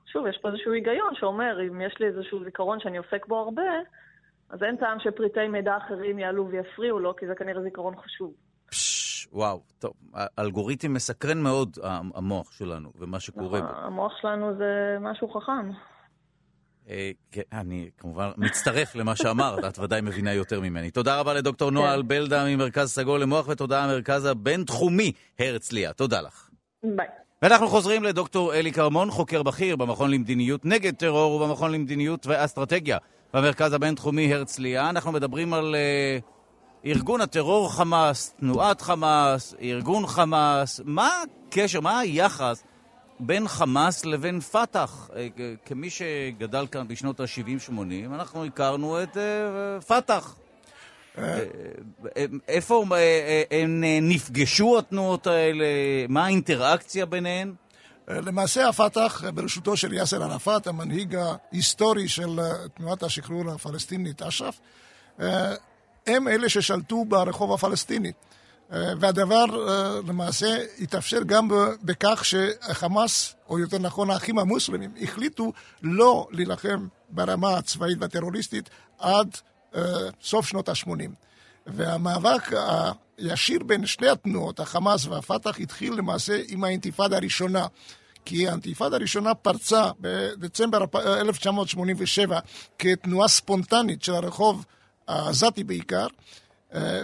שוב, 0.05 0.27
יש 0.27 0.37
פה 0.41 0.47
איזשהו 0.47 0.73
היגיון 0.73 1.15
שאומר, 1.15 1.57
אם 1.67 1.81
יש 1.81 1.95
לי 1.99 2.07
איזשהו 2.07 2.43
זיכרון 2.43 2.79
שאני 2.79 2.97
עוסק 2.97 3.25
בו 3.27 3.37
הרבה, 3.37 3.71
אז 4.49 4.63
אין 4.63 4.75
טעם 4.77 4.99
שפריטי 4.99 5.47
מידע 5.47 5.77
אחרים 5.77 6.19
יעלו 6.19 6.49
ויפריעו 6.49 6.99
לו, 6.99 7.15
כי 7.15 7.27
זה 7.27 7.35
כנראה 7.35 7.63
זיכרון 7.63 7.95
חשוב. 7.95 8.33
וואו, 9.31 9.61
טוב, 9.79 9.93
אלגוריתם 10.39 10.93
מסקרן 10.93 11.41
מאוד, 11.43 11.77
המוח 12.15 12.51
שלנו, 12.51 12.89
ומה 12.99 13.19
שקורה 13.19 13.59
נכון, 13.59 13.71
בו. 13.71 13.85
המוח 13.85 14.17
שלנו 14.21 14.55
זה 14.57 14.97
משהו 14.99 15.29
חכם. 15.29 15.69
אה, 16.89 17.11
כן, 17.31 17.41
אני 17.53 17.89
כמובן 17.97 18.29
מצטרף 18.37 18.95
למה 18.95 19.15
שאמרת, 19.15 19.65
את 19.65 19.79
ודאי 19.79 20.01
מבינה 20.01 20.33
יותר 20.33 20.59
ממני. 20.59 20.91
תודה 20.91 21.19
רבה 21.19 21.33
לדוקטור 21.33 21.71
נועה 21.71 21.87
כן. 21.87 21.93
אלבלדה 21.93 22.45
ממרכז 22.45 22.91
סגול 22.91 23.21
למוח, 23.21 23.47
ותודה 23.47 23.87
למרכז 23.87 24.25
הבינתחומי 24.25 25.11
הרצליה. 25.39 25.93
תודה 25.93 26.21
לך. 26.21 26.49
ביי. 26.83 27.07
ואנחנו 27.41 27.67
חוזרים 27.67 28.03
לדוקטור 28.03 28.53
אלי 28.53 28.71
כרמון, 28.71 29.11
חוקר 29.11 29.43
בכיר 29.43 29.75
במכון 29.75 30.11
למדיניות 30.11 30.65
נגד 30.65 30.95
טרור 30.95 31.31
ובמכון 31.31 31.71
למדיניות 31.71 32.27
ואסטרטגיה 32.27 32.97
במרכז 33.33 33.73
הבינתחומי 33.73 34.33
הרצליה. 34.33 34.89
אנחנו 34.89 35.11
מדברים 35.11 35.53
על 35.53 35.75
uh, 35.75 36.85
ארגון 36.85 37.21
הטרור 37.21 37.73
חמאס, 37.73 38.35
תנועת 38.39 38.81
חמאס, 38.81 39.55
ארגון 39.61 40.07
חמאס. 40.07 40.81
מה 40.85 41.09
הקשר, 41.47 41.81
מה 41.81 41.99
היחס 41.99 42.63
בין 43.19 43.47
חמאס 43.47 44.05
לבין 44.05 44.39
פת"ח. 44.39 45.09
אה, 45.15 45.27
כמי 45.65 45.89
שגדל 45.89 46.67
כאן 46.71 46.87
בשנות 46.87 47.19
ה-70-80, 47.19 47.71
אנחנו 48.05 48.45
הכרנו 48.45 49.03
את 49.03 49.17
אה, 49.17 49.81
פת"ח. 49.81 50.35
אה, 51.17 51.39
איפה 52.47 52.85
הם 53.51 53.83
נפגשו 54.01 54.79
התנועות 54.79 55.27
האלה? 55.27 55.65
מה 56.09 56.25
האינטראקציה 56.25 57.05
ביניהן? 57.05 57.53
למעשה 58.07 58.69
הפת"ח, 58.69 59.23
בראשותו 59.33 59.77
של 59.77 59.93
יאסר 59.93 60.23
ערפאת, 60.23 60.67
המנהיג 60.67 61.15
ההיסטורי 61.15 62.07
של 62.07 62.39
תנועת 62.73 63.03
השחרור 63.03 63.51
הפלסטינית, 63.51 64.21
אש"ף, 64.21 64.59
הם 66.07 66.27
אלה 66.27 66.49
ששלטו 66.49 67.05
ברחוב 67.05 67.53
הפלסטיני. 67.53 68.11
אה, 68.73 68.93
והדבר 68.99 69.45
אה, 69.69 69.99
למעשה 70.07 70.57
התאפשר 70.79 71.23
גם 71.25 71.47
בכך 71.83 72.25
שחמאס, 72.25 73.35
או 73.49 73.59
יותר 73.59 73.77
נכון 73.77 74.09
האחים 74.09 74.39
המוסלמים, 74.39 74.91
החליטו 75.01 75.53
לא 75.81 76.27
להילחם 76.31 76.87
ברמה 77.09 77.57
הצבאית 77.57 77.97
והטרוריסטית 78.01 78.69
עד 78.99 79.37
אה, 79.75 79.81
סוף 80.21 80.47
שנות 80.47 80.69
ה-80. 80.69 81.09
והמאבק 81.67 82.51
הישיר 83.17 83.63
בין 83.63 83.85
שתי 83.85 84.09
התנועות, 84.09 84.59
החמאס 84.59 85.05
והפת"ח, 85.05 85.59
התחיל 85.59 85.93
למעשה 85.93 86.41
עם 86.47 86.63
האינתיפאדה 86.63 87.17
הראשונה. 87.17 87.67
כי 88.25 88.47
האינתיפאדה 88.47 88.95
הראשונה 88.95 89.33
פרצה 89.33 89.91
בדצמבר 89.99 90.85
1987 91.05 92.39
כתנועה 92.79 93.27
ספונטנית 93.27 94.03
של 94.03 94.13
הרחוב 94.13 94.65
העזתי 95.07 95.63
בעיקר, 95.63 96.07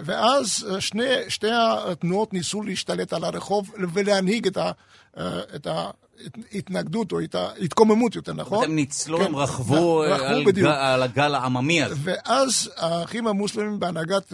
ואז 0.04 0.66
אה, 0.70 0.80
שני, 0.80 1.04
שתי 1.28 1.50
התנועות 1.52 2.32
ניסו 2.32 2.62
להשתלט 2.62 3.12
על 3.12 3.24
הרחוב 3.24 3.70
ולהנהיג 3.92 4.46
את, 4.46 4.56
ה, 4.56 4.70
אה, 5.18 5.40
את 5.54 5.66
ההתנגדות 6.52 7.12
או 7.12 7.20
את 7.20 7.34
ההתקוממות, 7.34 8.14
יותר 8.16 8.32
נכון? 8.32 8.64
הם 8.64 8.76
ניצלו, 8.76 9.18
כן, 9.18 9.24
הם 9.24 9.36
רכבו, 9.36 10.02
על, 10.02 10.50
גל, 10.52 10.66
על 10.66 11.02
הגל 11.02 11.34
העממי 11.34 11.82
הזה. 11.82 11.94
ואז 12.02 12.70
האחים 12.76 13.26
המוסלמים 13.26 13.80
בהנהגת 13.80 14.32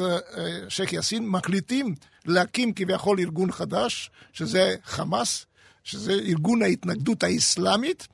שייח' 0.69 0.93
יאסין 0.93 1.29
מחליטים 1.29 1.95
להקים 2.27 2.73
כביכול 2.73 3.21
ארגון 3.21 3.53
חדש, 3.53 4.11
שזה 4.33 4.75
חמאס, 4.85 5.47
שזה 5.85 6.13
ארגון 6.13 6.63
ההתנגדות 6.63 7.23
האסלאמית, 7.23 8.09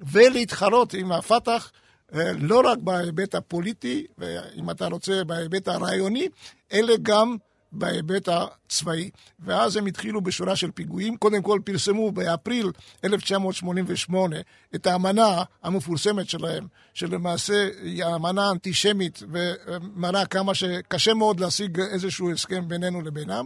ולהתחרות 0.00 0.94
עם 0.94 1.12
הפת"ח 1.12 1.70
אה, 2.14 2.32
לא 2.38 2.62
רק 2.64 2.78
בהיבט 2.78 3.34
הפוליטי, 3.34 4.06
ואם 4.18 4.70
אתה 4.70 4.86
רוצה 4.86 5.24
בהיבט 5.24 5.68
הרעיוני, 5.68 6.28
אלא 6.72 6.94
גם 7.02 7.36
בהיבט 7.72 8.28
הצבאי. 8.28 9.10
ואז 9.40 9.76
הם 9.76 9.86
התחילו 9.86 10.20
בשורה 10.20 10.56
של 10.56 10.70
פיגועים. 10.70 11.16
קודם 11.16 11.42
כל 11.42 11.60
פרסמו 11.64 12.12
באפריל 12.12 12.70
1988 13.04 14.36
את 14.74 14.86
האמנה 14.86 15.42
המפורסמת 15.62 16.28
שלהם, 16.28 16.66
שלמעשה 16.94 17.68
היא 17.82 18.04
האמנה 18.04 18.50
אנטישמית 18.50 19.22
ומראה 19.30 20.26
כמה 20.26 20.54
שקשה 20.54 21.14
מאוד 21.14 21.40
להשיג 21.40 21.80
איזשהו 21.80 22.32
הסכם 22.32 22.68
בינינו 22.68 23.02
לבינם. 23.02 23.44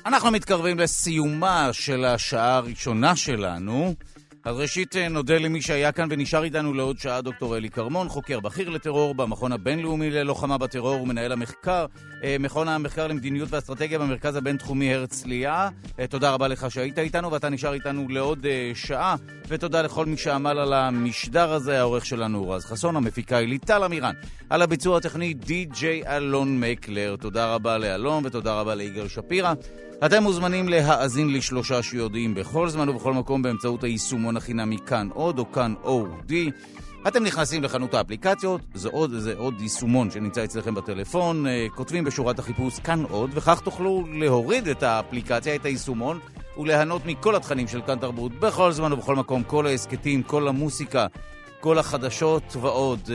אנחנו 0.06 0.30
מתקרבים 0.30 0.78
לסיומה 0.78 1.68
של 1.72 2.04
השעה 2.04 2.56
הראשונה 2.56 3.16
שלנו. 3.16 3.94
אז 4.44 4.56
ראשית 4.56 4.96
נודה 4.96 5.38
למי 5.38 5.62
שהיה 5.62 5.92
כאן 5.92 6.08
ונשאר 6.10 6.44
איתנו 6.44 6.72
לעוד 6.74 6.98
שעה, 6.98 7.20
דוקטור 7.20 7.56
אלי 7.56 7.70
כרמון, 7.70 8.08
חוקר 8.08 8.40
בכיר 8.40 8.68
לטרור 8.68 9.14
במכון 9.14 9.52
הבינלאומי 9.52 10.10
ללוחמה 10.10 10.58
בטרור 10.58 11.02
ומנהל 11.02 11.32
המחקר, 11.32 11.86
מכון 12.40 12.68
המחקר 12.68 13.06
למדיניות 13.06 13.48
ואסטרטגיה 13.52 13.98
במרכז 13.98 14.36
הבינתחומי 14.36 14.94
הרצליה. 14.94 15.68
תודה 16.10 16.30
רבה 16.30 16.48
לך 16.48 16.70
שהיית 16.70 16.98
איתנו 16.98 17.32
ואתה 17.32 17.48
נשאר 17.48 17.72
איתנו 17.72 18.06
לעוד 18.08 18.46
שעה, 18.74 19.16
ותודה 19.48 19.82
לכל 19.82 20.06
מי 20.06 20.16
שעמל 20.16 20.58
על 20.58 20.72
המשדר 20.72 21.52
הזה, 21.52 21.80
העורך 21.80 22.06
שלנו 22.06 22.50
רז 22.50 22.64
חסון, 22.64 22.96
המפיקה 22.96 23.36
היא 23.36 23.48
ליטל 23.48 23.84
אמירן, 23.84 24.14
על 24.50 24.62
הביצוע 24.62 24.96
הטכני 24.96 25.34
די.ג'יי 25.34 26.02
אלון 26.06 26.60
מקלר. 26.60 27.16
תודה 27.20 27.54
רבה 27.54 27.78
לאלון 27.78 28.26
ותודה 28.26 28.60
רבה 28.60 28.74
ליגאל 28.74 29.08
שפירא. 29.08 29.52
אתם 30.06 30.22
מוזמנים 30.22 30.68
להאזין 30.68 31.32
לשלושה 31.32 31.82
שיודעים 31.82 32.34
בכל 32.34 32.68
זמן 32.68 32.88
ובכל 32.88 33.12
מקום 33.12 33.42
באמצעות 33.42 33.84
היישומון 34.34 34.36
החינמי 34.36 34.78
כאן 34.86 35.08
עוד 35.14 35.38
או 35.38 35.52
כאן 35.52 35.74
אודי. 35.82 36.50
אתם 37.08 37.24
נכנסים 37.24 37.62
לחנות 37.62 37.94
האפליקציות, 37.94 38.60
זה 38.74 38.88
עוד, 38.88 39.10
זה 39.18 39.34
עוד 39.36 39.60
יישומון 39.60 40.10
שנמצא 40.10 40.44
אצלכם 40.44 40.74
בטלפון, 40.74 41.46
כותבים 41.74 42.04
בשורת 42.04 42.38
החיפוש 42.38 42.78
כאן 42.78 43.02
עוד, 43.10 43.30
וכך 43.34 43.60
תוכלו 43.60 44.04
להוריד 44.12 44.68
את 44.68 44.82
האפליקציה, 44.82 45.54
את 45.54 45.64
היישומון, 45.64 46.18
וליהנות 46.58 47.06
מכל 47.06 47.36
התכנים 47.36 47.68
של 47.68 47.80
כאן 47.86 47.98
תרבות 47.98 48.32
בכל 48.32 48.72
זמן 48.72 48.92
ובכל 48.92 49.16
מקום, 49.16 49.42
כל 49.42 49.66
ההסכתים, 49.66 50.22
כל 50.22 50.48
המוסיקה, 50.48 51.06
כל 51.60 51.78
החדשות 51.78 52.56
ועוד. 52.60 53.10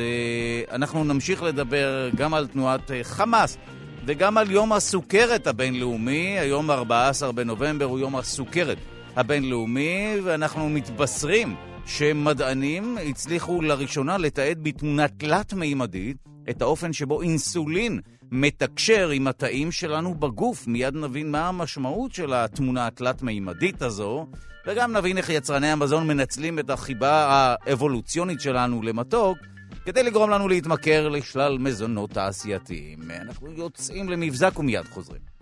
אנחנו 0.72 1.04
נמשיך 1.04 1.44
לדבר 1.44 2.10
גם 2.16 2.34
על 2.34 2.48
תנועת 2.48 2.92
חמאס. 3.04 3.58
וגם 4.06 4.38
על 4.38 4.52
יום 4.52 4.74
הסוכרת 4.74 5.48
הבינלאומי, 5.48 6.40
היום 6.40 6.72
14 6.72 7.32
בנובמבר 7.32 7.86
הוא 7.86 8.00
יום 8.00 8.16
הסוכרת 8.16 8.78
הבינלאומי, 9.20 10.16
ואנחנו 10.24 10.70
מתבשרים 10.70 11.56
שמדענים 11.86 12.98
הצליחו 13.10 13.62
לראשונה 13.62 14.18
לתעד 14.18 14.60
בתמונה 14.64 15.08
תלת-מימדית 15.08 16.18
את 16.50 16.62
האופן 16.62 16.94
שבו 16.94 17.22
אינסולין 17.22 18.00
מתקשר 18.32 19.10
עם 19.10 19.28
התאים 19.28 19.72
שלנו 19.72 20.16
בגוף. 20.16 20.68
מיד 20.68 20.96
נבין 20.96 21.32
מה 21.32 21.48
המשמעות 21.48 22.12
של 22.12 22.34
התמונה 22.34 22.88
התלת-מימדית 22.88 23.82
הזו, 23.82 24.28
וגם 24.68 24.94
נבין 24.98 25.18
איך 25.18 25.30
יצרני 25.30 25.68
המזון 25.68 26.08
מנצלים 26.08 26.60
את 26.60 26.70
החיבה 26.70 27.26
האבולוציונית 27.30 28.42
שלנו 28.42 28.82
למתוק. 28.82 29.38
כדי 29.86 30.04
לגרום 30.04 30.30
לנו 30.30 30.48
להתמכר 30.48 31.10
לשלל 31.10 31.58
מזונות 31.58 32.10
תעשייתיים. 32.10 33.00
אנחנו 33.22 33.52
יוצאים 33.52 34.10
למבזק 34.10 34.60
ומיד 34.60 34.86
חוזרים. 34.86 35.39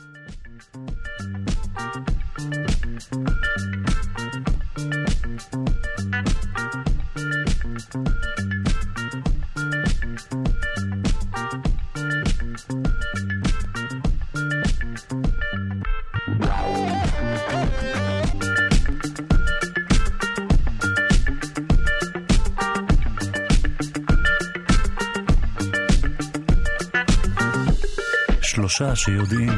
שלושה 28.41 28.95
שיודעים. 28.95 29.49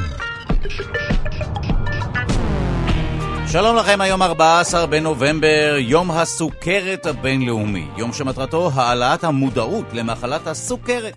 שלום 3.51 3.75
לכם, 3.75 4.01
היום 4.01 4.21
14 4.21 4.85
בנובמבר, 4.85 5.75
יום 5.79 6.11
הסוכרת 6.11 7.05
הבינלאומי. 7.05 7.87
יום 7.97 8.13
שמטרתו 8.13 8.71
העלאת 8.73 9.23
המודעות 9.23 9.85
למחלת 9.93 10.47
הסוכרת. 10.47 11.13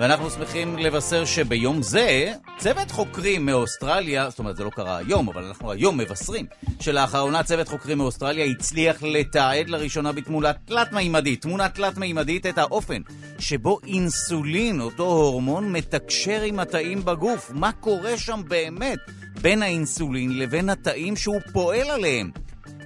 ואנחנו 0.00 0.30
שמחים 0.30 0.78
לבשר 0.78 1.24
שביום 1.24 1.82
זה, 1.82 2.32
צוות 2.58 2.90
חוקרים 2.90 3.46
מאוסטרליה, 3.46 4.30
זאת 4.30 4.38
אומרת 4.38 4.56
זה 4.56 4.64
לא 4.64 4.70
קרה 4.70 4.96
היום, 4.96 5.28
אבל 5.28 5.44
אנחנו 5.44 5.70
היום 5.72 5.98
מבשרים, 5.98 6.46
שלאחרונה 6.80 7.42
צוות 7.42 7.68
חוקרים 7.68 7.98
מאוסטרליה 7.98 8.44
הצליח 8.44 9.02
לתעד 9.02 9.68
לראשונה 9.68 10.12
בתמונה 10.12 10.52
תלת-מימדית, 10.52 11.42
תמונה 11.42 11.68
תלת-מימדית 11.68 12.46
את 12.46 12.58
האופן 12.58 13.02
שבו 13.38 13.78
אינסולין, 13.86 14.80
אותו 14.80 15.04
הורמון, 15.04 15.72
מתקשר 15.72 16.42
עם 16.42 16.58
התאים 16.60 17.04
בגוף. 17.04 17.50
מה 17.54 17.72
קורה 17.72 18.18
שם 18.18 18.40
באמת 18.48 18.98
בין 19.42 19.62
האינסולין 19.62 20.38
לבין 20.38 20.68
התאים 20.70 21.16
שהוא 21.16 21.40
פועל 21.52 21.90
עליהם? 21.90 22.30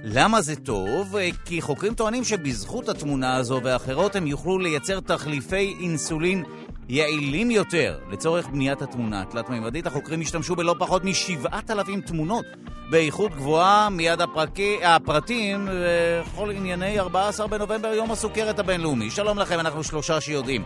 למה 0.03 0.41
זה 0.41 0.55
טוב? 0.55 1.15
כי 1.45 1.61
חוקרים 1.61 1.93
טוענים 1.93 2.23
שבזכות 2.23 2.89
התמונה 2.89 3.35
הזו 3.35 3.61
ואחרות 3.63 4.15
הם 4.15 4.27
יוכלו 4.27 4.59
לייצר 4.59 4.99
תחליפי 4.99 5.75
אינסולין 5.79 6.43
יעילים 6.89 7.51
יותר 7.51 7.97
לצורך 8.11 8.47
בניית 8.47 8.81
התמונה 8.81 9.21
התלת-מימדית. 9.21 9.87
החוקרים 9.87 10.21
השתמשו 10.21 10.55
בלא 10.55 10.75
פחות 10.79 11.03
מ-7,000 11.05 12.01
תמונות 12.05 12.45
באיכות 12.89 13.35
גבוהה. 13.35 13.89
מיד 13.89 14.21
הפרקי, 14.21 14.77
הפרטים 14.83 15.69
וכל 15.71 16.51
ענייני 16.51 16.99
14 16.99 17.47
בנובמבר, 17.47 17.87
יום 17.87 18.11
הסוכרת 18.11 18.59
הבינלאומי. 18.59 19.09
שלום 19.09 19.39
לכם, 19.39 19.59
אנחנו 19.59 19.83
שלושה 19.83 20.21
שיודעים. 20.21 20.63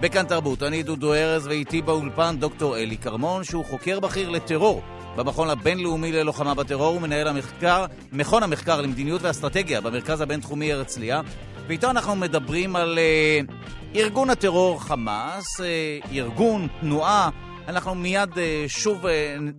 בכאן 0.00 0.26
תרבות, 0.26 0.62
אני 0.62 0.82
דודו 0.82 1.14
ארז 1.14 1.46
ואיתי 1.46 1.82
באולפן 1.82 2.36
דוקטור 2.38 2.76
אלי 2.76 2.96
כרמון, 2.96 3.44
שהוא 3.44 3.64
חוקר 3.64 4.00
בכיר 4.00 4.30
לטרור 4.30 4.82
במכון 5.16 5.50
הבינלאומי 5.50 6.12
ללוחמה 6.12 6.54
בטרור 6.54 6.96
ומנהל 6.96 7.28
המחקר, 7.28 7.84
מכון 8.12 8.42
המחקר 8.42 8.80
למדיניות 8.80 9.22
ואסטרטגיה 9.22 9.80
במרכז 9.80 10.20
הבינתחומי 10.20 10.72
הרצליה. 10.72 11.20
ואיתו 11.66 11.90
אנחנו 11.90 12.16
מדברים 12.16 12.76
על 12.76 12.98
uh, 12.98 13.52
ארגון 13.96 14.30
הטרור 14.30 14.82
חמאס, 14.82 15.60
uh, 15.60 15.64
ארגון, 16.12 16.68
תנועה. 16.80 17.30
אנחנו 17.68 17.94
מיד 17.94 18.32
uh, 18.32 18.38
שוב 18.68 19.06
uh, 19.06 19.08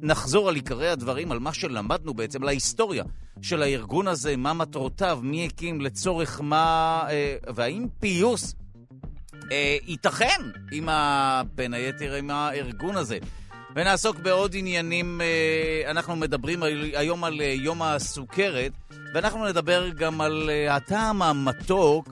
נחזור 0.02 0.50
על 0.50 0.56
עיקרי 0.56 0.90
הדברים, 0.90 1.32
על 1.32 1.40
מה 1.40 1.54
שלמדנו 1.54 2.14
בעצם, 2.14 2.44
להיסטוריה 2.44 3.04
של 3.42 3.62
הארגון 3.62 4.08
הזה, 4.08 4.38
מה 4.38 4.54
מטרותיו, 4.54 5.20
מי 5.24 5.46
הקים, 5.46 5.82
לצורך 5.82 6.42
מה, 6.44 7.04
והאם 7.56 7.88
פיוס 8.00 8.56
ייתכן 9.88 10.42
עם 10.72 10.90
בין 11.56 11.74
היתר 11.74 12.14
עם 12.14 12.30
הארגון 12.30 12.98
הזה. 12.98 13.18
ונעסוק 13.76 14.20
בעוד 14.20 14.56
עניינים, 14.56 15.22
uh, 15.22 15.90
אנחנו 15.90 16.16
מדברים 16.16 16.64
היום 16.94 17.24
על 17.24 17.34
uh, 17.34 17.44
יום 17.44 17.82
הסוכרת. 17.82 18.72
ואנחנו 19.14 19.48
נדבר 19.48 19.90
גם 19.90 20.22
על 20.22 20.50
uh, 20.50 20.72
הטעם 20.72 21.22
המתוק 21.22 22.10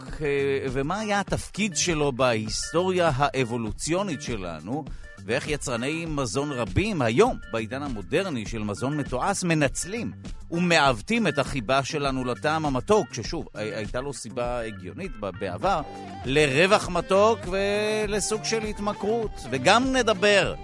ומה 0.72 1.00
היה 1.00 1.20
התפקיד 1.20 1.76
שלו 1.76 2.12
בהיסטוריה 2.12 3.12
האבולוציונית 3.16 4.22
שלנו, 4.22 4.86
ואיך 5.26 5.48
יצרני 5.48 6.06
מזון 6.06 6.52
רבים 6.52 7.02
היום, 7.02 7.38
בעידן 7.52 7.84
המודרני 7.84 8.46
של 8.46 8.60
מזון 8.60 8.98
מתועש, 8.98 9.44
מנצלים 9.44 10.12
ומעוותים 10.52 11.28
את 11.28 11.40
החיבה 11.40 11.84
שלנו 11.84 12.26
לטעם 12.26 12.66
המתוק, 12.66 13.14
ששוב, 13.14 13.48
הייתה 13.54 14.02
לו 14.02 14.14
סיבה 14.14 14.62
הגיונית 14.62 15.12
בעבר, 15.40 15.82
לרווח 16.26 16.90
מתוק 16.90 17.40
ולסוג 17.52 18.44
של 18.44 18.64
התמכרות. 18.64 19.32
וגם 19.52 19.96
נדבר 19.96 20.56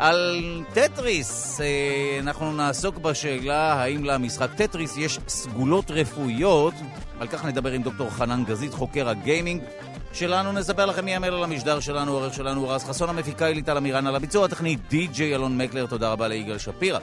על 0.00 0.42
טטריס. 0.72 1.60
אה, 1.60 2.18
אנחנו 2.20 2.52
נעסוק 2.52 2.98
בשאלה 2.98 3.72
האם 3.72 4.04
למשחק 4.04 4.48
טטריס 4.56 4.96
יש 4.96 5.18
סגולות 5.28 5.90
רפואיות. 5.90 6.74
על 7.20 7.26
כך 7.26 7.44
נדבר 7.44 7.72
עם 7.72 7.82
דוקטור 7.82 8.10
חנן 8.10 8.44
גזית, 8.44 8.74
חוקר 8.74 9.08
הגיימינג 9.08 9.62
שלנו. 10.12 10.52
נספר 10.52 10.86
לכם 10.86 11.04
מי 11.04 11.14
עמל 11.14 11.34
על 11.34 11.44
המשדר 11.44 11.80
שלנו, 11.80 12.12
העורך 12.12 12.34
שלנו 12.34 12.68
רז 12.68 12.84
חסון, 12.84 13.08
המפיקה 13.08 13.46
היא 13.46 13.54
ליטל 13.54 13.76
אמירן 13.76 14.06
על 14.06 14.16
הביצוע 14.16 14.44
הטכני 14.44 14.76
די.ג'יי 14.90 15.34
אלון 15.34 15.58
מקלר. 15.58 15.86
תודה 15.86 16.12
רבה 16.12 16.28
ליגאל 16.28 16.58
שפירא. 16.58 16.98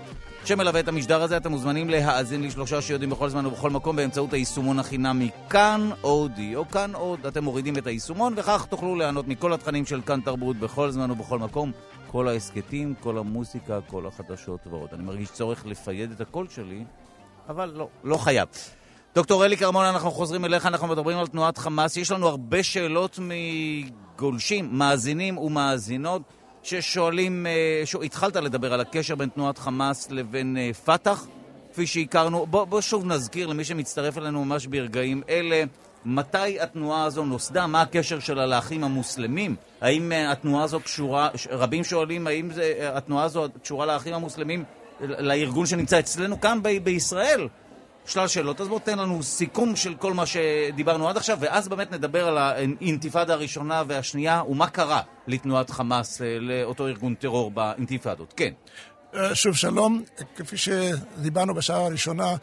שמלווה 0.46 0.80
את 0.80 0.88
המשדר 0.88 1.22
הזה, 1.22 1.38
אתם 1.38 1.52
מוזמנים 1.52 1.90
להאזין 1.90 2.44
לשלושה 2.44 2.82
שיודעים 2.82 3.10
בכל 3.10 3.30
זמן 3.30 3.46
ובכל 3.46 3.70
מקום 3.70 3.96
באמצעות 3.96 4.34
היישומון 4.34 4.80
החינמי 4.80 5.30
כאן 5.50 5.90
אודי 6.04 6.56
או 6.56 6.68
כאן 6.68 6.92
עוד. 6.94 7.26
אתם 7.26 7.44
מורידים 7.44 7.78
את 7.78 7.88
היישומון 7.88 8.34
וכך 8.38 8.66
תוכלו 8.70 8.96
ליהנות 8.96 9.28
מכל 9.28 9.54
התכנים 9.54 9.86
של 9.86 10.02
כאן 10.02 10.20
תרבות 10.22 10.56
בכל 10.56 10.92
זמן 10.92 11.12
ובכל 11.12 11.40
מקום. 11.40 11.72
כל 12.12 12.28
ההסכתים, 12.28 12.94
כל 13.00 13.18
המוסיקה, 13.18 13.80
כל 13.88 14.08
החדשות 14.08 14.68
ועוד. 14.68 14.90
אני 14.94 15.04
מרגיש 15.04 15.32
צורך 15.32 15.66
לפייד 15.66 16.12
את 16.12 16.22
הקול 16.22 16.48
שלי, 16.48 16.84
אבל 17.50 17.74
לא, 17.76 17.88
לא 18.04 18.18
חייב. 18.18 18.48
דוקטור 19.16 19.46
אלי 19.46 19.58
כרמון, 19.58 19.86
אנחנו 19.86 20.12
חוזרים 20.12 20.46
אליך, 20.46 20.66
אנחנו 20.66 20.88
מדברים 20.88 21.18
על 21.18 21.28
תנועת 21.28 21.58
חמאס. 21.58 21.98
יש 21.98 22.12
לנו 22.12 22.28
הרבה 22.28 22.64
שאלות 22.64 23.20
מגולשים, 23.22 24.70
מאזינים 24.72 25.38
ומאזינות, 25.38 26.22
ששואלים, 26.64 27.46
אה, 27.46 27.82
ש... 27.86 27.96
התחלת 27.96 28.36
לדבר 28.36 28.74
על 28.74 28.82
הקשר 28.82 29.16
בין 29.16 29.30
תנועת 29.30 29.58
חמאס 29.58 30.12
לבין 30.12 30.58
אה, 30.58 30.74
פת"ח, 30.74 31.28
כפי 31.72 31.88
שהכרנו. 31.88 32.46
בוא, 32.46 32.66
בוא 32.66 32.82
שוב 32.82 33.06
נזכיר 33.06 33.48
למי 33.48 33.64
שמצטרף 33.64 34.18
אלינו 34.18 34.46
ממש 34.46 34.68
ברגעים 34.68 35.24
אלה. 35.30 35.64
מתי 36.06 36.60
התנועה 36.60 37.04
הזו 37.04 37.26
נוסדה, 37.26 37.68
מה 37.68 37.82
הקשר 37.82 38.20
שלה 38.20 38.46
לאחים 38.46 38.84
המוסלמים, 38.84 39.56
האם 39.82 40.12
אה, 40.12 40.32
התנועה 40.32 40.64
הזו 40.64 40.80
קשורה, 40.80 41.30
רבים 41.50 41.84
שואלים 41.84 42.28
האם 42.28 42.52
זה, 42.52 42.74
אה, 42.80 42.98
התנועה 42.98 43.24
הזו 43.24 43.48
קשורה 43.64 43.86
לאחים 43.86 44.14
המוסלמים, 44.14 44.64
לארגון 45.02 45.66
שנמצא 45.66 46.00
אצלנו 46.00 46.42
כאן 46.42 46.60
ב- 46.64 46.78
בישראל, 46.84 47.48
שלל 48.06 48.28
שאלות. 48.28 48.62
אז 48.62 48.68
בוא 48.68 48.80
תן 48.80 49.00
לנו 49.00 49.24
סיכום 49.24 49.76
של 49.76 49.96
כל 49.96 50.14
מה 50.14 50.26
שדיברנו 50.26 51.10
עד 51.10 51.18
עכשיו, 51.18 51.38
ואז 51.42 51.68
באמת 51.68 51.92
נדבר 51.92 52.28
על 52.28 52.38
האינתיפאדה 52.38 53.34
הראשונה 53.34 53.84
והשנייה, 53.88 54.44
ומה 54.50 54.68
קרה 54.68 55.02
לתנועת 55.28 55.70
חמאס, 55.70 56.22
אה, 56.22 56.38
לאותו 56.40 56.88
ארגון 56.88 57.16
טרור 57.16 57.52
באינתיפאדות. 57.52 58.34
כן. 58.38 58.54
שוב 59.34 59.56
שלום, 59.56 60.04
כפי 60.36 60.58
שדיברנו 60.58 61.54
בשעה 61.54 61.86
הראשונה, 61.86 62.36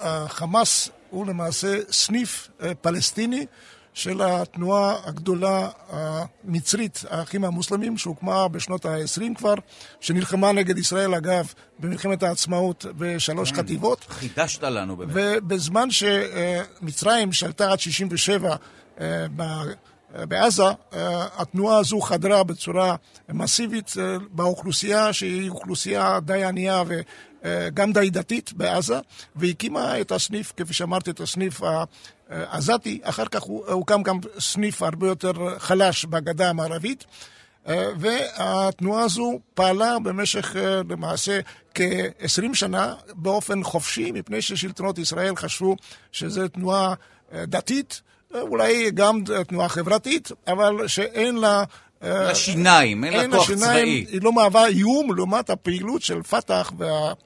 החמאס 0.00 0.88
הוא 1.10 1.26
למעשה 1.26 1.78
סניף 1.90 2.50
פלסטיני 2.80 3.46
של 3.94 4.22
התנועה 4.22 4.96
הגדולה 5.04 5.68
המצרית, 5.88 7.04
האחים 7.10 7.44
המוסלמים, 7.44 7.98
שהוקמה 7.98 8.48
בשנות 8.48 8.86
ה-20 8.86 9.34
כבר, 9.38 9.54
שנלחמה 10.00 10.52
נגד 10.52 10.78
ישראל, 10.78 11.14
אגב, 11.14 11.52
במלחמת 11.78 12.22
העצמאות 12.22 12.86
בשלוש 12.98 13.50
כן, 13.52 13.56
חטיבות. 13.56 14.04
חידשת 14.08 14.62
לנו 14.62 14.96
באמת. 14.96 15.12
ובזמן 15.14 15.88
שמצרים 15.90 17.32
שלטה 17.32 17.72
עד 17.72 17.80
67' 17.80 18.56
אה, 19.00 19.26
בעזה, 20.28 20.62
אה, 20.62 21.26
התנועה 21.36 21.78
הזו 21.78 22.00
חדרה 22.00 22.44
בצורה 22.44 22.96
מסיבית 23.28 23.92
אה, 23.98 24.16
באוכלוסייה 24.30 25.12
שהיא 25.12 25.50
אוכלוסייה 25.50 26.20
די 26.20 26.44
ענייה 26.44 26.82
וגם 26.86 27.92
די 27.92 28.10
דתית 28.10 28.52
בעזה, 28.52 28.98
והקימה 29.36 30.00
את 30.00 30.12
הסניף, 30.12 30.52
כפי 30.56 30.74
שאמרתי, 30.74 31.10
את 31.10 31.20
הסניף 31.20 31.60
העזתי, 32.28 33.00
אחר 33.02 33.26
כך 33.26 33.42
הוקם 33.42 34.02
גם 34.02 34.18
סניף 34.38 34.82
הרבה 34.82 35.06
יותר 35.06 35.32
חלש 35.58 36.04
בגדה 36.04 36.50
המערבית. 36.50 37.04
אה, 37.68 37.88
והתנועה 37.98 39.04
הזו 39.04 39.40
פעלה 39.54 39.98
במשך 39.98 40.56
אה, 40.56 40.80
למעשה 40.88 41.40
כ-20 41.74 42.54
שנה 42.54 42.94
באופן 43.14 43.62
חופשי, 43.62 44.12
מפני 44.12 44.42
ששלטונות 44.42 44.98
ישראל 44.98 45.36
חשבו 45.36 45.76
שזו 46.12 46.48
תנועה 46.48 46.94
אה, 47.32 47.46
דתית, 47.46 48.02
אולי 48.40 48.90
גם 48.90 49.20
תנועה 49.48 49.68
חברתית, 49.68 50.28
אבל 50.46 50.88
שאין 50.88 51.36
לה 51.36 51.64
לשיניים, 52.02 53.04
אין 53.04 53.12
לה 53.12 53.38
כוח 53.38 53.50
צבאי. 53.52 54.06
היא 54.08 54.22
לא 54.22 54.32
מהווה 54.32 54.66
איום 54.66 55.14
לעומת 55.14 55.50
הפעילות 55.50 56.02
של 56.02 56.22
פת"ח 56.22 56.72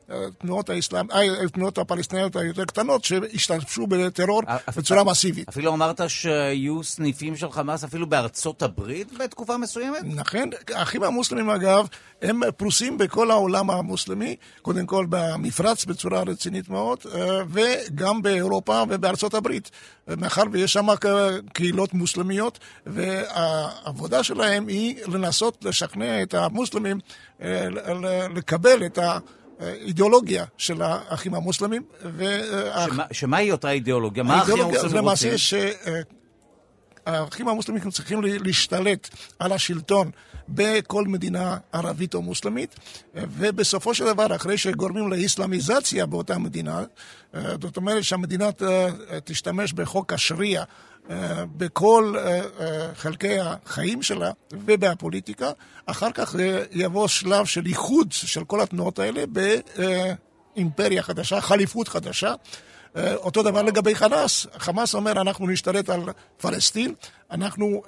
והתנועות 0.09 0.71
האסלאם, 0.71 1.07
התנועות 1.45 1.79
הפלסטיניות 1.79 2.37
היותר 2.37 2.65
קטנות 2.65 3.05
שהשתמשו 3.05 3.87
בטרור 3.87 4.43
בצורה 4.77 5.05
מסיבית. 5.05 5.49
אפילו 5.49 5.75
אמרת 5.75 6.01
שהיו 6.09 6.85
סניפים 6.85 7.37
של 7.37 7.51
חמאס 7.51 7.85
אפילו 7.85 8.07
בארצות 8.07 8.63
הברית 8.63 9.19
בתקופה 9.19 9.57
מסוימת? 9.57 10.01
נכון. 10.05 10.51
האחים 10.75 11.03
המוסלמים 11.03 11.51
אגב, 11.51 11.87
הם 12.23 12.41
פרוסים 12.57 12.99
בכל 12.99 13.31
העולם 13.31 13.71
המוסלמי, 13.71 14.37
קודם 14.63 14.87
כל 14.87 15.07
במפרץ 15.09 15.85
בצורה 15.85 16.23
רצינית 16.23 16.69
מאוד, 16.69 16.99
אה, 17.15 17.43
וגם 17.49 18.23
באירופה 18.23 18.83
ובארצות 18.89 19.35
הברית. 19.35 19.71
מאחר 20.17 20.43
ויש 20.53 20.73
שם 20.73 20.87
קהילות 21.53 21.95
מוסלמיות, 21.95 22.59
והעבודה 22.87 24.23
שלהם 24.23 24.67
היא 24.67 24.97
לנסות 25.07 25.65
לשכנע 25.65 26.23
את 26.23 26.35
המוסלמים 26.35 26.99
אה, 27.43 27.69
לקבל 28.35 28.87
את 28.87 28.99
האידיאולוגיה 29.61 30.45
של 30.57 30.83
האחים 30.83 31.35
המוסלמים. 31.35 31.83
שמה, 32.87 33.05
שמהי 33.13 33.53
אותה 33.53 33.71
אידיאולוגיה? 33.71 34.23
מה 34.23 34.35
האחים 34.35 34.61
המוסלמים 34.61 34.75
רוצים? 34.77 34.99
למעשה 34.99 35.39
שהאחים 37.07 37.49
המוסלמים 37.49 37.91
צריכים 37.91 38.21
להשתלט 38.23 39.09
על 39.39 39.53
השלטון 39.53 40.11
בכל 40.49 41.05
מדינה 41.05 41.57
ערבית 41.73 42.15
או 42.15 42.23
מוסלמית, 42.23 42.75
ובסופו 43.15 43.95
של 43.95 44.07
דבר, 44.07 44.37
אחרי 44.37 44.59
שגורמים 44.59 45.11
לאיסלאמיזציה 45.11 46.07
באותה 46.07 46.39
מדינה, 46.39 46.85
אה, 47.35 47.43
זאת 47.63 47.77
אומרת 47.77 48.05
שהמדינה 48.05 48.49
תשתמש 49.25 49.73
בחוק 49.73 50.13
השריעה 50.13 50.65
אה, 51.11 51.45
בכל 51.57 52.15
אה, 52.19 52.41
חלקי 52.95 53.39
החיים 53.41 54.03
שלה 54.03 54.31
ובפוליטיקה, 54.53 55.51
אחר 55.87 56.13
כך 56.13 56.35
יבוא 56.71 57.09
שלב 57.09 57.47
של 57.47 57.67
איחוד 57.67 58.13
של 58.13 58.45
כל 58.45 58.61
התנועות 58.61 58.99
האלה 58.99 59.25
באימפריה 60.57 61.03
חדשה, 61.03 61.41
חליפות 61.41 61.89
חדשה. 61.89 62.35
אותו 63.15 63.43
דבר 63.43 63.63
לגבי 63.63 63.95
חמאס. 63.95 64.47
חמאס 64.59 64.95
אומר, 64.95 65.21
אנחנו 65.21 65.47
נשתלט 65.47 65.89
על 65.89 66.01
פלסטין, 66.37 66.95
אנחנו, 67.31 67.83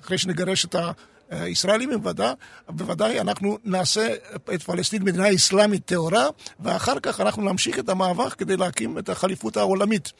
אחרי 0.00 0.18
שנגרש 0.18 0.64
את 0.64 0.74
ה... 0.74 0.92
ישראלים 1.32 1.90
בוודאי, 1.90 2.32
בוודאי 2.68 3.20
אנחנו 3.20 3.58
נעשה 3.64 4.14
את 4.54 4.62
פלסטין 4.62 5.02
מדינה 5.02 5.34
אסלאמית 5.34 5.84
טהורה, 5.84 6.26
ואחר 6.60 7.00
כך 7.00 7.20
אנחנו 7.20 7.42
נמשיך 7.42 7.78
את 7.78 7.88
המאבק 7.88 8.32
כדי 8.32 8.56
להקים 8.56 8.98
את 8.98 9.08
החליפות 9.08 9.56
העולמית, 9.56 10.12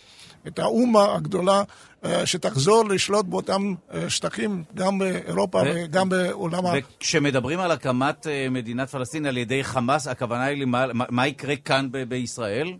את 0.46 0.58
האומה 0.58 1.14
הגדולה 1.14 1.62
אה, 2.04 2.26
שתחזור 2.26 2.84
לשלוט 2.84 3.26
באותם 3.26 3.74
אה, 3.94 4.10
שטחים, 4.10 4.64
גם 4.74 4.98
באירופה 4.98 5.58
ו- 5.58 5.62
וגם 5.74 6.08
בעולם 6.08 6.66
ה... 6.66 6.72
וכשמדברים 6.76 7.60
על 7.60 7.70
הקמת 7.70 8.26
אה, 8.26 8.46
מדינת 8.50 8.88
פלסטין 8.88 9.26
על 9.26 9.36
ידי 9.36 9.64
חמאס, 9.64 10.08
הכוונה 10.08 10.44
היא 10.44 10.62
למה 10.62 10.86
מה 10.92 11.26
יקרה 11.26 11.56
כאן 11.56 11.88
ב- 11.90 12.02
בישראל? 12.02 12.72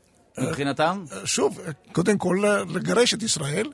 מבחינתם? 0.43 1.05
שוב, 1.25 1.61
קודם 1.93 2.19
כל 2.19 2.43
לגרש 2.69 3.15
את 3.15 3.23
ישראל, 3.23 3.71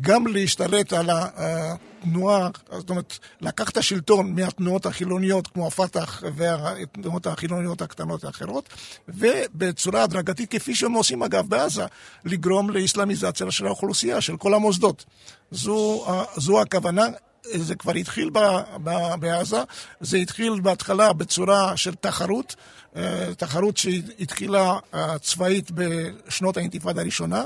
גם 0.00 0.26
להשתלט 0.26 0.92
על 0.92 1.10
התנועה, 1.12 2.48
זאת 2.70 2.90
אומרת, 2.90 3.18
לקח 3.40 3.70
את 3.70 3.76
השלטון 3.76 4.34
מהתנועות 4.34 4.86
החילוניות 4.86 5.46
כמו 5.46 5.66
הפת"ח 5.66 6.22
והתנועות 6.34 7.26
החילוניות 7.26 7.82
הקטנות 7.82 8.24
האחרות, 8.24 8.68
ובצורה 9.08 10.02
הדרגתית, 10.02 10.50
כפי 10.50 10.74
שהם 10.74 10.92
עושים 10.92 11.22
אגב 11.22 11.48
בעזה, 11.48 11.86
לגרום 12.24 12.70
לאסלאמיזציה 12.70 13.50
של 13.50 13.66
האוכלוסייה, 13.66 14.20
של 14.20 14.36
כל 14.36 14.54
המוסדות. 14.54 15.04
זו, 15.50 16.06
זו 16.36 16.60
הכוונה. 16.60 17.04
זה 17.44 17.74
כבר 17.74 17.92
התחיל 17.92 18.30
ב, 18.30 18.38
ב, 18.84 18.90
בעזה, 19.20 19.62
זה 20.00 20.16
התחיל 20.16 20.60
בהתחלה 20.60 21.12
בצורה 21.12 21.76
של 21.76 21.94
תחרות, 21.94 22.56
אה, 22.96 23.34
תחרות 23.36 23.76
שהתחילה 23.76 24.78
אה, 24.94 25.18
צבאית 25.18 25.70
בשנות 25.70 26.56
האינתיפאדה 26.56 27.00
הראשונה, 27.00 27.44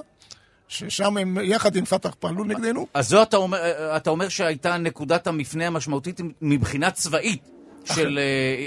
ששם 0.69 1.17
הם 1.17 1.39
יחד 1.43 1.77
עם 1.77 1.85
פת"ח 1.85 2.15
פעלו 2.15 2.45
נגדנו. 2.45 2.87
אז 2.95 3.09
זו 3.09 3.23
אתה 3.23 3.37
אומר, 3.37 3.59
אה, 3.59 3.97
אתה 3.97 4.11
אומר 4.11 4.29
שהייתה 4.29 4.77
נקודת 4.77 5.27
המפנה 5.27 5.67
המשמעותית 5.67 6.21
מבחינה 6.43 6.91
צבאית. 6.91 7.49
של 7.95 8.19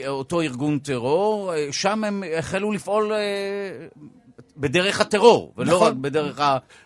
אותו 0.07 0.41
ארגון 0.41 0.79
טרור, 0.79 1.53
שם 1.71 2.03
הם 2.03 2.23
החלו 2.37 2.71
לפעול 2.71 3.11
בדרך 4.57 5.01
הטרור, 5.01 5.53
ולא 5.57 5.75
נכון. 5.75 5.87
רק 5.87 5.93
בדרך 5.93 6.39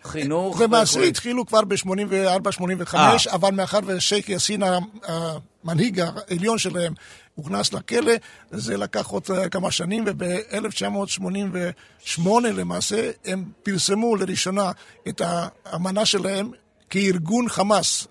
החינוך. 0.04 0.60
למעשה 0.60 1.02
התחילו 1.02 1.46
כבר 1.46 1.64
ב-84-85, 1.64 2.94
אבל 3.32 3.50
מאחר 3.50 3.78
ושייח' 3.86 4.28
יאסין, 4.28 4.62
המנהיג 5.06 6.00
העליון 6.00 6.58
שלהם, 6.58 6.94
הוכנס 7.34 7.72
לכלא, 7.72 8.12
זה 8.50 8.76
לקח 8.76 9.06
עוד 9.06 9.22
כמה 9.50 9.70
שנים, 9.70 10.04
וב-1988 10.06 12.20
למעשה 12.42 13.10
הם 13.24 13.44
פרסמו 13.62 14.16
לראשונה 14.16 14.70
את 15.08 15.22
האמנה 15.24 16.06
שלהם 16.06 16.50
כארגון 16.90 17.48
חמאס, 17.48 18.06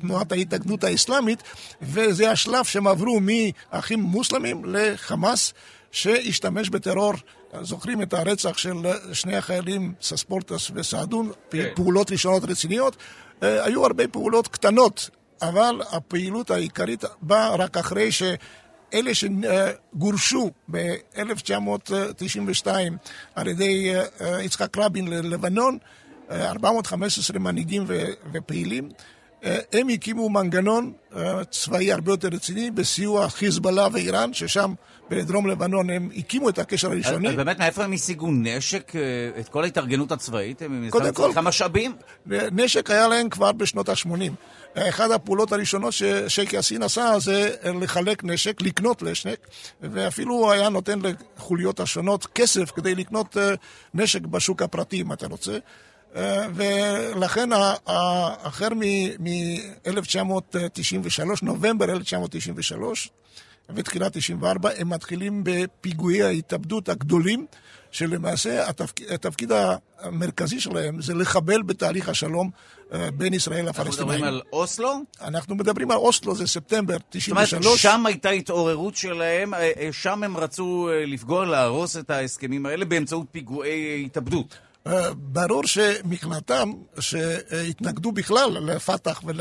תנועת 0.00 0.32
ההתאגדות 0.32 0.84
האסלאמית, 0.84 1.42
וזה 1.82 2.30
השלב 2.30 2.64
שהם 2.64 2.86
עברו 2.86 3.20
מאחים 3.20 4.00
מוסלמים 4.00 4.62
לחמאס, 4.64 5.52
שהשתמש 5.92 6.68
בטרור. 6.68 7.12
זוכרים 7.62 8.02
את 8.02 8.14
הרצח 8.14 8.58
של 8.58 8.76
שני 9.12 9.36
החיילים, 9.36 9.94
סספורטס 10.02 10.70
וסעדון, 10.74 11.32
כן. 11.50 11.68
פעולות 11.74 12.12
ראשונות 12.12 12.44
רציניות. 12.44 12.96
אה, 13.42 13.64
היו 13.64 13.86
הרבה 13.86 14.08
פעולות 14.08 14.48
קטנות 14.48 15.10
אבל 15.42 15.80
הפעילות 15.90 16.50
העיקרית 16.50 17.04
באה 17.22 17.56
רק 17.56 17.76
אחרי 17.76 18.12
שאלה 18.12 19.10
שגורשו 19.14 20.50
ב-1992 20.70 22.66
על 23.34 23.48
ידי 23.48 23.94
אה, 24.20 24.42
יצחק 24.42 24.78
רבין 24.78 25.08
ללבנון, 25.08 25.78
415 26.30 27.36
אה, 27.36 27.40
מנהיגים 27.40 27.84
ופעילים, 28.32 28.88
הם 29.72 29.88
הקימו 29.88 30.28
מנגנון 30.28 30.92
צבאי 31.50 31.92
הרבה 31.92 32.12
יותר 32.12 32.28
רציני 32.28 32.70
בסיוע 32.70 33.28
חיזבאללה 33.28 33.88
ואיראן, 33.92 34.34
ששם 34.34 34.74
בדרום 35.10 35.46
לבנון 35.46 35.90
הם 35.90 36.08
הקימו 36.16 36.48
את 36.48 36.58
הקשר 36.58 36.90
הראשוני. 36.90 37.36
באמת, 37.36 37.58
מאיפה 37.58 37.84
הם 37.84 37.92
השיגו 37.92 38.30
נשק, 38.30 38.92
את 39.40 39.48
כל 39.48 39.64
ההתארגנות 39.64 40.12
הצבאית? 40.12 40.62
הם 40.62 40.88
קודם 40.90 41.14
כל, 41.14 41.30
כמה 41.34 41.48
משאבים? 41.48 41.96
נשק 42.26 42.90
היה 42.90 43.08
להם 43.08 43.28
כבר 43.28 43.52
בשנות 43.52 43.88
ה-80. 43.88 44.32
אחת 44.74 45.10
הפעולות 45.10 45.52
הראשונות 45.52 45.92
ששייק 45.92 46.52
יאסין 46.52 46.82
עשה 46.82 47.14
זה 47.18 47.54
לחלק 47.80 48.24
נשק, 48.24 48.62
לקנות 48.62 49.02
נשק, 49.02 49.46
ואפילו 49.80 50.52
היה 50.52 50.68
נותן 50.68 50.98
לחוליות 51.36 51.80
השונות 51.80 52.26
כסף 52.26 52.70
כדי 52.70 52.94
לקנות 52.94 53.36
אה, 53.36 53.54
נשק 53.94 54.20
בשוק 54.20 54.62
הפרטי, 54.62 55.00
אם 55.00 55.12
אתה 55.12 55.26
רוצה. 55.26 55.58
אה, 56.16 56.46
ולכן 56.54 57.48
החל 57.86 58.74
מ-1993, 58.74 61.22
נובמבר 61.42 61.90
1993 61.90 63.10
ותחילת 63.74 64.12
94, 64.12 64.70
הם 64.78 64.88
מתחילים 64.88 65.42
בפיגועי 65.44 66.22
ההתאבדות 66.22 66.88
הגדולים 66.88 67.46
שלמעשה 67.90 68.68
התפק... 68.68 69.00
התפקיד 69.10 69.52
המרכזי 70.00 70.60
שלהם 70.60 71.02
זה 71.02 71.14
לחבל 71.14 71.62
בתהליך 71.62 72.08
השלום 72.08 72.50
אה, 72.92 73.10
בין 73.10 73.34
ישראל 73.34 73.68
לפלסטינים. 73.68 73.88
אנחנו 73.88 74.06
מדברים 74.06 74.24
על 74.24 74.42
אוסלו? 74.52 75.00
אנחנו 75.20 75.54
מדברים 75.54 75.90
על 75.90 75.96
אוסלו, 75.96 76.34
זה 76.34 76.46
ספטמבר 76.46 76.96
93. 77.10 77.50
זאת 77.50 77.64
אומרת, 77.64 77.78
שם 77.78 78.06
הייתה 78.06 78.30
התעוררות 78.30 78.96
שלהם, 78.96 79.54
אה, 79.54 79.70
אה, 79.80 79.88
שם 79.92 80.22
הם 80.22 80.36
רצו 80.36 80.88
לפגוע, 81.06 81.46
להרוס 81.46 81.96
את 81.96 82.10
ההסכמים 82.10 82.66
האלה 82.66 82.84
באמצעות 82.84 83.26
פיגועי 83.32 84.02
התאבדות. 84.06 84.58
ברור 85.14 85.66
שמבחינתם, 85.66 86.72
שהתנגדו 87.00 88.12
בכלל 88.12 88.50
לפת"ח 88.50 89.22
ול... 89.24 89.40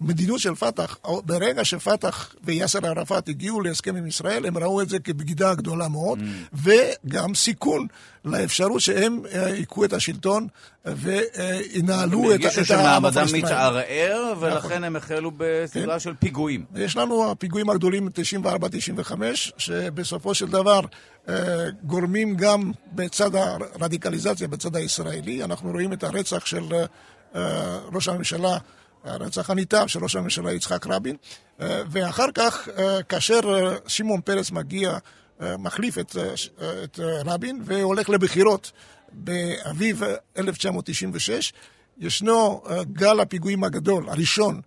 המדיניות 0.00 0.40
של 0.40 0.54
פת"ח, 0.54 0.98
ברגע 1.24 1.64
שפת"ח 1.64 2.34
ויאסר 2.44 2.86
ערפאת 2.86 3.28
הגיעו 3.28 3.60
להסכם 3.60 3.96
עם 3.96 4.06
ישראל, 4.06 4.46
הם 4.46 4.58
ראו 4.58 4.82
את 4.82 4.88
זה 4.88 4.98
כבגידה 4.98 5.54
גדולה 5.54 5.88
מאוד, 5.88 6.18
mm. 6.18 6.56
וגם 7.04 7.34
סיכון 7.34 7.86
לאפשרות 8.24 8.80
שהם 8.80 9.22
ייקחו 9.32 9.84
את 9.84 9.92
השלטון 9.92 10.46
וינהלו 10.84 12.34
את, 12.34 12.40
את 12.62 12.70
העם 12.70 13.04
הפלסטיני. 13.04 13.40
שמעמדם 13.40 13.44
מתערער, 13.44 14.34
ולכן 14.40 14.56
נכון. 14.56 14.84
הם 14.84 14.96
החלו 14.96 15.30
בסדרה 15.36 15.92
כן. 15.92 16.00
של 16.00 16.14
פיגועים. 16.14 16.64
יש 16.74 16.96
לנו 16.96 17.30
הפיגועים 17.30 17.70
הגדולים 17.70 18.08
94-95, 18.44 19.12
שבסופו 19.56 20.34
של 20.34 20.46
דבר 20.46 20.80
גורמים 21.82 22.36
גם 22.36 22.72
בצד 22.92 23.30
הרדיקליזציה, 23.34 24.48
בצד 24.48 24.76
הישראלי. 24.76 25.44
אנחנו 25.44 25.70
רואים 25.70 25.92
את 25.92 26.04
הרצח 26.04 26.46
של 26.46 26.64
ראש 27.92 28.08
הממשלה 28.08 28.58
הרצח 29.04 29.50
הנתעב 29.50 29.86
של 29.86 30.02
ראש 30.02 30.16
הממשלה 30.16 30.52
יצחק 30.52 30.86
רבין, 30.86 31.16
אה, 31.60 31.82
ואחר 31.90 32.32
כך, 32.34 32.68
אה, 32.68 33.02
כאשר 33.02 33.40
אה, 33.44 33.76
שמעון 33.86 34.20
פרס 34.20 34.50
מגיע, 34.50 34.98
מחליף 35.58 35.98
את, 35.98 36.16
את 36.84 37.00
רבין 37.24 37.62
והולך 37.64 38.08
לבחירות 38.08 38.72
באביב 39.12 40.02
1996, 40.38 41.52
ישנו 41.98 42.62
גל 42.92 43.20
הפיגועים 43.20 43.64
הגדול, 43.64 44.08
הראשון 44.08 44.60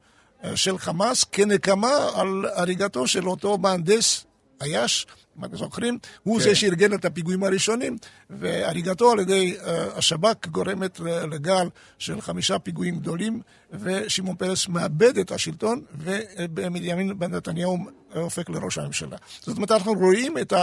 של 0.55 0.77
חמאס, 0.77 1.23
כנקמה 1.23 2.09
על 2.15 2.45
הריגתו 2.55 3.07
של 3.07 3.27
אותו 3.27 3.57
מהנדס 3.57 4.25
אתם 4.57 5.20
זוכרים, 5.53 5.97
הוא 6.23 6.37
כן. 6.37 6.43
זה 6.43 6.55
שארגן 6.55 6.93
את 6.93 7.05
הפיגועים 7.05 7.43
הראשונים, 7.43 7.97
והריגתו 8.29 9.11
על 9.11 9.19
ידי 9.19 9.55
uh, 9.57 9.63
השב"כ 9.97 10.47
גורמת 10.47 10.99
לגל 10.99 11.69
של 11.99 12.21
חמישה 12.21 12.59
פיגועים 12.59 12.99
גדולים, 12.99 13.41
ושמעון 13.71 14.35
פרס 14.35 14.67
מאבד 14.67 15.17
את 15.17 15.31
השלטון, 15.31 15.81
ובנימין 15.93 17.19
בן 17.19 17.35
נתניהו 17.35 17.77
הופך 18.13 18.49
לראש 18.49 18.77
הממשלה. 18.77 19.17
זאת 19.39 19.55
אומרת, 19.57 19.71
אנחנו 19.71 19.93
רואים 19.93 20.37
את 20.37 20.53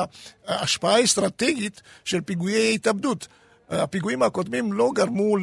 ההשפעה 0.46 0.94
האסטרטגית 0.94 1.82
של 2.04 2.20
פיגועי 2.20 2.74
התאבדות. 2.74 3.28
הפיגועים 3.70 4.22
הקודמים 4.22 4.72
לא 4.72 4.90
גרמו 4.94 5.36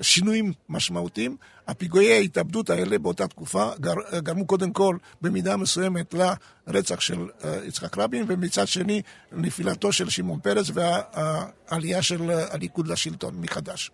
לשינויים 0.00 0.52
משמעותיים. 0.68 1.36
הפיגועי 1.68 2.12
ההתאבדות 2.12 2.70
האלה 2.70 2.98
באותה 2.98 3.28
תקופה 3.28 3.70
גרמו 4.22 4.46
קודם 4.46 4.72
כל 4.72 4.96
במידה 5.22 5.56
מסוימת 5.56 6.14
לרצח 6.66 7.00
של 7.00 7.26
אה, 7.44 7.58
יצחק 7.64 7.98
רבין, 7.98 8.24
ומצד 8.28 8.68
שני 8.68 9.02
נפילתו 9.32 9.92
של 9.92 10.10
שמעון 10.10 10.40
פרס 10.40 10.70
והעלייה 10.74 12.02
של 12.02 12.30
הליכוד 12.30 12.88
לשלטון 12.88 13.34
מחדש. 13.40 13.90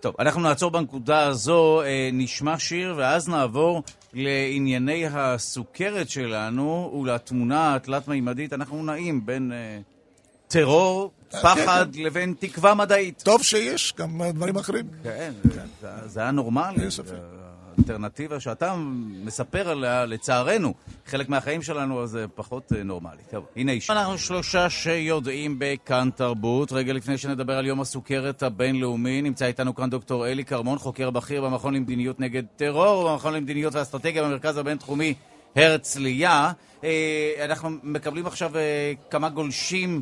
טוב, 0.00 0.14
אנחנו 0.18 0.40
נעצור 0.40 0.70
בנקודה 0.70 1.26
הזו, 1.26 1.82
אה, 1.82 2.10
נשמע 2.12 2.58
שיר 2.58 2.94
ואז 2.96 3.28
נעבור 3.28 3.82
לענייני 4.12 5.06
הסוכרת 5.06 6.10
שלנו 6.10 7.00
ולתמונה 7.02 7.74
התלת-מימדית. 7.74 8.52
אנחנו 8.52 8.84
נעים 8.84 9.26
בין 9.26 9.52
אה, 9.52 9.78
טרור 10.48 11.10
פחד 11.30 11.86
כן, 11.92 11.98
כן. 11.98 12.04
לבין 12.04 12.34
תקווה 12.38 12.74
מדעית. 12.74 13.22
טוב 13.22 13.42
שיש, 13.42 13.94
גם 13.98 14.22
דברים 14.34 14.56
אחרים. 14.56 14.86
כן, 15.02 15.32
זה 16.06 16.20
היה 16.20 16.30
נורמלי. 16.30 16.82
אין 16.82 16.90
ספק. 16.90 17.14
אלטרנטיבה 17.78 18.40
שאתה 18.40 18.74
מספר 19.24 19.68
עליה, 19.68 20.06
לצערנו, 20.06 20.74
חלק 21.06 21.28
מהחיים 21.28 21.62
שלנו, 21.62 22.02
אז 22.02 22.10
זה 22.10 22.26
פחות 22.34 22.72
אה, 22.76 22.82
נורמלי. 22.82 23.22
טוב, 23.30 23.46
הנה 23.56 23.72
איש. 23.72 23.90
אנחנו 23.90 24.18
שלושה 24.18 24.70
שיודעים 24.70 25.56
בכאן 25.58 26.08
תרבות. 26.16 26.72
רגע 26.72 26.92
לפני 26.92 27.18
שנדבר 27.18 27.58
על 27.58 27.66
יום 27.66 27.80
הסוכרת 27.80 28.42
הבינלאומי, 28.42 29.22
נמצא 29.22 29.46
איתנו 29.46 29.74
כאן 29.74 29.90
דוקטור 29.90 30.26
אלי 30.26 30.44
כרמון, 30.44 30.78
חוקר 30.78 31.10
בכיר 31.10 31.40
במכון 31.40 31.74
למדיניות 31.74 32.20
נגד 32.20 32.42
טרור, 32.56 33.10
במכון 33.10 33.34
למדיניות 33.34 33.74
ואסטרטגיה 33.74 34.22
במרכז 34.22 34.56
הבינתחומי 34.56 35.14
הרצליה. 35.56 36.52
אה, 36.84 37.32
אנחנו 37.44 37.70
מקבלים 37.82 38.26
עכשיו 38.26 38.56
אה, 38.56 38.92
כמה 39.10 39.28
גולשים 39.28 40.00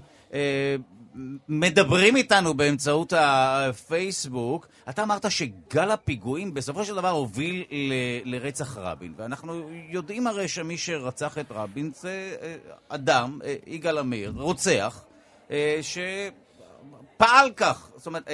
מדברים 1.48 2.16
איתנו 2.16 2.54
באמצעות 2.54 3.12
הפייסבוק. 3.16 4.66
אתה 4.88 5.02
אמרת 5.02 5.30
שגל 5.30 5.90
הפיגועים 5.90 6.54
בסופו 6.54 6.84
של 6.84 6.94
דבר 6.94 7.10
הוביל 7.10 7.64
ל- 7.70 8.34
לרצח 8.34 8.78
רבין. 8.78 9.14
ואנחנו 9.16 9.70
יודעים 9.88 10.26
הרי 10.26 10.48
שמי 10.48 10.78
שרצח 10.78 11.38
את 11.38 11.46
רבין 11.50 11.90
זה 11.94 12.36
אה, 12.42 12.56
אדם, 12.88 13.38
אה, 13.44 13.54
יגאל 13.66 13.98
עמיר, 13.98 14.32
רוצח, 14.36 15.04
אה, 15.50 15.80
שפעל 15.82 17.50
כך. 17.56 17.88
זאת 17.96 18.06
אומרת, 18.06 18.28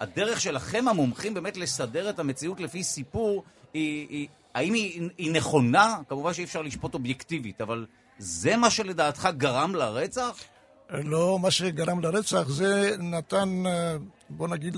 הדרך 0.00 0.40
שלכם 0.40 0.88
המומחים 0.88 1.34
באמת 1.34 1.56
לסדר 1.56 2.10
את 2.10 2.18
המציאות 2.18 2.60
לפי 2.60 2.82
סיפור, 2.82 3.44
היא, 3.74 4.06
היא, 4.10 4.28
האם 4.54 4.74
היא, 4.74 5.08
היא 5.18 5.32
נכונה? 5.32 5.96
כמובן 6.08 6.34
שאי 6.34 6.44
אפשר 6.44 6.62
לשפוט 6.62 6.94
אובייקטיבית, 6.94 7.60
אבל 7.60 7.86
זה 8.18 8.56
מה 8.56 8.70
שלדעתך 8.70 9.28
גרם 9.36 9.74
לרצח? 9.74 10.42
לא 10.90 11.38
מה 11.42 11.50
שגרם 11.50 12.00
לרצח, 12.00 12.48
זה 12.48 12.96
נתן, 12.98 13.66
אה, 13.66 13.96
בוא 14.30 14.48
נגיד, 14.48 14.76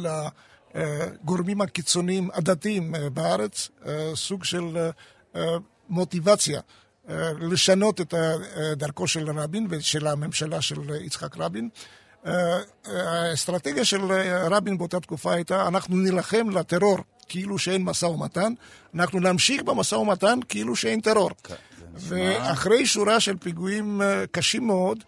לגורמים 0.74 1.60
הקיצוניים 1.60 2.28
הדתיים 2.34 2.94
אה, 2.94 3.10
בארץ 3.10 3.68
אה, 3.86 4.10
סוג 4.14 4.44
של 4.44 4.90
מוטיבציה 5.88 6.60
לשנות 7.40 8.00
את 8.00 8.14
דרכו 8.72 9.06
של 9.06 9.30
רבין 9.30 9.66
ושל 9.70 10.06
הממשלה 10.06 10.60
של 10.60 10.80
יצחק 11.04 11.36
רבין. 11.36 11.68
האסטרטגיה 12.84 13.84
של 13.84 14.00
רבין 14.50 14.78
באותה 14.78 15.00
תקופה 15.00 15.34
הייתה, 15.34 15.68
אנחנו 15.68 15.96
נילחם 15.96 16.50
לטרור 16.50 16.98
כאילו 17.28 17.58
שאין 17.58 17.84
משא 17.84 18.06
ומתן, 18.06 18.52
אנחנו 18.94 19.20
נמשיך 19.20 19.62
במשא 19.62 19.94
ומתן 19.94 20.38
כאילו 20.48 20.76
שאין 20.76 21.00
טרור. 21.00 21.30
כן, 21.44 21.54
ואחרי 21.94 22.86
שורה 22.86 23.20
של 23.20 23.36
פיגועים 23.36 24.00
קשים 24.30 24.66
מאוד, 24.66 25.04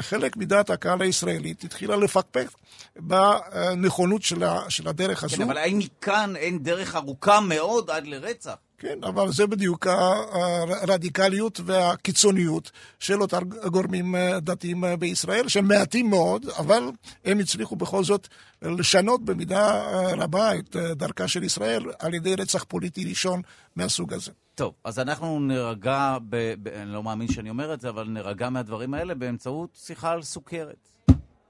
חלק 0.00 0.36
מדעת 0.36 0.70
הקהל 0.70 1.02
הישראלית 1.02 1.64
התחילה 1.64 1.96
לפקפק 1.96 2.48
בנכונות 2.96 4.22
של, 4.22 4.44
של 4.68 4.88
הדרך 4.88 5.24
הזו. 5.24 5.36
כן, 5.36 5.42
אבל 5.42 5.58
האם 5.58 5.78
מכאן 5.78 6.36
אין 6.36 6.62
דרך 6.62 6.96
ארוכה 6.96 7.40
מאוד 7.40 7.90
עד 7.90 8.06
לרצח? 8.06 8.54
כן, 8.78 8.98
אבל 9.04 9.32
זה 9.32 9.46
בדיוק 9.46 9.86
הרדיקליות 9.86 11.60
והקיצוניות 11.64 12.70
של 13.00 13.22
אותם 13.22 13.48
גורמים 13.48 14.14
דתיים 14.38 14.84
בישראל, 14.98 15.48
שהם 15.48 15.68
מעטים 15.68 16.10
מאוד, 16.10 16.46
אבל 16.58 16.90
הם 17.24 17.38
הצליחו 17.38 17.76
בכל 17.76 18.04
זאת 18.04 18.28
לשנות 18.62 19.24
במידה 19.24 19.82
רבה 20.16 20.54
את 20.54 20.76
דרכה 20.76 21.28
של 21.28 21.42
ישראל 21.42 21.82
על 21.98 22.14
ידי 22.14 22.34
רצח 22.34 22.64
פוליטי 22.64 23.04
ראשון 23.04 23.42
מהסוג 23.76 24.12
הזה. 24.12 24.32
טוב, 24.56 24.74
אז 24.84 24.98
אנחנו 24.98 25.40
נירגע, 25.40 26.16
ב, 26.28 26.54
ב, 26.62 26.68
אני 26.68 26.92
לא 26.92 27.02
מאמין 27.02 27.28
שאני 27.28 27.50
אומר 27.50 27.74
את 27.74 27.80
זה, 27.80 27.88
אבל 27.88 28.04
נירגע 28.08 28.50
מהדברים 28.50 28.94
האלה 28.94 29.14
באמצעות 29.14 29.78
שיחה 29.84 30.10
על 30.10 30.22
סוכרת. 30.22 30.88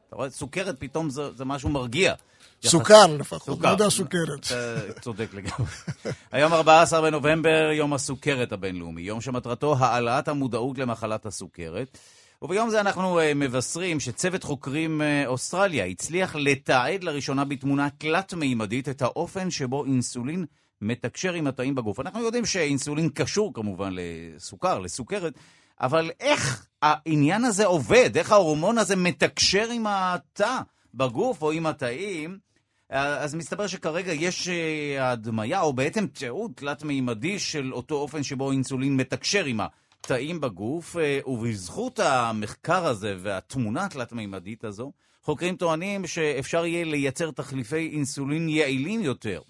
אתה 0.09 0.17
רואה, 0.17 0.31
סוכרת 0.31 0.77
פתאום 0.79 1.11
זה, 1.11 1.33
זה 1.33 1.45
משהו 1.45 1.69
מרגיע. 1.69 2.15
סוכר 2.65 3.07
לפחות, 3.07 3.61
לא 3.61 3.69
יודע 3.69 3.91
סוכרת. 3.91 4.47
צודק 5.01 5.29
לגמרי. 5.35 5.73
היום 6.33 6.53
14 6.53 7.03
בנובמבר, 7.03 7.71
יום 7.73 7.93
הסוכרת 7.93 8.53
הבינלאומי, 8.53 9.03
יום 9.03 9.21
שמטרתו 9.21 9.77
העלאת 9.79 10.29
המודעות 10.29 10.79
למחלת 10.79 11.27
הסוכרת. 11.27 11.99
וביום 12.43 12.71
זה 12.71 12.81
אנחנו 12.81 13.21
uh, 13.21 13.23
מבשרים 13.35 14.01
שצוות 14.01 14.45
חוקרים 14.45 15.01
uh, 15.01 15.27
אוסטרליה 15.27 15.85
הצליח 15.85 16.37
לתעד 16.37 17.05
לראשונה 17.05 17.45
בתמונה 17.45 17.89
תלת-מימדית 17.99 18.89
את 18.89 19.03
האופן 19.03 19.51
שבו 19.51 19.85
אינסולין 19.85 20.45
מתקשר 20.81 21.33
עם 21.33 21.47
התאים 21.47 21.75
בגוף. 21.75 22.01
אנחנו 22.01 22.21
יודעים 22.21 22.47
שאינסולין 22.47 23.09
קשור 23.09 23.55
כמובן 23.55 23.91
לסוכר, 23.93 24.79
לסוכרת, 24.79 25.33
אבל 25.81 26.11
איך 26.21 26.67
העניין 26.83 27.45
הזה 27.45 27.67
עובד? 27.67 28.17
איך 28.17 28.33
ההורמון 28.33 28.79
הזה 28.79 28.97
מתקשר 28.97 29.71
עם 29.71 29.87
התא 29.87 30.59
בגוף 30.95 31.43
או 31.43 31.53
עם 31.53 31.67
התאים? 31.67 32.39
אז 32.91 33.35
מסתבר 33.35 33.67
שכרגע 33.67 34.13
יש 34.13 34.49
אה, 34.49 35.11
הדמיה, 35.11 35.61
או 35.61 35.73
בעצם 35.73 36.07
תיעוד 36.07 36.53
תלת-מימדי 36.55 37.39
של 37.39 37.73
אותו 37.73 37.95
אופן 37.95 38.23
שבו 38.23 38.51
אינסולין 38.51 38.97
מתקשר 38.97 39.45
עם 39.45 39.61
התאים 39.61 40.41
בגוף, 40.41 40.97
אה, 40.97 41.21
ובזכות 41.27 41.99
המחקר 41.99 42.87
הזה 42.87 43.17
והתמונה 43.19 43.85
התלת-מימדית 43.85 44.65
הזו, 44.65 44.93
חוקרים 45.23 45.57
טוענים 45.57 46.07
שאפשר 46.07 46.67
יהיה 46.67 46.85
לייצר 46.85 47.31
תחליפי 47.31 47.91
אינסולין 47.93 48.49
יעילים 48.49 49.03
יותר. 49.03 49.41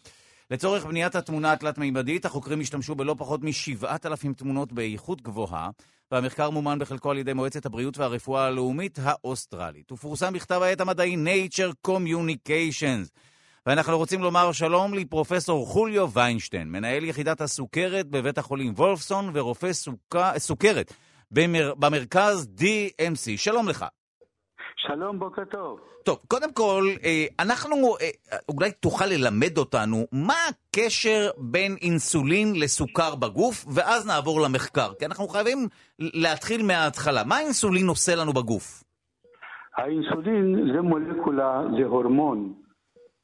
לצורך 0.51 0.85
בניית 0.87 1.15
התמונה 1.15 1.53
התלת-מימדית, 1.53 2.25
החוקרים 2.25 2.61
השתמשו 2.61 2.95
בלא 2.95 3.15
פחות 3.19 3.41
מ-7,000 3.43 4.35
תמונות 4.37 4.73
באיכות 4.73 5.23
גבוהה, 5.23 5.71
והמחקר 6.11 6.51
מומן 6.51 6.79
בחלקו 6.79 7.11
על 7.11 7.19
ידי 7.19 7.33
מועצת 7.33 7.67
הבריאות 7.67 7.99
והרפואה 7.99 8.47
הלאומית 8.47 8.99
האוסטרלית. 9.03 9.91
הוא 9.91 9.99
פורסם 9.99 10.33
בכתב 10.33 10.63
העת 10.63 10.81
המדעי 10.81 11.17
Nature 11.17 11.89
Communications. 11.89 13.09
ואנחנו 13.67 13.99
רוצים 13.99 14.23
לומר 14.23 14.53
שלום 14.53 14.95
לפרופסור 14.95 15.67
חוליו 15.67 16.11
ויינשטיין, 16.13 16.69
מנהל 16.73 17.05
יחידת 17.05 17.41
הסוכרת 17.41 18.07
בבית 18.07 18.39
החולים 18.39 18.73
וולפסון 18.73 19.31
ורופא 19.35 19.73
סוכ... 19.73 20.17
סוכרת 20.39 20.93
במר... 21.31 21.75
במרכז 21.79 22.49
DMC. 22.59 23.37
שלום 23.37 23.69
לך. 23.69 23.85
שלום, 24.79 25.19
בוקר 25.19 25.45
טוב. 25.45 25.81
טוב, 26.05 26.19
קודם 26.29 26.53
כל, 26.53 26.85
אה, 27.05 27.25
אנחנו, 27.41 27.77
אה, 28.01 28.37
אולי 28.49 28.71
תוכל 28.73 29.05
ללמד 29.07 29.59
אותנו 29.59 29.97
מה 30.13 30.35
הקשר 30.49 31.31
בין 31.39 31.77
אינסולין 31.83 32.49
לסוכר 32.63 33.15
בגוף, 33.15 33.65
ואז 33.75 34.07
נעבור 34.07 34.41
למחקר. 34.41 34.95
כי 34.99 35.07
אנחנו 35.07 35.29
חייבים 35.29 35.59
להתחיל 35.99 36.63
מההתחלה. 36.67 37.25
מה 37.25 37.37
האינסולין 37.37 37.87
עושה 37.89 38.13
לנו 38.15 38.33
בגוף? 38.33 38.85
האינסולין 39.77 40.73
זה 40.75 40.81
מולקולה, 40.81 41.63
זה 41.79 41.85
הורמון. 41.85 42.53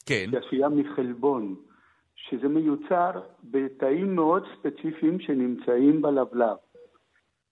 כן. 0.06 0.26
שעשויה 0.30 0.68
מחלבון, 0.68 1.54
שזה 2.16 2.48
מיוצר 2.48 3.10
בתאים 3.44 4.14
מאוד 4.14 4.42
ספציפיים 4.54 5.20
שנמצאים 5.20 6.02
בלבלב. 6.02 6.56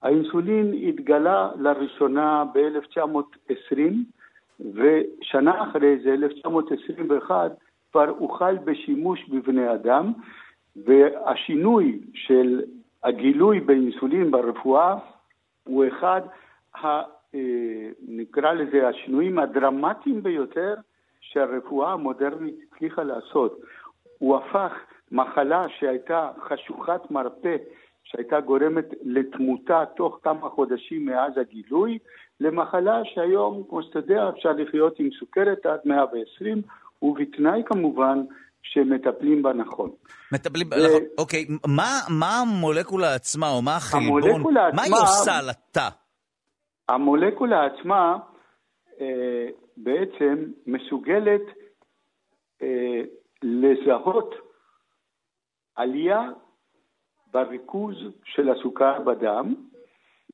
האינסולין 0.02 0.74
התגלה 0.88 1.50
לראשונה 1.58 2.44
ב-1920, 2.54 3.78
ושנה 4.74 5.62
אחרי 5.62 5.98
זה, 5.98 6.12
1921, 6.12 7.52
כבר 7.92 8.08
הוחל 8.08 8.58
בשימוש 8.64 9.28
בבני 9.28 9.72
אדם, 9.72 10.12
והשינוי 10.76 12.00
של 12.14 12.62
הגילוי 13.04 13.60
באינסולין 13.60 14.30
ברפואה 14.30 14.96
הוא 15.64 15.84
אחד, 15.88 16.20
ה, 16.74 16.86
אה, 17.34 17.88
נקרא 18.08 18.52
לזה, 18.52 18.88
השינויים 18.88 19.38
הדרמטיים 19.38 20.22
ביותר 20.22 20.74
שהרפואה 21.20 21.92
המודרנית 21.92 22.54
הצליחה 22.62 23.02
לעשות. 23.02 23.60
הוא 24.18 24.36
הפך 24.36 24.72
מחלה 25.12 25.66
שהייתה 25.78 26.30
חשוכת 26.48 27.10
מרפא, 27.10 27.56
שהייתה 28.12 28.40
גורמת 28.40 28.84
לתמותה 29.02 29.84
תוך 29.96 30.18
כמה 30.22 30.48
חודשים 30.48 31.04
מאז 31.04 31.32
הגילוי, 31.36 31.98
למחלה 32.40 33.00
שהיום, 33.04 33.62
כמו 33.68 33.82
שאתה 33.82 33.98
יודע, 33.98 34.28
אפשר 34.28 34.52
לחיות 34.52 35.00
עם 35.00 35.08
סוכרת 35.18 35.66
עד 35.66 35.80
120, 35.84 36.62
ובתנאי 37.02 37.62
כמובן 37.66 38.18
שמטפלים 38.62 39.42
בה 39.42 39.52
נכון. 39.52 39.90
מטפלים, 40.32 40.66
ו... 40.66 40.86
נכון, 40.86 41.02
אוקיי, 41.18 41.46
מה, 41.66 41.90
מה 42.08 42.40
המולקולה 42.40 43.14
עצמה, 43.14 43.50
או 43.50 43.62
מה 43.62 43.76
החלבון, 43.76 44.22
מה 44.54 44.68
עצמה, 44.68 44.82
היא 44.82 44.92
עושה 45.02 45.38
על 45.38 45.50
התא? 45.50 45.88
המולקולה 46.88 47.66
עצמה 47.66 48.16
אה, 49.00 49.48
בעצם 49.76 50.44
מסוגלת 50.66 51.42
אה, 52.62 53.00
לזהות 53.42 54.34
עלייה 55.76 56.20
בריכוז 57.32 57.96
של 58.24 58.48
הסוכר 58.48 59.00
בדם, 59.00 59.54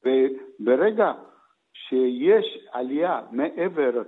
וברגע 0.05 1.13
שיש 1.73 2.59
עלייה 2.73 3.21
מעבר 3.31 4.03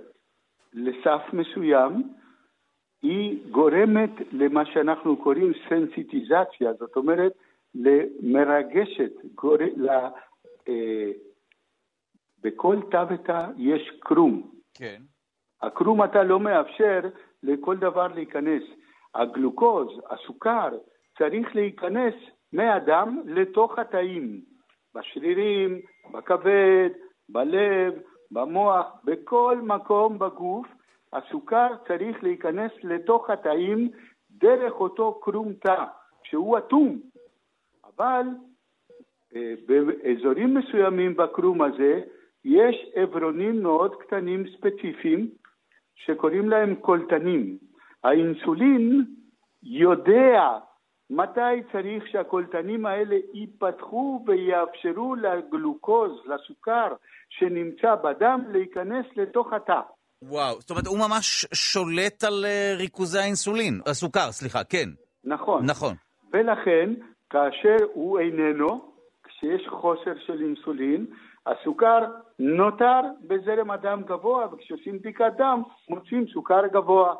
לסף 0.73 1.21
מסוים, 1.33 2.03
היא 3.01 3.39
גורמת 3.51 4.11
למה 4.31 4.65
שאנחנו 4.65 5.17
קוראים 5.17 5.51
סנסיטיזציה, 5.69 6.73
זאת 6.73 6.95
אומרת, 6.95 7.33
למרגשת, 7.75 9.11
גור... 9.35 9.57
ל... 9.75 9.89
אה, 10.67 11.11
בכל 12.43 12.75
תא 12.91 13.05
ותא 13.09 13.47
יש 13.57 13.91
קרום. 13.99 14.51
כן. 14.73 15.01
הקרום 15.61 16.03
אתה 16.03 16.23
לא 16.23 16.39
מאפשר 16.39 16.99
לכל 17.43 17.77
דבר 17.77 18.07
להיכנס. 18.07 18.63
הגלוקוז, 19.15 19.87
הסוכר, 20.09 20.69
צריך 21.17 21.55
להיכנס 21.55 22.13
מהדם 22.53 23.19
לתוך 23.25 23.79
התאים, 23.79 24.41
בשרירים, 24.95 25.81
בכבד, 26.13 26.89
בלב, 27.29 27.93
במוח, 28.31 28.85
בכל 29.03 29.57
מקום 29.63 30.19
בגוף, 30.19 30.67
הסוכר 31.13 31.67
צריך 31.87 32.23
להיכנס 32.23 32.71
לתוך 32.83 33.29
התאים 33.29 33.89
דרך 34.31 34.73
אותו 34.73 35.19
קרום 35.23 35.53
תא, 35.53 35.85
שהוא 36.23 36.57
אטום. 36.57 36.99
אבל 37.85 38.25
אה, 39.35 39.53
באזורים 39.67 40.53
מסוימים 40.53 41.15
בקרום 41.15 41.61
הזה 41.61 42.01
יש 42.45 42.91
עברונים 42.95 43.63
מאוד 43.63 43.95
קטנים 43.95 44.43
ספציפיים 44.47 45.27
שקוראים 45.95 46.49
להם 46.49 46.75
קולטנים. 46.75 47.57
האינסולין 48.03 49.05
יודע 49.63 50.57
מתי 51.09 51.63
צריך 51.71 52.03
שהקולטנים 52.11 52.85
האלה 52.85 53.15
ייפתחו 53.33 54.23
ויאפשרו 54.27 55.15
לגלוקוז, 55.15 56.11
לסוכר 56.25 56.87
שנמצא 57.29 57.95
בדם, 57.95 58.41
להיכנס 58.51 59.05
לתוך 59.15 59.53
התא. 59.53 59.79
וואו, 60.21 60.61
זאת 60.61 60.69
אומרת, 60.69 60.87
הוא 60.87 60.97
ממש 60.99 61.45
שולט 61.53 62.23
על 62.23 62.45
אה, 62.45 62.73
ריכוזי 62.77 63.19
האינסולין, 63.19 63.81
הסוכר, 63.85 64.31
סליחה, 64.31 64.63
כן. 64.63 64.89
נכון. 65.23 65.65
נכון. 65.65 65.95
ולכן, 66.33 66.89
כאשר 67.29 67.85
הוא 67.93 68.19
איננו, 68.19 68.91
כשיש 69.23 69.67
חוסר 69.67 70.13
של 70.25 70.41
אינסולין, 70.41 71.05
הסוכר 71.45 71.99
נותר 72.39 73.01
בזרם 73.27 73.71
הדם 73.71 74.01
גבוה, 74.05 74.47
וכשעושים 74.53 74.99
בדיקת 74.99 75.31
דם, 75.37 75.61
מוצאים 75.89 76.25
סוכר 76.33 76.67
גבוה. 76.67 77.15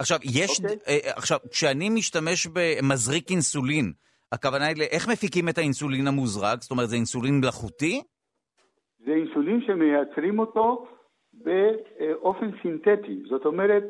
עכשיו, 0.00 0.18
יש... 0.24 0.50
Okay. 0.50 0.64
אוקיי. 0.64 0.76
אה, 0.88 1.12
עכשיו, 1.16 1.38
כשאני 1.50 1.90
משתמש 1.90 2.46
במזריק 2.46 3.30
אינסולין, 3.30 3.92
הכוונה 4.32 4.66
היא 4.66 4.76
לאיך 4.78 5.08
מפיקים 5.08 5.48
את 5.48 5.58
האינסולין 5.58 6.06
המוזרק? 6.06 6.62
זאת 6.62 6.70
אומרת, 6.70 6.88
זה 6.88 6.96
אינסולין 6.96 7.34
מלאכותי? 7.40 8.02
זה 9.04 9.12
אינסולין 9.12 9.60
שמייצרים 9.66 10.38
אותו 10.38 10.86
באופן 11.32 12.50
סינתטי. 12.62 13.22
זאת 13.28 13.46
אומרת, 13.46 13.82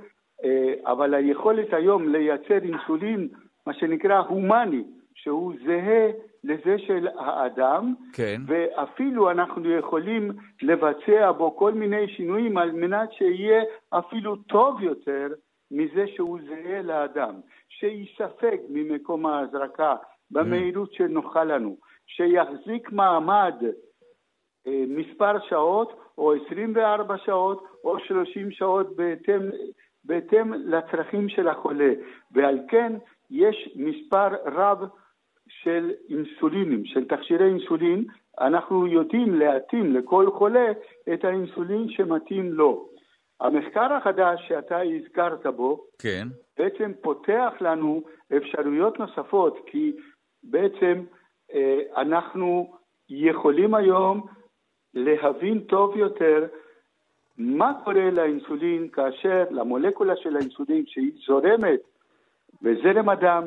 אה, 0.44 0.92
אבל 0.92 1.14
היכולת 1.14 1.72
היום 1.72 2.08
לייצר 2.08 2.58
אינסולין, 2.62 3.28
מה 3.66 3.74
שנקרא 3.74 4.18
הומני, 4.18 4.82
שהוא 5.14 5.54
זהה 5.66 6.10
לזה 6.44 6.78
של 6.86 7.08
האדם, 7.18 7.94
כן. 8.12 8.40
ואפילו 8.46 9.30
אנחנו 9.30 9.70
יכולים 9.78 10.30
לבצע 10.62 11.32
בו 11.32 11.56
כל 11.56 11.74
מיני 11.74 12.08
שינויים 12.16 12.58
על 12.58 12.72
מנת 12.72 13.12
שיהיה 13.12 13.62
אפילו 13.90 14.36
טוב 14.36 14.82
יותר 14.82 15.28
מזה 15.70 16.06
שהוא 16.06 16.38
זהה 16.48 16.82
לאדם, 16.82 17.34
שיספג 17.68 18.56
ממקום 18.68 19.26
ההזרקה 19.26 19.96
במהירות 20.30 20.92
שנוחה 20.92 21.44
לנו, 21.44 21.76
שיחזיק 22.06 22.92
מעמד 22.92 23.54
אה, 24.66 24.84
מספר 24.88 25.38
שעות, 25.48 26.00
או 26.18 26.32
24 26.46 27.18
שעות, 27.18 27.64
או 27.84 27.98
30 27.98 28.50
שעות 28.50 28.96
בהתאם, 28.96 29.40
בהתאם 30.04 30.52
לצרכים 30.52 31.28
של 31.28 31.48
החולה, 31.48 31.92
ועל 32.32 32.58
כן 32.68 32.92
יש 33.30 33.76
מספר 33.76 34.28
רב 34.46 34.78
של 35.48 35.90
אינסולינים, 36.08 36.84
של 36.84 37.04
תכשירי 37.08 37.48
אינסולין, 37.48 38.04
אנחנו 38.40 38.86
יודעים 38.86 39.34
להתאים 39.34 39.94
לכל 39.96 40.30
חולה 40.30 40.72
את 41.12 41.24
האינסולין 41.24 41.88
שמתאים 41.88 42.52
לו. 42.52 42.89
המחקר 43.40 43.92
החדש 43.92 44.48
שאתה 44.48 44.80
הזכרת 44.80 45.46
בו, 45.46 45.84
כן. 45.98 46.28
בעצם 46.58 46.92
פותח 47.02 47.52
לנו 47.60 48.02
אפשרויות 48.36 48.98
נוספות, 48.98 49.58
כי 49.66 49.92
בעצם 50.42 51.04
אה, 51.54 51.80
אנחנו 51.96 52.76
יכולים 53.08 53.74
היום 53.74 54.26
להבין 54.94 55.60
טוב 55.60 55.96
יותר 55.96 56.46
מה 57.38 57.72
קורה 57.84 58.10
לאינסולין 58.10 58.88
כאשר, 58.88 59.44
למולקולה 59.50 60.16
של 60.16 60.36
האינסולין, 60.36 60.84
שהיא 60.86 61.12
זורמת 61.26 61.80
בזרם 62.62 63.08
הדם 63.08 63.44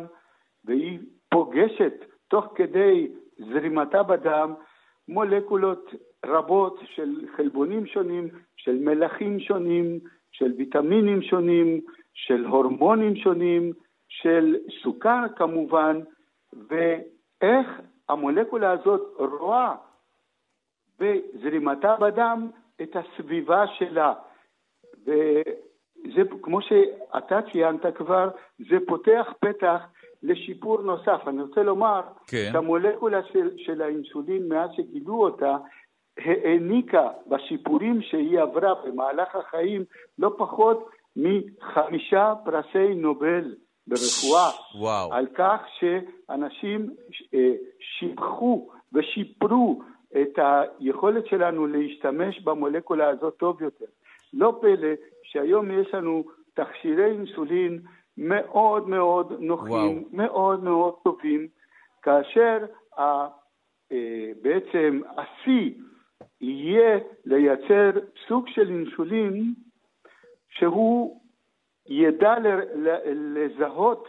והיא 0.66 1.00
פוגשת 1.30 1.94
תוך 2.28 2.46
כדי 2.56 3.12
זרימתה 3.38 4.04
בדם 4.04 4.54
מולקולות 5.08 5.90
רבות 6.26 6.80
של 6.96 7.28
חלבונים 7.38 7.86
שונים, 7.86 8.28
של 8.56 8.76
מלחים 8.80 9.40
שונים, 9.40 10.00
של 10.32 10.54
ויטמינים 10.58 11.22
שונים, 11.22 11.82
של 12.14 12.46
הורמונים 12.46 13.16
שונים, 13.16 13.74
של 14.08 14.56
סוכר 14.84 15.24
כמובן, 15.36 16.00
ואיך 16.54 17.68
המולקולה 18.10 18.72
הזאת 18.72 19.02
רואה 19.18 19.76
בזרימתה 21.00 21.96
בדם 22.00 22.50
את 22.82 22.96
הסביבה 22.96 23.68
שלה. 23.68 24.14
וזה, 25.06 26.22
כמו 26.42 26.62
שאתה 26.62 27.40
ציינת 27.52 27.86
כבר, 27.96 28.30
זה 28.70 28.78
פותח 28.88 29.34
פתח 29.40 29.82
לשיפור 30.24 30.82
נוסף. 30.82 31.28
אני 31.28 31.42
רוצה 31.42 31.64
לומר 31.64 32.02
כן. 32.28 32.50
שהמולקולה 32.52 33.24
של, 33.24 33.50
של 33.58 33.82
האינסולין, 33.82 34.50
מאז 34.50 34.70
שגילו 34.74 35.14
אותה, 35.14 35.58
העניקה 36.18 37.10
בשיפורים 37.28 38.02
שהיא 38.02 38.40
עברה 38.40 38.74
במהלך 38.86 39.36
החיים 39.36 39.84
לא 40.20 40.36
פחות 40.38 40.90
מחמישה 41.16 42.34
פרסי 42.46 42.94
נובל 42.96 43.56
ברפואה. 43.88 44.50
וואו. 44.76 45.14
על 45.14 45.28
כך 45.36 45.62
שאנשים 45.80 46.90
אה, 47.34 47.54
שיבחו 47.80 48.70
ושיפרו 48.94 49.82
את 50.22 50.40
היכולת 50.80 51.28
שלנו 51.28 51.68
להשתמש 51.68 52.40
במולקולה 52.40 53.10
הזאת 53.10 53.38
טוב 53.38 53.62
יותר. 53.62 53.86
לא 54.34 54.58
פלא 54.62 54.94
שהיום 55.24 55.72
יש 55.72 55.94
לנו 55.94 56.24
תכשירי 56.54 57.06
אינסולין 57.06 57.80
מאוד 58.18 58.90
מאוד 58.90 59.34
נוחים, 59.40 59.72
וואו. 59.72 59.94
מאוד 60.14 60.64
מאוד 60.64 60.94
טובים, 61.04 61.48
כאשר 62.02 62.66
ה, 62.98 63.02
אה, 63.92 64.32
בעצם 64.42 65.02
השיא 65.18 65.72
יהיה 66.44 67.00
לייצר 67.26 67.90
סוג 68.28 68.48
של 68.48 68.70
אינסולין 68.70 69.54
שהוא 70.50 71.22
ידע 71.90 72.36
לזהות 73.14 74.08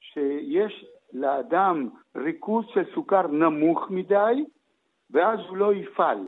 שיש 0.00 0.84
לאדם 1.12 1.88
ריכוז 2.16 2.64
של 2.74 2.84
סוכר 2.94 3.26
נמוך 3.26 3.90
מדי, 3.90 4.44
ואז 5.10 5.38
הוא 5.48 5.56
לא 5.56 5.74
יפעל. 5.74 6.18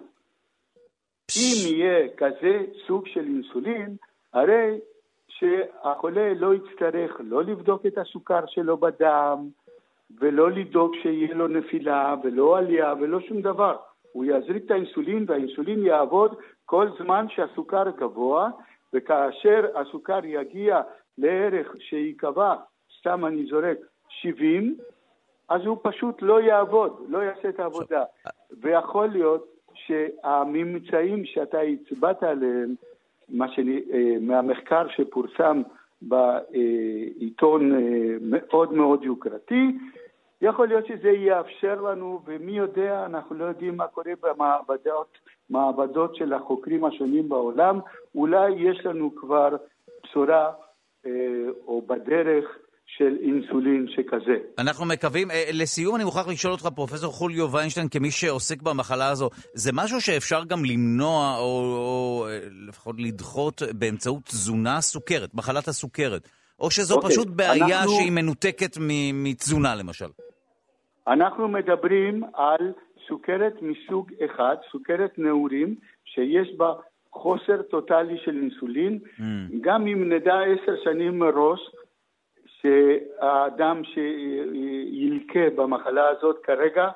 אם 1.37 1.75
יהיה 1.75 2.09
כזה 2.17 2.65
סוג 2.87 3.07
של 3.07 3.25
אינסולין, 3.25 3.97
הרי 4.33 4.79
שהחולה 5.29 6.35
לא 6.35 6.55
יצטרך 6.55 7.21
לא 7.21 7.45
לבדוק 7.45 7.87
את 7.87 7.99
הסוכר 7.99 8.47
שלו 8.47 8.77
בדם, 8.77 9.49
ולא 10.21 10.51
לדאוג 10.51 10.95
שיהיה 11.03 11.35
לו 11.35 11.49
נפילה, 11.49 12.15
ולא 12.25 12.59
עלייה, 12.59 12.95
ולא 13.01 13.21
שום 13.21 13.41
דבר. 13.41 13.77
הוא 14.17 14.25
יזריק 14.25 14.65
את 14.67 14.71
האינסולין, 14.71 15.25
והאינסולין 15.29 15.87
יעבוד 15.87 16.35
כל 16.65 16.89
זמן 16.99 17.27
שהסוכר 17.29 17.91
גבוה, 17.91 18.51
וכאשר 18.95 19.67
הסוכר 19.75 20.21
יגיע 20.25 20.81
לערך 21.19 21.75
שייקבע, 21.79 22.55
סתם 22.99 23.27
אני 23.27 23.47
זורק, 23.47 23.79
70, 24.09 24.77
אז 25.49 25.61
הוא 25.65 25.79
פשוט 25.83 26.23
לא 26.23 26.41
יעבוד, 26.41 27.03
לא 27.09 27.19
יעשה 27.19 27.49
את 27.49 27.61
העבודה. 27.61 28.05
ויכול 28.61 29.07
להיות 29.07 29.47
שהממצאים 29.75 31.25
שאתה 31.25 31.61
הצבעת 31.61 32.23
עליהם, 32.23 32.75
מה 33.29 33.49
שאני, 33.53 33.81
אה, 33.93 34.17
מהמחקר 34.21 34.89
שפורסם 34.89 35.63
בעיתון 36.03 37.75
אה, 37.75 38.17
מאוד 38.21 38.73
מאוד 38.73 39.05
יוקרתי, 39.05 39.79
יכול 40.43 40.69
להיות 40.69 40.87
שזה 40.87 41.09
יאפשר 41.09 41.81
לנו, 41.81 42.23
ומי 42.27 42.53
יודע, 42.53 43.07
אנחנו 43.07 43.35
לא 43.35 43.45
יודעים 43.45 43.77
מה 43.77 43.87
קורה 43.87 44.13
במעבדות 44.23 45.19
מעבדות 45.51 46.17
של 46.17 46.33
החוקרים 46.33 46.85
השונים 46.85 47.29
בעולם, 47.29 47.81
אולי 48.15 48.51
יש 48.51 48.87
לנו 48.87 49.15
כבר 49.17 49.49
בשורה 50.05 50.53
אה, 51.07 51.11
או 51.67 51.83
בדרך 51.87 52.45
של 52.87 53.17
אינסולין 53.23 53.87
שכזה. 53.89 54.37
אנחנו 54.59 54.85
מקווים. 54.85 55.31
אה, 55.31 55.45
לסיום 55.53 55.97
אני 55.97 56.05
מוכרח 56.05 56.29
לשאול 56.29 56.53
אותך, 56.53 56.69
פרופסור 56.75 57.13
חוליו 57.13 57.53
ויינשטיין, 57.53 57.89
כמי 57.89 58.11
שעוסק 58.11 58.63
במחלה 58.63 59.09
הזו, 59.09 59.31
זה 59.55 59.71
משהו 59.75 60.01
שאפשר 60.01 60.45
גם 60.45 60.65
למנוע, 60.65 61.37
או, 61.39 61.45
או 61.45 62.27
אה, 62.29 62.39
לפחות 62.69 62.97
לדחות 62.99 63.63
באמצעות 63.75 64.25
תזונה 64.25 64.81
סוכרת, 64.81 65.35
מחלת 65.35 65.69
הסוכרת? 65.69 66.29
או 66.61 66.71
שזו 66.71 66.95
okay, 66.95 66.97
אוקיי, 66.97 67.11
פשוט 67.11 67.29
בעיה 67.29 67.81
אנחנו... 67.81 67.97
שהיא 67.97 68.13
מנותקת 68.13 68.77
מתזונה, 69.13 69.75
למשל? 69.75 70.07
אנחנו 71.09 71.49
מדברים 71.49 72.23
על 72.35 72.73
סוכרת 73.09 73.63
מסוג 73.63 74.13
אחד, 74.25 74.57
סוכרת 74.71 75.19
נעורים, 75.19 75.75
שיש 76.05 76.53
בה 76.57 76.73
חוסר 77.13 77.63
טוטאלי 77.63 78.19
של 78.19 78.37
אינסולין, 78.37 78.99
mm. 79.05 79.23
גם 79.61 79.87
אם 79.87 80.13
נדע 80.13 80.41
עשר 80.41 80.77
שנים 80.85 81.19
מראש 81.19 81.71
שהאדם 82.47 83.83
שילקה 83.85 85.51
במחלה 85.57 86.09
הזאת 86.09 86.37
כרגע, 86.43 86.89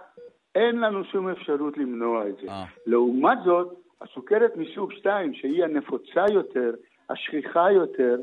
אין 0.55 0.81
לנו 0.81 1.05
שום 1.05 1.29
אפשרות 1.29 1.79
למנוע 1.79 2.29
את 2.29 2.37
זה. 2.37 2.47
Ah. 2.47 2.81
לעומת 2.87 3.39
זאת, 3.45 3.69
הסוכרת 4.01 4.57
מסוג 4.57 4.93
2, 4.93 5.35
שהיא 5.35 5.65
הנפוצה 5.65 6.25
יותר, 6.33 6.71
השכיחה 7.11 7.73
יותר, 7.73 8.17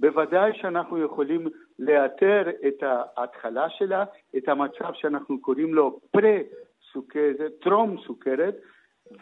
בוודאי 0.00 0.52
שאנחנו 0.54 1.04
יכולים 1.04 1.46
לאתר 1.78 2.42
את 2.68 2.82
ההתחלה 3.16 3.70
שלה, 3.70 4.04
את 4.36 4.48
המצב 4.48 4.92
שאנחנו 4.94 5.40
קוראים 5.40 5.74
לו 5.74 6.00
פרה-סוכרת, 6.10 7.52
טרום 7.60 7.96
סוכרת, 8.06 8.56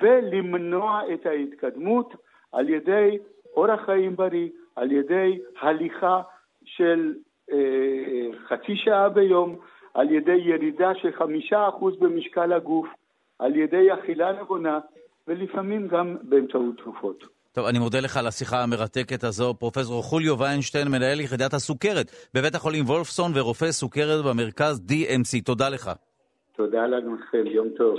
ולמנוע 0.02 1.00
את 1.14 1.26
ההתקדמות 1.26 2.14
על 2.52 2.68
ידי 2.68 3.18
אורח 3.56 3.84
חיים 3.84 4.16
בריא, 4.16 4.48
על 4.76 4.92
ידי 4.92 5.38
הליכה 5.60 6.22
של 6.64 7.14
אה, 7.52 8.28
חצי 8.48 8.76
שעה 8.76 9.08
ביום, 9.08 9.58
על 9.94 10.10
ידי 10.10 10.36
ירידה 10.36 10.94
של 10.94 11.12
חמישה 11.12 11.68
אחוז 11.68 11.96
במשקל 11.96 12.52
הגוף, 12.52 12.88
על 13.38 13.56
ידי 13.56 13.92
אכילה 13.94 14.42
נבונה, 14.42 14.80
ולפעמים 15.28 15.88
גם 15.88 16.16
באמצעות 16.22 16.78
תרופות. 16.78 17.35
טוב, 17.56 17.66
אני 17.66 17.78
מודה 17.78 18.00
לך 18.00 18.16
על 18.16 18.26
השיחה 18.26 18.62
המרתקת 18.62 19.24
הזו. 19.24 19.54
פרופסור 19.54 20.02
חוליו 20.02 20.38
ויינשטיין, 20.38 20.88
מנהל 20.88 21.20
יחידת 21.20 21.54
הסוכרת 21.54 22.10
בבית 22.34 22.54
החולים 22.54 22.84
וולפסון 22.84 23.32
ורופא 23.34 23.72
סוכרת 23.72 24.24
במרכז 24.24 24.80
DMC. 24.88 25.44
תודה 25.44 25.68
לך. 25.68 25.90
תודה 26.56 26.86
לכם, 26.86 27.46
יום 27.46 27.68
טוב. 27.76 27.96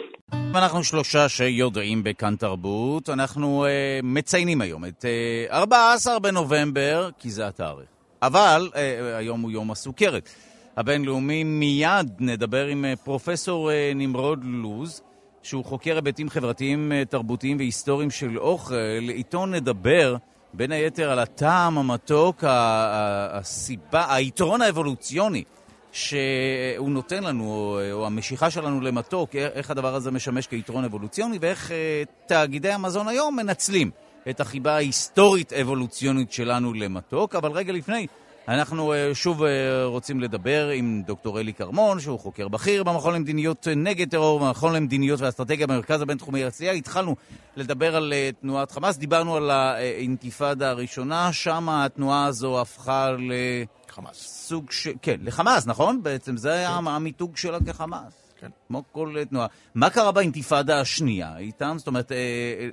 אנחנו 0.56 0.84
שלושה 0.84 1.30
שיודעים 1.30 2.04
בכאן 2.04 2.36
תרבות. 2.36 3.10
אנחנו 3.10 3.66
uh, 3.66 4.06
מציינים 4.06 4.62
היום 4.62 4.86
את 4.86 5.06
uh, 5.06 5.52
אה, 5.52 5.60
14 5.60 6.20
בנובמבר, 6.20 7.10
כי 7.20 7.30
זה 7.30 7.48
התאריך. 7.48 7.90
אבל 8.22 8.70
uh, 8.74 8.78
היום 9.18 9.42
הוא 9.42 9.52
יום 9.52 9.72
הסוכרת 9.72 10.30
הבינלאומי. 10.78 11.44
מיד 11.44 12.12
נדבר 12.20 12.66
עם 12.66 12.86
uh, 12.86 13.06
פרופסור 13.06 13.70
uh, 13.70 13.74
נמרוד 13.96 14.40
לוז. 14.44 15.02
שהוא 15.44 15.66
חוקר 15.66 15.96
היבטים 15.96 16.30
חברתיים, 16.30 16.92
אה, 16.92 17.06
תרבותיים 17.06 17.58
והיסטוריים 17.58 18.12
של 18.12 18.40
אוכל, 18.40 18.76
איתו 19.10 19.46
נדבר 19.46 20.16
בין 20.54 20.72
היתר 20.72 21.12
על 21.12 21.20
הטעם 21.20 21.78
המתוק, 21.78 22.44
הסיבה, 22.48 24.16
היתרון 24.16 24.62
האבולוציוני 24.62 25.44
שהוא 25.92 26.90
נותן 26.90 27.24
לנו, 27.24 27.80
או, 27.92 28.06
המשיכה 28.06 28.52
שלנו 28.52 28.82
למתוק, 28.82 29.36
איך 29.36 29.72
הדבר 29.72 29.96
הזה 29.96 30.12
משמש 30.12 30.48
כיתרון 30.48 30.84
אבולוציוני 30.84 31.38
ואיך 31.42 31.72
אה, 31.72 32.04
תאגידי 32.26 32.72
המזון 32.72 33.08
היום 33.08 33.36
מנצלים 33.36 33.92
את 34.30 34.40
החיבה 34.40 34.76
ההיסטורית-אבולוציונית 34.76 36.32
שלנו 36.32 36.74
למתוק. 36.74 37.36
אבל 37.36 37.52
רגע 37.52 37.74
לפני, 37.74 38.08
אנחנו 38.48 38.94
uh, 38.94 38.96
שוב 39.14 39.44
uh, 39.44 39.46
רוצים 39.86 40.20
לדבר 40.20 40.70
עם 40.70 41.04
דוקטור 41.06 41.40
אלי 41.40 41.54
כרמון, 41.54 42.00
שהוא 42.00 42.20
חוקר 42.20 42.48
בכיר 42.48 42.84
במכון 42.84 43.14
למדיניות 43.14 43.68
נגד 43.76 44.10
טרור, 44.10 44.40
במכון 44.40 44.74
למדיניות 44.74 45.22
ואסטרטגיה 45.22 45.68
במרכז 45.68 46.02
הבינתחומי 46.02 46.44
הרצליה. 46.44 46.72
התחלנו 46.72 47.16
לדבר 47.56 47.96
על 47.96 48.14
תנועת 48.42 48.72
חמאס, 48.72 48.98
דיברנו 48.98 49.36
על 49.36 49.50
האינתיפאדה 49.50 50.70
הראשונה, 50.70 51.34
שם 51.34 51.70
התנועה 51.70 52.26
הזו 52.26 52.62
הפכה 52.62 53.12
ל... 53.12 53.32
חמאס. 53.90 54.46
סוג 54.48 54.72
ש... 54.72 54.88
כן, 55.02 55.18
לחמאס, 55.24 55.68
נכון? 55.68 56.04
בעצם 56.04 56.38
זה 56.38 56.54
היה 56.54 56.78
כן. 56.82 56.88
המיתוג 56.88 57.38
שלה 57.38 57.58
כחמאס. 57.68 58.14
כן. 58.40 58.50
כמו 58.68 58.84
כל 58.92 59.16
תנועה. 59.30 59.48
מה 59.76 59.90
קרה 59.90 60.12
באינתיפאדה 60.12 60.82
השנייה 60.82 61.38
איתם? 61.38 61.76
זאת 61.78 61.88
אומרת, 61.88 62.12
אה, 62.12 62.18
אה, 62.18 62.70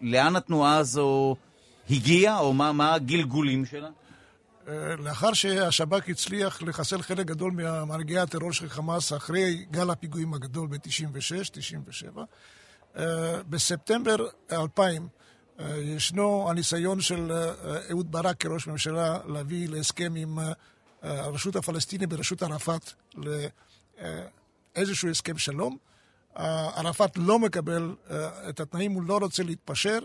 לאן 0.00 0.36
התנועה 0.36 0.76
הזו 0.76 1.36
הגיעה, 1.90 2.38
או 2.38 2.52
מה, 2.52 2.72
מה 2.72 2.94
הגלגולים 2.94 3.64
שלה? 3.64 3.88
לאחר 4.98 5.32
שהשב"כ 5.32 6.08
הצליח 6.08 6.62
לחסל 6.62 7.02
חלק 7.02 7.26
גדול 7.26 7.52
ממנהיגי 7.52 8.18
הטרור 8.18 8.52
של 8.52 8.68
חמאס 8.68 9.12
אחרי 9.12 9.66
גל 9.70 9.90
הפיגועים 9.90 10.34
הגדול 10.34 10.68
ב-96-97, 10.68 12.18
אה, 12.96 13.42
בספטמבר 13.48 14.16
2000 14.52 15.08
אה, 15.60 15.76
ישנו 15.76 16.50
הניסיון 16.50 17.00
של 17.00 17.32
אה, 17.32 17.78
אהוד 17.90 18.12
ברק 18.12 18.40
כראש 18.40 18.66
ממשלה 18.66 19.18
להביא 19.26 19.68
להסכם 19.68 20.14
עם 20.16 20.38
הרשות 21.02 21.56
הפלסטינית 21.56 22.08
בראשות 22.08 22.42
ערפאת 22.42 22.92
לאיזשהו 24.76 25.10
הסכם 25.10 25.38
שלום. 25.38 25.76
ערפאת 26.34 27.10
לא 27.16 27.38
מקבל 27.38 27.94
את 28.48 28.60
התנאים, 28.60 28.92
הוא 28.92 29.02
לא 29.02 29.18
רוצה 29.18 29.42
להתפשר. 29.42 29.98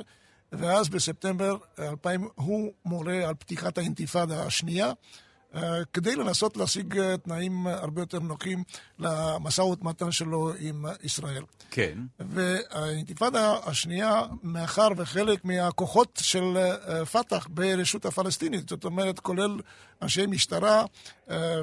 ואז 0.52 0.90
בספטמבר 0.90 1.58
2000 1.80 2.28
הוא 2.36 2.72
מורה 2.86 3.28
על 3.28 3.34
פתיחת 3.36 3.78
האינתיפאדה 3.78 4.44
השנייה, 4.44 4.92
כדי 5.94 6.16
לנסות 6.16 6.58
להשיג 6.58 7.16
תנאים 7.16 7.68
הרבה 7.68 8.02
יותר 8.02 8.20
נוחים 8.20 8.64
למשא 9.00 9.62
ומתן 9.62 10.12
שלו 10.12 10.52
עם 10.60 10.86
ישראל. 11.04 11.44
כן. 11.72 11.98
והאינתיפאדה 12.20 13.56
השנייה, 13.66 14.22
מאחר 14.44 14.88
וחלק 14.98 15.46
מהכוחות 15.46 16.20
של 16.22 16.58
פת"ח 17.12 17.48
ברשות 17.50 18.06
הפלסטינית, 18.06 18.70
זאת 18.70 18.86
אומרת, 18.86 19.20
כולל 19.20 19.60
אנשי 20.02 20.26
משטרה 20.26 20.86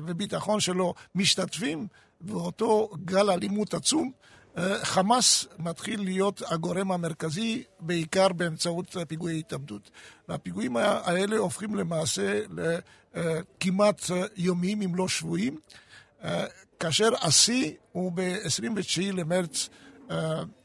וביטחון 0.07 0.61
שלו, 0.61 0.95
משתתפים 1.15 1.87
באותו 2.21 2.91
גל 3.05 3.31
אלימות 3.31 3.75
עצום, 3.75 4.13
חמאס 4.83 5.47
מתחיל 5.59 6.03
להיות 6.03 6.43
הגורם 6.47 6.93
המרכזי, 6.93 7.63
בעיקר 7.81 8.29
באמצעות 8.29 8.97
פיגועי 9.09 9.39
התאבדות. 9.39 9.91
והפיגועים 10.29 10.77
האלה 10.77 11.37
הופכים 11.37 11.75
למעשה 11.75 12.41
לכמעט 12.51 14.03
יומיים, 14.37 14.83
אם 14.83 14.95
לא 14.95 15.09
שבויים, 15.09 15.59
כאשר 16.81 17.09
השיא 17.23 17.73
הוא 17.93 18.13
ב-29 18.15 19.01
למרץ 19.13 19.69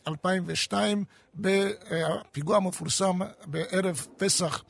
2002, 0.07 1.03
בפיגוע 1.35 2.57
המפורסם 2.57 3.19
בערב 3.45 4.07
פסח 4.17 4.63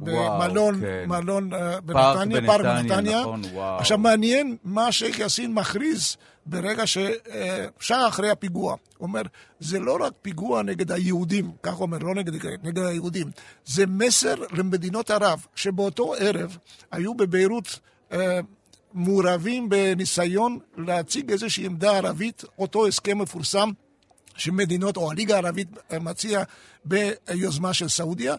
במלון, 0.00 0.80
כן. 0.80 1.04
מלון 1.08 1.50
בנתניה, 1.84 2.40
פארק 2.46 2.60
בנתניה. 2.60 3.20
נכון, 3.20 3.42
עכשיו 3.78 3.98
מעניין 3.98 4.56
מה 4.64 4.92
שייח' 4.92 5.18
יאסין 5.18 5.54
מכריז 5.54 6.16
ברגע 6.46 6.82
ששעה 6.86 8.08
אחרי 8.08 8.30
הפיגוע. 8.30 8.76
הוא 8.98 9.08
אומר, 9.08 9.22
זה 9.60 9.80
לא 9.80 9.98
רק 10.00 10.12
פיגוע 10.22 10.62
נגד 10.62 10.92
היהודים, 10.92 11.50
כך 11.62 11.74
הוא 11.74 11.82
אומר, 11.82 11.98
לא 11.98 12.14
נגד, 12.14 12.46
נגד 12.62 12.78
היהודים, 12.78 13.30
זה 13.64 13.86
מסר 13.86 14.34
למדינות 14.52 15.10
ערב, 15.10 15.46
שבאותו 15.54 16.14
ערב 16.14 16.58
היו 16.92 17.14
בביירות 17.14 17.78
אה, 18.12 18.40
מעורבים 18.94 19.68
בניסיון 19.68 20.58
להציג 20.76 21.30
איזושהי 21.30 21.66
עמדה 21.66 21.96
ערבית, 21.96 22.44
אותו 22.58 22.86
הסכם 22.86 23.18
מפורסם 23.18 23.70
שמדינות, 24.36 24.96
או 24.96 25.10
הליגה 25.10 25.34
הערבית 25.34 25.68
מציעה 26.00 26.42
ביוזמה 26.84 27.74
של 27.74 27.88
סעודיה. 27.88 28.34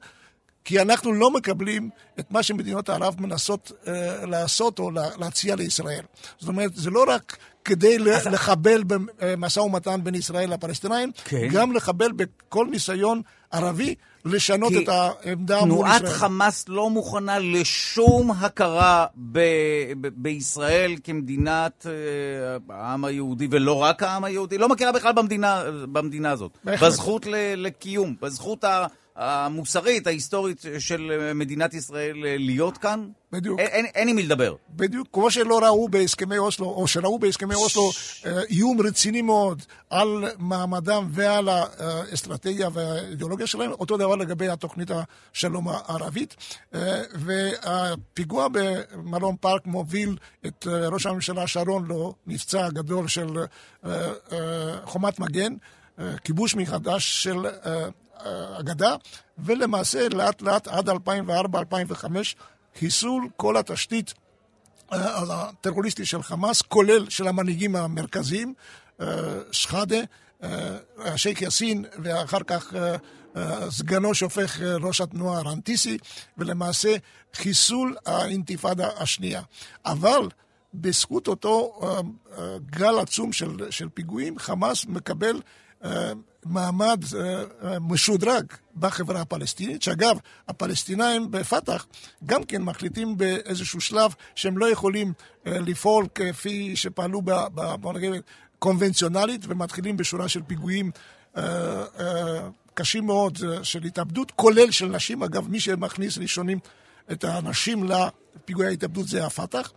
כי 0.65 0.81
אנחנו 0.81 1.13
לא 1.13 1.31
מקבלים 1.31 1.89
את 2.19 2.31
מה 2.31 2.43
שמדינות 2.43 2.89
ערב 2.89 3.15
מנסות 3.19 3.71
אה, 3.87 4.25
לעשות 4.25 4.79
או 4.79 4.91
להציע 4.91 5.55
לישראל. 5.55 6.03
זאת 6.39 6.47
אומרת, 6.47 6.75
זה 6.75 6.89
לא 6.89 7.05
רק 7.07 7.37
כדי 7.65 7.97
אז... 8.15 8.27
לחבל 8.27 8.83
במשא 9.19 9.59
ומתן 9.59 9.99
בין 10.03 10.15
ישראל 10.15 10.53
לפלסטינאים, 10.53 11.11
כן. 11.25 11.47
גם 11.51 11.71
לחבל 11.71 12.11
בכל 12.11 12.67
ניסיון 12.71 13.21
ערבי 13.51 13.95
לשנות 14.25 14.73
את 14.83 14.89
העמדה 14.89 15.65
מול 15.65 15.87
ישראל. 15.87 15.99
תנועת 15.99 16.13
חמאס 16.13 16.65
לא 16.67 16.89
מוכנה 16.89 17.39
לשום 17.39 18.31
הכרה 18.31 19.05
ב- 19.31 19.39
ב- 20.01 20.07
בישראל 20.15 20.95
כמדינת 21.03 21.85
uh, 21.85 22.73
העם 22.73 23.05
היהודי, 23.05 23.47
ולא 23.51 23.73
רק 23.73 24.03
העם 24.03 24.23
היהודי, 24.23 24.57
לא 24.57 24.69
מכירה 24.69 24.91
בכלל 24.91 25.13
במדינה, 25.13 25.63
במדינה 25.91 26.31
הזאת. 26.31 26.57
בהחלט. 26.63 26.91
בזכות 26.91 27.25
ל- 27.25 27.55
לקיום, 27.55 28.15
בזכות 28.21 28.63
ה... 28.63 28.87
המוסרית, 29.15 30.07
ההיסטורית 30.07 30.65
של 30.79 31.31
מדינת 31.35 31.73
ישראל 31.73 32.15
להיות 32.39 32.77
כאן? 32.77 33.07
בדיוק. 33.31 33.59
אין, 33.59 33.85
אין 33.85 34.07
עם 34.07 34.15
מי 34.15 34.23
לדבר. 34.23 34.55
בדיוק, 34.69 35.07
כמו 35.13 35.31
שלא 35.31 35.59
ראו 35.59 35.89
בהסכמי 35.89 36.37
אוסלו, 36.37 36.65
או 36.65 36.87
שראו 36.87 37.19
בהסכמי 37.19 37.55
אוסלו 37.55 37.91
אה, 38.25 38.43
איום 38.49 38.81
רציני 38.81 39.21
מאוד 39.21 39.61
על 39.89 40.23
מעמדם 40.37 41.07
ועל 41.11 41.49
האסטרטגיה 41.49 42.69
והאידיאולוגיה 42.73 43.47
שלהם, 43.47 43.71
אותו 43.71 43.97
דבר 43.97 44.15
לגבי 44.15 44.49
התוכנית 44.49 44.91
השלום 45.33 45.67
הערבית. 45.67 46.35
אה, 46.75 47.01
והפיגוע 47.13 48.47
במלון 48.51 49.35
פארק 49.39 49.65
מוביל 49.65 50.17
את 50.45 50.67
אה, 50.67 50.87
ראש 50.87 51.05
הממשלה 51.05 51.47
שרון 51.47 51.87
למבצע 52.27 52.65
הגדול 52.65 53.07
של 53.07 53.27
חומת 54.83 55.19
מגן. 55.19 55.53
כיבוש 56.23 56.55
מחדש 56.55 57.23
של 57.23 57.45
הגדה, 58.19 58.95
ולמעשה 59.37 60.09
לאט 60.09 60.41
לאט 60.41 60.67
עד 60.67 60.89
2004-2005 60.89 60.93
חיסול 62.79 63.29
כל 63.37 63.57
התשתית 63.57 64.13
אה, 64.93 65.23
הטרוריסטית 65.29 66.05
של 66.05 66.23
חמאס, 66.23 66.61
כולל 66.61 67.09
של 67.09 67.27
המנהיגים 67.27 67.75
המרכזיים, 67.75 68.53
אה, 69.01 69.07
שחאדה, 69.51 69.99
אה, 70.43 70.77
השייח' 70.97 71.41
יאסין, 71.41 71.85
ואחר 72.03 72.43
כך 72.47 72.73
סגנו 73.69 74.15
שהופך 74.15 74.61
ראש 74.61 75.01
התנועה 75.01 75.41
רנטיסי, 75.41 75.97
ולמעשה 76.37 76.95
חיסול 77.33 77.95
האינתיפאדה 78.05 78.89
השנייה. 78.97 79.41
אבל 79.85 80.29
בזכות 80.73 81.27
אותו 81.27 81.79
גל 82.65 82.99
עצום 82.99 83.33
של, 83.33 83.71
של 83.71 83.89
פיגועים, 83.89 84.39
חמאס 84.39 84.85
מקבל 84.85 85.41
מעמד 86.45 87.03
uh, 87.03 87.15
משודרג 87.79 88.45
בחברה 88.75 89.21
הפלסטינית, 89.21 89.81
שאגב, 89.81 90.17
הפלסטינאים 90.47 91.31
בפת"ח 91.31 91.85
גם 92.25 92.43
כן 92.43 92.61
מחליטים 92.61 93.17
באיזשהו 93.17 93.81
שלב 93.81 94.13
שהם 94.35 94.57
לא 94.57 94.71
יכולים 94.71 95.13
uh, 95.17 95.49
לפעול 95.49 96.07
כפי 96.15 96.75
שפעלו, 96.75 97.21
בוא 97.79 97.93
נגיד, 97.93 98.11
קונבנציונלית, 98.59 99.41
ומתחילים 99.47 99.97
בשורה 99.97 100.27
של 100.27 100.41
פיגועים 100.47 100.91
קשים 102.73 103.05
מאוד 103.05 103.37
של 103.63 103.83
התאבדות, 103.83 104.31
כולל 104.31 104.71
של 104.71 104.85
נשים. 104.85 105.23
אגב, 105.23 105.47
מי 105.49 105.59
שמכניס 105.59 106.17
ראשונים 106.17 106.59
את 107.11 107.23
האנשים 107.23 107.83
לפיגועי 107.83 108.67
ההתאבדות 108.67 109.07
זה 109.07 109.25
הפת"ח. 109.25 109.71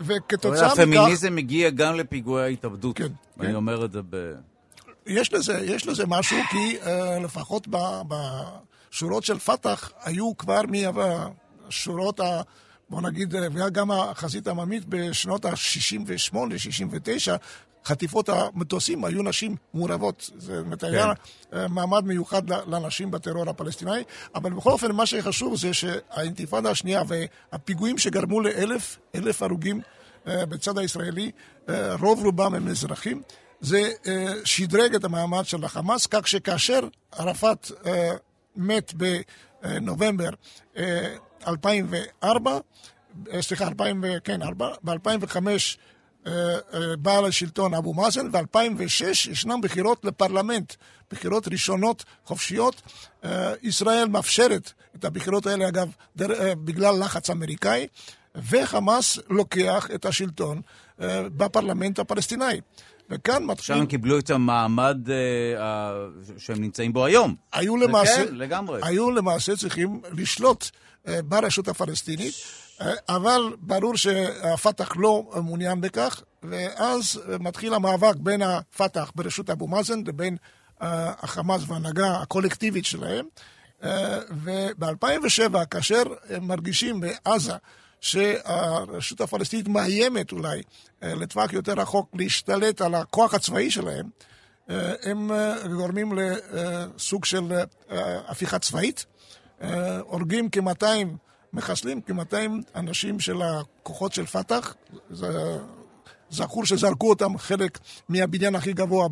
וכתוצאה 0.00 0.52
מכך... 0.52 0.72
הפמיניזם 0.72 1.34
מגיע 1.34 1.70
גם 1.70 1.94
לפיגועי 1.94 2.44
ההתאבדות. 2.44 2.96
כן. 2.96 3.04
אני 3.40 3.48
כן. 3.48 3.54
אומר 3.54 3.84
את 3.84 3.92
זה 3.92 4.00
ב... 4.10 4.34
יש 5.10 5.32
לזה, 5.32 5.58
יש 5.64 5.86
לזה 5.86 6.04
משהו, 6.06 6.36
כי 6.50 6.78
uh, 6.82 6.88
לפחות 7.24 7.68
בשורות 8.08 9.24
של 9.24 9.38
פת"ח 9.38 9.92
היו 10.04 10.36
כבר 10.36 10.60
מהשורות 11.68 12.20
ה... 12.20 12.42
בוא 12.88 13.02
נגיד, 13.02 13.34
וגם 13.54 13.90
החזית 13.90 14.46
העממית 14.46 14.84
בשנות 14.88 15.44
ה-68, 15.44 16.36
69, 16.56 17.36
חטיפות 17.84 18.28
המטוסים, 18.28 19.04
היו 19.04 19.22
נשים 19.22 19.56
מעורבות. 19.74 20.30
אומרת, 20.48 20.80
כן. 20.80 20.86
היה 20.86 21.12
אה, 21.52 21.68
מעמד 21.68 22.04
מיוחד 22.04 22.42
לנשים 22.50 23.10
בטרור 23.10 23.50
הפלסטיני, 23.50 24.02
אבל 24.34 24.52
בכל 24.52 24.70
אופן, 24.70 24.92
מה 24.92 25.06
שחשוב 25.06 25.56
זה 25.56 25.74
שהאינתיפאדה 25.74 26.70
השנייה 26.70 27.02
והפיגועים 27.06 27.98
שגרמו 27.98 28.40
לאלף, 28.40 28.98
אלף 29.14 29.42
הרוגים 29.42 29.80
אה, 30.26 30.46
בצד 30.46 30.78
הישראלי, 30.78 31.30
רוב 32.00 32.24
רובם 32.24 32.54
הם 32.54 32.68
אזרחים. 32.68 33.22
זה 33.60 33.92
אה, 34.06 34.32
שדרג 34.44 34.94
את 34.94 35.04
המעמד 35.04 35.44
של 35.44 35.64
החמאס, 35.64 36.06
כך 36.06 36.28
שכאשר 36.28 36.80
ערפאת 37.12 37.70
אה, 37.86 38.10
מת 38.56 38.94
בנובמבר 38.94 40.30
2004, 41.46 42.58
אה, 43.32 43.42
סליחה, 43.42 43.68
2000, 43.68 44.04
כן, 44.24 44.40
ב-2005 44.84 45.36
בא 46.98 47.20
לשלטון 47.20 47.74
אבו 47.74 47.94
מאזן, 47.94 48.32
ב-2006 48.32 49.30
ישנן 49.30 49.60
בחירות 49.60 50.04
לפרלמנט, 50.04 50.74
בחירות 51.10 51.48
ראשונות 51.48 52.04
חופשיות. 52.24 52.82
ישראל 53.62 54.08
מאפשרת 54.08 54.72
את 54.96 55.04
הבחירות 55.04 55.46
האלה, 55.46 55.68
אגב, 55.68 55.88
בגלל 56.64 57.04
לחץ 57.04 57.30
אמריקאי, 57.30 57.86
וחמאס 58.34 59.18
לוקח 59.28 59.88
את 59.94 60.04
השלטון 60.04 60.60
בפרלמנט 61.36 61.98
הפלסטיני. 61.98 62.60
וכאן 63.10 63.44
מתחיל... 63.44 63.76
שם 63.76 63.86
קיבלו 63.86 64.18
את 64.18 64.30
המעמד 64.30 65.10
אה, 65.10 65.92
שהם 66.38 66.60
נמצאים 66.60 66.92
בו 66.92 67.04
היום. 67.04 67.34
היו 67.52 67.76
למעשה... 67.76 68.26
כן, 68.26 68.34
לגמרי. 68.34 68.80
היו 68.82 69.10
למעשה 69.10 69.56
צריכים 69.56 70.00
לשלוט 70.12 70.70
אה, 71.08 71.22
ברשות 71.22 71.68
הפלסטינית, 71.68 72.34
אה, 72.80 72.92
אבל 73.08 73.42
ברור 73.60 73.96
שהפת"ח 73.96 74.96
לא 74.96 75.30
מעוניין 75.44 75.80
בכך, 75.80 76.22
ואז 76.42 77.20
מתחיל 77.40 77.74
המאבק 77.74 78.16
בין 78.16 78.42
הפת"ח 78.42 79.12
ברשות 79.14 79.50
אבו 79.50 79.66
מאזן 79.66 80.02
לבין 80.06 80.36
אה, 80.82 81.12
החמאס 81.22 81.62
וההנהגה 81.66 82.20
הקולקטיבית 82.20 82.84
שלהם. 82.84 83.26
אה, 83.84 84.18
וב-2007, 84.44 85.64
כאשר 85.70 86.02
הם 86.28 86.48
מרגישים 86.48 87.00
בעזה 87.00 87.52
שהרשות 88.00 89.20
הפלסטינית 89.20 89.68
מאיימת 89.68 90.32
אולי 90.32 90.62
אה, 91.02 91.14
לטווח 91.14 91.52
יותר 91.52 91.72
רחוק 91.72 92.08
להשתלט 92.14 92.80
על 92.80 92.94
הכוח 92.94 93.34
הצבאי 93.34 93.70
שלהם, 93.70 94.06
אה, 94.70 94.92
הם 95.02 95.32
אה, 95.32 95.68
גורמים 95.68 96.12
לסוג 96.12 97.24
של 97.24 97.52
הפיכה 98.28 98.58
צבאית, 98.58 99.06
הורגים 100.00 100.48
כ-200, 100.52 100.84
מחסלים 101.52 102.00
כ-200 102.00 102.34
אנשים 102.74 103.20
של 103.20 103.42
הכוחות 103.42 104.12
של 104.12 104.26
פת"ח, 104.26 104.74
זכור 106.30 106.66
שזרקו 106.66 107.10
אותם 107.10 107.38
חלק 107.38 107.78
מהבניין 108.08 108.54
הכי 108.54 108.72
גבוה 108.72 109.08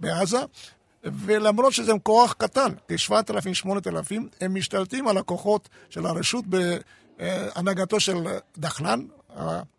בעזה, 0.00 0.38
ולמרות 1.04 1.72
שזה 1.72 1.92
כוח 2.02 2.32
קטן, 2.32 2.72
כ-7,000-8,000, 2.88 4.14
הם 4.40 4.54
משתלטים 4.54 5.08
על 5.08 5.18
הכוחות 5.18 5.68
של 5.90 6.06
הרשות 6.06 6.44
בהנהגתו 7.18 8.00
של 8.00 8.14
דחלן, 8.58 9.00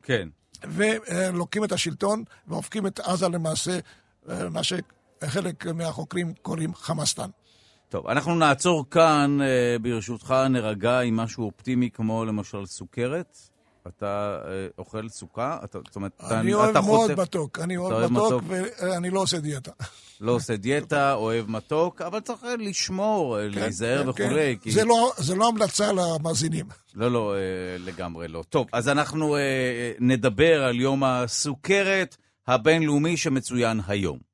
כן. 0.04 0.28
ולוקחים 0.64 1.64
את 1.64 1.72
השלטון 1.72 2.24
והופכים 2.48 2.88
את 2.88 3.00
עזה 3.00 3.30
למעשה, 3.30 3.80
מה 4.28 4.62
שחלק 4.64 5.66
מהחוקרים 5.68 6.34
קוראים 6.42 6.76
חמאסטן. 6.76 7.30
טוב, 7.90 8.08
אנחנו 8.08 8.36
נעצור 8.36 8.86
כאן, 8.92 9.38
ברשותך, 9.82 10.36
נרגע 10.50 11.00
עם 11.00 11.18
משהו 11.18 11.46
אופטימי 11.46 11.90
כמו 11.90 12.26
למשל 12.26 12.66
סוכרת. 12.66 13.38
אתה 13.88 14.40
אה, 14.46 14.68
אוכל 14.78 15.10
סוכה? 15.10 15.58
אתה, 15.64 15.80
זאת 15.88 15.96
אומרת, 15.96 16.12
אתה, 16.28 16.40
אני 16.40 16.54
אוהב 16.54 16.78
מאוד 16.78 17.08
חוטף... 17.12 17.20
מתוק, 17.20 17.60
אני 17.60 17.78
אוהב 17.78 18.12
מתוק, 18.12 18.44
מתוק 18.44 18.44
ואני 18.50 19.10
לא 19.10 19.20
עושה 19.20 19.40
דיאטה. 19.40 19.72
לא 20.22 20.32
עושה 20.32 20.56
דיאטה, 20.56 21.14
אוהב 21.14 21.50
מתוק, 21.50 22.02
אבל 22.02 22.20
צריך 22.20 22.42
לשמור, 22.60 23.38
כן, 23.40 23.60
להיזהר 23.60 24.04
כן, 24.04 24.10
וכולי. 24.10 24.58
כן. 24.58 24.64
כי... 24.64 24.72
זה, 24.72 24.86
לא, 24.86 25.14
זה 25.18 25.36
לא 25.36 25.48
המלצה 25.48 25.92
למאזינים. 25.92 26.66
לא, 26.96 27.12
לא, 27.12 27.36
אה, 27.36 27.40
לגמרי 27.80 28.28
לא. 28.28 28.44
טוב, 28.50 28.68
אז 28.72 28.90
אנחנו 28.90 29.36
אה, 29.36 29.92
נדבר 30.00 30.64
על 30.64 30.80
יום 30.80 31.04
הסוכרת 31.04 32.18
הבינלאומי 32.48 33.18
שמצוין 33.18 33.80
היום. 33.88 34.34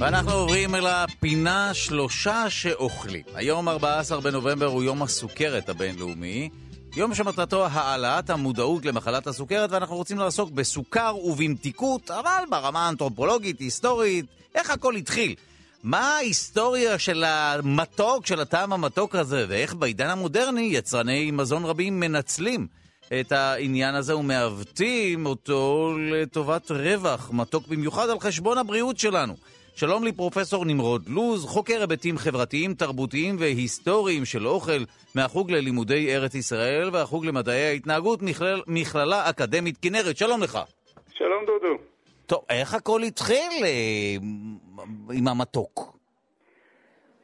ואנחנו 0.00 0.32
עוברים 0.32 0.74
אל 0.74 0.86
הפינה 0.86 1.74
שלושה 1.74 2.50
שאוכלים. 2.50 3.22
היום 3.34 3.68
14 3.68 4.20
בנובמבר 4.20 4.66
הוא 4.66 4.82
יום 4.82 5.02
הסוכרת 5.02 5.68
הבינלאומי. 5.68 6.48
יום 6.96 7.14
שמטרתו 7.14 7.66
העלאת 7.66 8.30
המודעות 8.30 8.84
למחלת 8.84 9.26
הסוכרת, 9.26 9.70
ואנחנו 9.72 9.96
רוצים 9.96 10.18
לעסוק 10.18 10.50
בסוכר 10.50 11.16
ובמתיקות, 11.24 12.10
אבל 12.10 12.44
ברמה 12.50 12.86
האנתרופולוגית, 12.86 13.60
היסטורית, 13.60 14.26
איך 14.54 14.70
הכל 14.70 14.96
התחיל. 14.96 15.34
מה 15.82 16.16
ההיסטוריה 16.16 16.98
של 16.98 17.24
המתוק, 17.24 18.26
של 18.26 18.40
הטעם 18.40 18.72
המתוק 18.72 19.14
הזה, 19.14 19.44
ואיך 19.48 19.74
בעידן 19.74 20.10
המודרני 20.10 20.68
יצרני 20.72 21.30
מזון 21.30 21.64
רבים 21.64 22.00
מנצלים 22.00 22.66
את 23.20 23.32
העניין 23.32 23.94
הזה 23.94 24.16
ומעוותים 24.16 25.26
אותו 25.26 25.94
לטובת 26.12 26.70
רווח, 26.70 27.30
מתוק 27.32 27.68
במיוחד 27.68 28.10
על 28.10 28.20
חשבון 28.20 28.58
הבריאות 28.58 28.98
שלנו. 28.98 29.34
שלום 29.80 30.04
לפרופסור 30.04 30.64
נמרוד 30.64 31.02
לוז, 31.16 31.46
חוקר 31.54 31.80
היבטים 31.80 32.16
חברתיים, 32.18 32.70
תרבותיים 32.74 33.34
והיסטוריים 33.38 34.24
של 34.24 34.46
אוכל 34.46 34.82
מהחוג 35.16 35.50
ללימודי 35.50 36.14
ארץ 36.14 36.34
ישראל 36.34 36.88
והחוג 36.92 37.26
למדעי 37.26 37.66
ההתנהגות, 37.66 38.18
מכלל, 38.22 38.60
מכללה 38.66 39.30
אקדמית 39.30 39.76
כנרת. 39.82 40.16
שלום 40.16 40.40
לך. 40.42 40.58
שלום 41.10 41.44
דודו. 41.46 41.74
טוב, 42.26 42.40
איך 42.50 42.74
הכל 42.74 43.00
התחיל 43.02 43.52
אה, 43.64 44.16
עם 45.18 45.28
המתוק? 45.28 45.74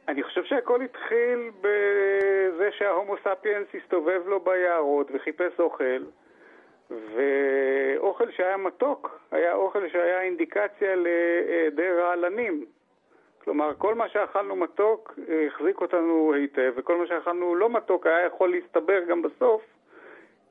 אני 0.07 0.23
חושב 0.23 0.43
שהכל 0.49 0.79
התחיל 0.81 1.39
בזה 1.61 2.69
שההומו 2.77 3.15
ספיאנס 3.17 3.67
הסתובב 3.83 4.21
לו 4.25 4.39
ביערות 4.39 5.07
וחיפש 5.13 5.59
אוכל. 5.59 6.03
ואוכל 6.91 8.31
שהיה 8.31 8.57
מתוק 8.57 9.19
היה 9.31 9.53
אוכל 9.53 9.89
שהיה 9.91 10.21
אינדיקציה 10.21 10.95
להיעדר 10.95 11.99
רעלנים. 11.99 12.65
כלומר, 13.43 13.71
כל 13.77 13.95
מה 13.95 14.09
שאכלנו 14.09 14.55
מתוק 14.55 15.19
החזיק 15.47 15.81
אותנו 15.81 16.33
היטב, 16.33 16.71
וכל 16.77 16.97
מה 16.97 17.07
שאכלנו 17.07 17.55
לא 17.55 17.69
מתוק 17.69 18.07
היה 18.07 18.25
יכול 18.25 18.51
להסתבר 18.51 18.99
גם 19.09 19.21
בסוף 19.21 19.61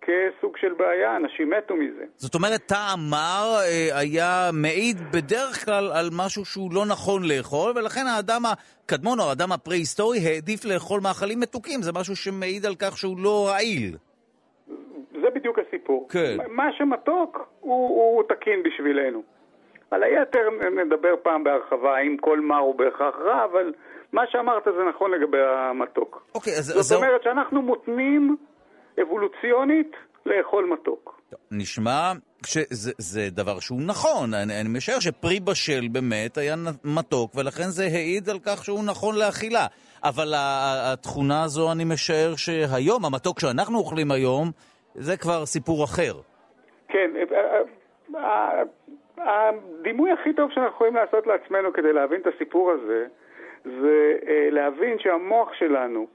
כסוג 0.07 0.57
של 0.57 0.73
בעיה, 0.73 1.17
אנשים 1.17 1.51
מתו 1.51 1.77
מזה. 1.77 2.05
זאת 2.17 2.35
אומרת, 2.35 2.61
טעם 2.67 3.01
מר 3.11 3.57
אה, 3.63 3.99
היה 3.99 4.51
מעיד 4.53 4.97
בדרך 5.13 5.65
כלל 5.65 5.93
על 5.93 6.09
משהו 6.13 6.45
שהוא 6.45 6.75
לא 6.75 6.87
נכון 6.87 7.23
לאכול, 7.29 7.73
ולכן 7.77 8.07
האדם 8.07 8.43
הקדמון 8.47 9.21
או 9.21 9.25
האדם 9.29 9.53
הפרה-היסטורי 9.53 10.19
העדיף 10.19 10.65
לאכול 10.65 11.01
מאכלים 11.01 11.41
מתוקים. 11.41 11.83
זה 11.83 11.93
משהו 11.93 12.17
שמעיד 12.17 12.67
על 12.67 12.75
כך 12.75 12.99
שהוא 12.99 13.19
לא 13.19 13.49
רעיל. 13.49 13.97
זה 15.47 15.53
בדיוק 15.53 15.69
הסיפור. 15.69 16.09
כן. 16.11 16.37
מה 16.51 16.73
שמתוק 16.79 17.49
הוא, 17.61 17.89
הוא 17.89 18.23
תקין 18.29 18.63
בשבילנו. 18.63 19.23
על 19.91 20.03
היתר 20.03 20.49
נדבר 20.85 21.15
פעם 21.23 21.45
בהרחבה, 21.45 21.97
האם 21.97 22.17
כל 22.21 22.41
מר 22.41 22.59
הוא 22.59 22.75
בהכרח 22.75 23.15
רע, 23.25 23.45
אבל 23.45 23.73
מה 24.13 24.23
שאמרת 24.31 24.65
זה 24.65 24.85
נכון 24.89 25.11
לגבי 25.11 25.39
המתוק. 25.43 26.27
אוקיי, 26.35 26.53
אז... 26.53 26.65
זאת 26.65 26.79
אז 26.79 26.93
אומרת 26.93 27.21
זה... 27.25 27.31
שאנחנו 27.31 27.63
מותנים 27.63 28.37
אבולוציונית 29.03 29.91
לאכול 30.27 30.65
מתוק. 30.65 31.21
נשמע 31.51 32.13
שזה 32.47 33.31
דבר 33.31 33.61
שהוא 33.61 33.81
נכון, 33.87 34.35
אני, 34.35 34.61
אני 34.61 34.69
משער 34.69 35.01
שפרי 35.01 35.41
בשל 35.41 35.89
באמת 35.93 36.39
היה 36.39 36.55
מתוק, 36.85 37.33
ולכן 37.35 37.69
זה 37.69 37.85
העיד 37.85 38.29
על 38.29 38.39
כך 38.47 38.65
שהוא 38.65 38.85
נכון 38.85 39.15
לאכילה. 39.17 39.67
אבל 40.05 40.33
התכונה 40.37 41.43
הזו, 41.43 41.73
אני 41.73 41.85
משער 41.85 42.37
שהיום, 42.37 43.05
המתוק 43.05 43.41
שאנחנו 43.41 43.79
אוכלים 43.79 44.11
היום, 44.11 44.51
זה 44.99 45.17
כבר 45.17 45.47
סיפור 45.47 45.85
אחר. 45.85 46.13
כן, 46.89 47.11
אה, 47.33 47.61
אה, 48.15 48.63
הדימוי 49.19 50.11
הכי 50.13 50.33
טוב 50.33 50.51
שאנחנו 50.51 50.75
יכולים 50.75 50.95
לעשות 50.95 51.27
לעצמנו 51.27 51.73
כדי 51.73 51.93
להבין 51.93 52.21
את 52.21 52.27
הסיפור 52.27 52.71
הזה, 52.71 53.07
זה 53.65 54.17
אה, 54.29 54.49
להבין 54.51 54.99
שהמוח 54.99 55.53
שלנו, 55.53 56.07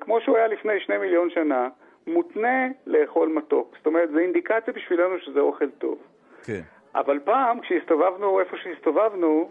כמו 0.00 0.20
שהוא 0.20 0.36
היה 0.36 0.46
לפני 0.46 0.80
שני 0.80 0.98
מיליון 0.98 1.30
שנה, 1.30 1.68
מותנה 2.06 2.66
לאכול 2.86 3.28
מתוק. 3.28 3.74
זאת 3.76 3.86
אומרת, 3.86 4.10
זו 4.10 4.18
אינדיקציה 4.18 4.74
בשבילנו 4.74 5.18
שזה 5.18 5.40
אוכל 5.40 5.70
טוב. 5.70 5.98
כן. 6.44 6.60
אבל 6.94 7.18
פעם, 7.24 7.60
כשהסתובבנו 7.60 8.40
איפה 8.40 8.56
שהסתובבנו, 8.56 9.50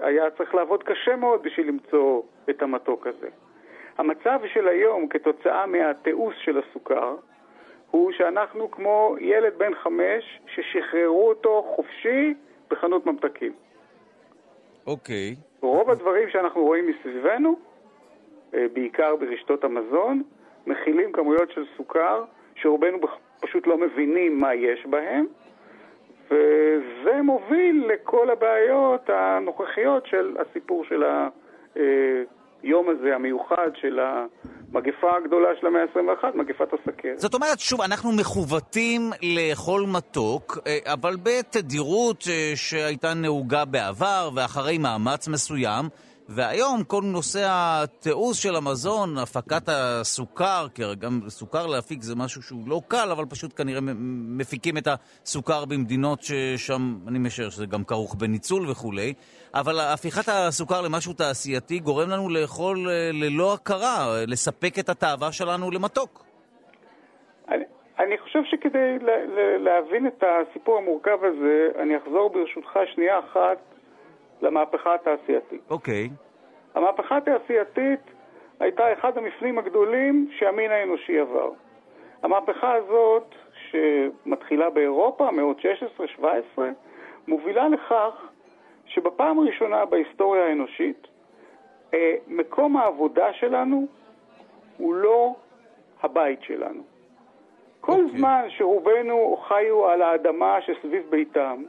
היה 0.00 0.30
צריך 0.30 0.54
לעבוד 0.54 0.82
קשה 0.82 1.16
מאוד 1.16 1.42
בשביל 1.42 1.68
למצוא 1.68 2.22
את 2.50 2.62
המתוק 2.62 3.06
הזה. 3.06 3.28
המצב 3.98 4.40
של 4.52 4.68
היום, 4.68 5.08
כתוצאה 5.08 5.66
מהתיעוש 5.66 6.34
של 6.44 6.58
הסוכר, 6.58 7.16
הוא 7.92 8.12
שאנחנו 8.12 8.70
כמו 8.70 9.16
ילד 9.20 9.52
בן 9.58 9.74
חמש 9.74 10.40
ששחררו 10.46 11.28
אותו 11.28 11.72
חופשי 11.76 12.34
בחנות 12.70 13.06
ממתקים. 13.06 13.52
אוקיי. 14.86 15.36
Okay. 15.38 15.66
רוב 15.66 15.90
הדברים 15.90 16.28
שאנחנו 16.28 16.64
רואים 16.64 16.86
מסביבנו, 16.86 17.56
אה, 18.54 18.66
בעיקר 18.72 19.16
ברשתות 19.16 19.64
המזון, 19.64 20.22
מכילים 20.66 21.12
כמויות 21.12 21.50
של 21.50 21.64
סוכר 21.76 22.24
שרובנו 22.54 22.98
פשוט 23.40 23.66
לא 23.66 23.78
מבינים 23.78 24.40
מה 24.40 24.54
יש 24.54 24.86
בהם, 24.86 25.26
וזה 26.26 27.22
מוביל 27.22 27.84
לכל 27.86 28.30
הבעיות 28.30 29.10
הנוכחיות 29.10 30.06
של 30.06 30.36
הסיפור 30.38 30.84
של 30.84 31.04
היום 32.62 32.88
הזה 32.88 33.14
המיוחד 33.14 33.70
של 33.74 33.98
ה... 33.98 34.26
המגפה 34.74 35.16
הגדולה 35.16 35.48
של 35.60 35.66
המאה 35.66 35.82
ה-21, 35.82 36.36
מגפת 36.36 36.68
הסכרת. 36.72 37.18
זאת 37.18 37.34
אומרת, 37.34 37.60
שוב, 37.60 37.80
אנחנו 37.80 38.12
מכוותים 38.12 39.10
לאכול 39.22 39.86
מתוק, 39.86 40.58
אה, 40.66 40.78
אבל 40.92 41.16
בתדירות 41.22 42.24
אה, 42.30 42.52
שהייתה 42.54 43.14
נהוגה 43.14 43.64
בעבר 43.64 44.30
ואחרי 44.34 44.78
מאמץ 44.78 45.28
מסוים. 45.28 45.84
והיום 46.28 46.84
כל 46.84 47.02
נושא 47.04 47.40
התיעוש 47.50 48.42
של 48.42 48.56
המזון, 48.56 49.18
הפקת 49.18 49.68
הסוכר, 49.68 50.66
כי 50.74 50.82
גם 50.98 51.20
סוכר 51.28 51.66
להפיק 51.66 52.02
זה 52.02 52.14
משהו 52.16 52.42
שהוא 52.42 52.68
לא 52.68 52.80
קל, 52.88 53.08
אבל 53.12 53.24
פשוט 53.24 53.52
כנראה 53.56 53.80
מפיקים 54.38 54.78
את 54.78 54.88
הסוכר 54.92 55.64
במדינות 55.64 56.22
ששם, 56.22 56.80
אני 57.08 57.18
משער 57.18 57.48
שזה 57.50 57.66
גם 57.66 57.84
כרוך 57.84 58.14
בניצול 58.14 58.70
וכולי, 58.70 59.14
אבל 59.54 59.74
הפיכת 59.94 60.28
הסוכר 60.28 60.80
למשהו 60.80 61.12
תעשייתי 61.12 61.78
גורם 61.78 62.10
לנו 62.10 62.28
לאכול 62.28 62.76
אה, 62.88 63.10
ללא 63.12 63.54
הכרה, 63.54 64.06
לספק 64.26 64.78
את 64.78 64.88
התאווה 64.88 65.32
שלנו 65.32 65.70
למתוק. 65.70 66.24
אני, 67.48 67.64
אני 67.98 68.18
חושב 68.18 68.40
שכדי 68.44 68.98
להבין 69.58 70.06
את 70.06 70.24
הסיפור 70.26 70.78
המורכב 70.78 71.24
הזה, 71.24 71.68
אני 71.82 71.96
אחזור 71.96 72.30
ברשותך 72.30 72.78
שנייה 72.94 73.18
אחת 73.18 73.58
למהפכה 74.42 74.94
התעשייתית. 74.94 75.60
אוקיי. 75.70 76.08
Okay. 76.12 76.78
המהפכה 76.78 77.16
התעשייתית 77.16 78.00
הייתה 78.60 78.92
אחד 78.92 79.18
המפנים 79.18 79.58
הגדולים 79.58 80.28
שהמין 80.38 80.70
האנושי 80.70 81.18
עבר. 81.18 81.50
המהפכה 82.22 82.74
הזאת, 82.74 83.34
שמתחילה 83.70 84.70
באירופה, 84.70 85.30
מאות 85.30 85.60
16-17, 86.58 86.60
מובילה 87.28 87.68
לכך 87.68 88.28
שבפעם 88.86 89.38
הראשונה 89.38 89.84
בהיסטוריה 89.84 90.46
האנושית, 90.46 91.06
אה, 91.94 92.14
מקום 92.26 92.76
העבודה 92.76 93.32
שלנו 93.32 93.86
הוא 94.76 94.94
לא 94.94 95.34
הבית 96.02 96.42
שלנו. 96.42 96.82
כל 97.80 97.92
okay. 97.92 97.94
אוקיי. 97.94 98.18
זמן 98.18 98.44
שרובנו 98.48 99.36
חיו 99.48 99.86
על 99.86 100.02
האדמה 100.02 100.58
שסביב 100.60 101.02
ביתם, 101.10 101.62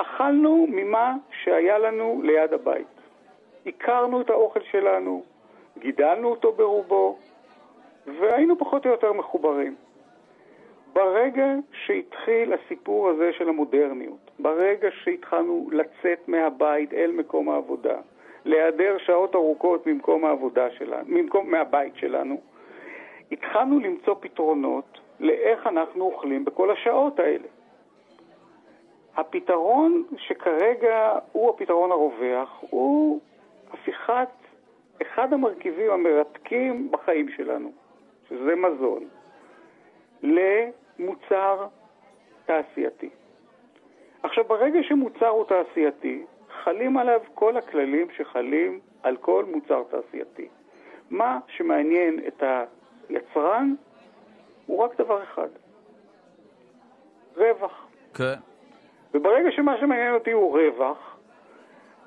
אכלנו 0.00 0.66
ממה 0.70 1.14
שהיה 1.44 1.78
לנו 1.78 2.20
ליד 2.24 2.52
הבית. 2.52 2.86
הכרנו 3.66 4.20
את 4.20 4.30
האוכל 4.30 4.60
שלנו, 4.60 5.22
גידלנו 5.78 6.28
אותו 6.28 6.52
ברובו, 6.52 7.18
והיינו 8.06 8.58
פחות 8.58 8.86
או 8.86 8.90
יותר 8.90 9.12
מחוברים. 9.12 9.74
ברגע 10.92 11.46
שהתחיל 11.72 12.52
הסיפור 12.52 13.08
הזה 13.08 13.32
של 13.32 13.48
המודרניות, 13.48 14.30
ברגע 14.38 14.88
שהתחלנו 15.02 15.68
לצאת 15.72 16.28
מהבית 16.28 16.92
אל 16.94 17.12
מקום 17.12 17.48
העבודה, 17.48 17.96
להיעדר 18.44 18.98
שעות 18.98 19.34
ארוכות 19.34 19.86
ממקום 19.86 20.24
העבודה 20.24 20.70
שלנו, 20.70 21.04
ממקום, 21.06 21.50
מהבית 21.50 21.96
שלנו, 21.96 22.40
התחלנו 23.32 23.80
למצוא 23.80 24.14
פתרונות 24.20 25.00
לאיך 25.20 25.66
אנחנו 25.66 26.04
אוכלים 26.04 26.44
בכל 26.44 26.70
השעות 26.70 27.20
האלה. 27.20 27.48
הפתרון 29.16 30.04
שכרגע 30.16 31.18
הוא 31.32 31.50
הפתרון 31.50 31.92
הרווח 31.92 32.60
הוא 32.60 33.20
הפיכת 33.72 34.28
אחד 35.02 35.32
המרכיבים 35.32 35.90
המרתקים 35.90 36.90
בחיים 36.90 37.28
שלנו, 37.28 37.72
שזה 38.28 38.54
מזון, 38.56 39.08
למוצר 40.22 41.66
תעשייתי. 42.46 43.10
עכשיו, 44.22 44.44
ברגע 44.44 44.78
שמוצר 44.82 45.28
הוא 45.28 45.44
תעשייתי, 45.44 46.24
חלים 46.64 46.96
עליו 46.96 47.20
כל 47.34 47.56
הכללים 47.56 48.06
שחלים 48.16 48.80
על 49.02 49.16
כל 49.16 49.44
מוצר 49.44 49.82
תעשייתי. 49.90 50.48
מה 51.10 51.38
שמעניין 51.48 52.20
את 52.28 52.42
היצרן 53.08 53.74
הוא 54.66 54.84
רק 54.84 55.00
דבר 55.00 55.22
אחד, 55.22 55.48
רווח. 57.36 57.86
כן. 58.14 58.49
וברגע 59.14 59.48
שמה 59.56 59.72
שמעניין 59.80 60.14
אותי 60.14 60.30
הוא 60.30 60.58
רווח, 60.58 60.98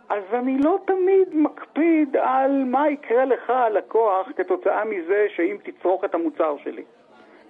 אז 0.09 0.23
אני 0.33 0.57
לא 0.57 0.77
תמיד 0.85 1.43
מקפיד 1.43 2.15
על 2.17 2.63
מה 2.63 2.89
יקרה 2.89 3.25
לך, 3.25 3.49
הלקוח, 3.49 4.27
כתוצאה 4.37 4.85
מזה 4.85 5.25
שאם 5.35 5.57
תצרוך 5.63 6.03
את 6.05 6.15
המוצר 6.15 6.55
שלי, 6.63 6.83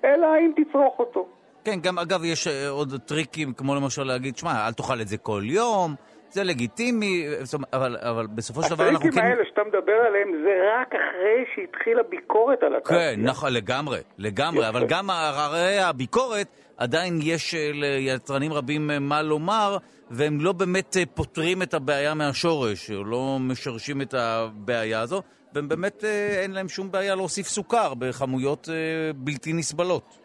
אלא 0.04 0.28
אם 0.40 0.52
תצרוך 0.56 1.00
אותו. 1.00 1.28
כן, 1.66 1.80
גם 1.84 2.00
אגב 2.00 2.24
יש 2.24 2.48
אה, 2.48 2.70
עוד 2.70 2.94
טריקים, 3.08 3.54
כמו 3.54 3.76
למשל 3.76 4.04
להגיד, 4.04 4.38
שמע, 4.38 4.68
אל 4.68 4.74
תאכל 4.74 5.02
את 5.02 5.08
זה 5.08 5.18
כל 5.18 5.42
יום, 5.44 5.96
זה 6.30 6.44
לגיטימי, 6.44 7.26
אבל, 7.74 7.98
אבל 8.00 8.28
בסופו 8.28 8.64
של 8.64 8.76
דבר 8.76 8.90
אנחנו 8.90 9.00
כן... 9.00 9.08
הטריקים 9.08 9.32
האלה 9.32 9.46
שאתה 9.50 9.62
מדבר 9.64 10.00
עליהם 10.08 10.32
זה 10.44 10.54
רק 10.78 10.88
אחרי 10.88 11.46
שהתחילה 11.56 12.04
ביקורת 12.04 12.64
על 12.64 12.76
התעשייה. 12.76 13.16
כן, 13.16 13.22
נכון, 13.22 13.54
לגמרי, 13.54 14.00
לגמרי, 14.18 14.70
אבל 14.70 14.86
גם 14.88 15.10
אחרי 15.10 15.80
הביקורת 15.80 16.48
עדיין 16.78 17.14
יש 17.24 17.56
אה, 17.56 17.72
ליצרנים 17.74 18.54
רבים 18.54 18.92
אה, 18.92 19.00
מה 19.00 19.22
לומר, 19.22 19.78
והם 20.12 20.38
לא 20.42 20.52
באמת 20.52 20.96
פותרים 21.14 21.62
את 21.62 21.74
הבעיה 21.74 22.14
מהשורש, 22.14 22.92
או 22.92 23.04
לא 23.04 23.38
משרשים 23.40 24.02
את 24.02 24.14
הבעיה 24.14 25.02
הזו, 25.02 25.22
והם 25.54 25.68
באמת 25.68 26.04
אין 26.44 26.52
להם 26.52 26.68
שום 26.68 26.92
בעיה 26.92 27.16
להוסיף 27.16 27.48
סוכר 27.48 27.94
בכמויות 27.94 28.70
בלתי 29.16 29.54
נסבלות. 29.54 30.24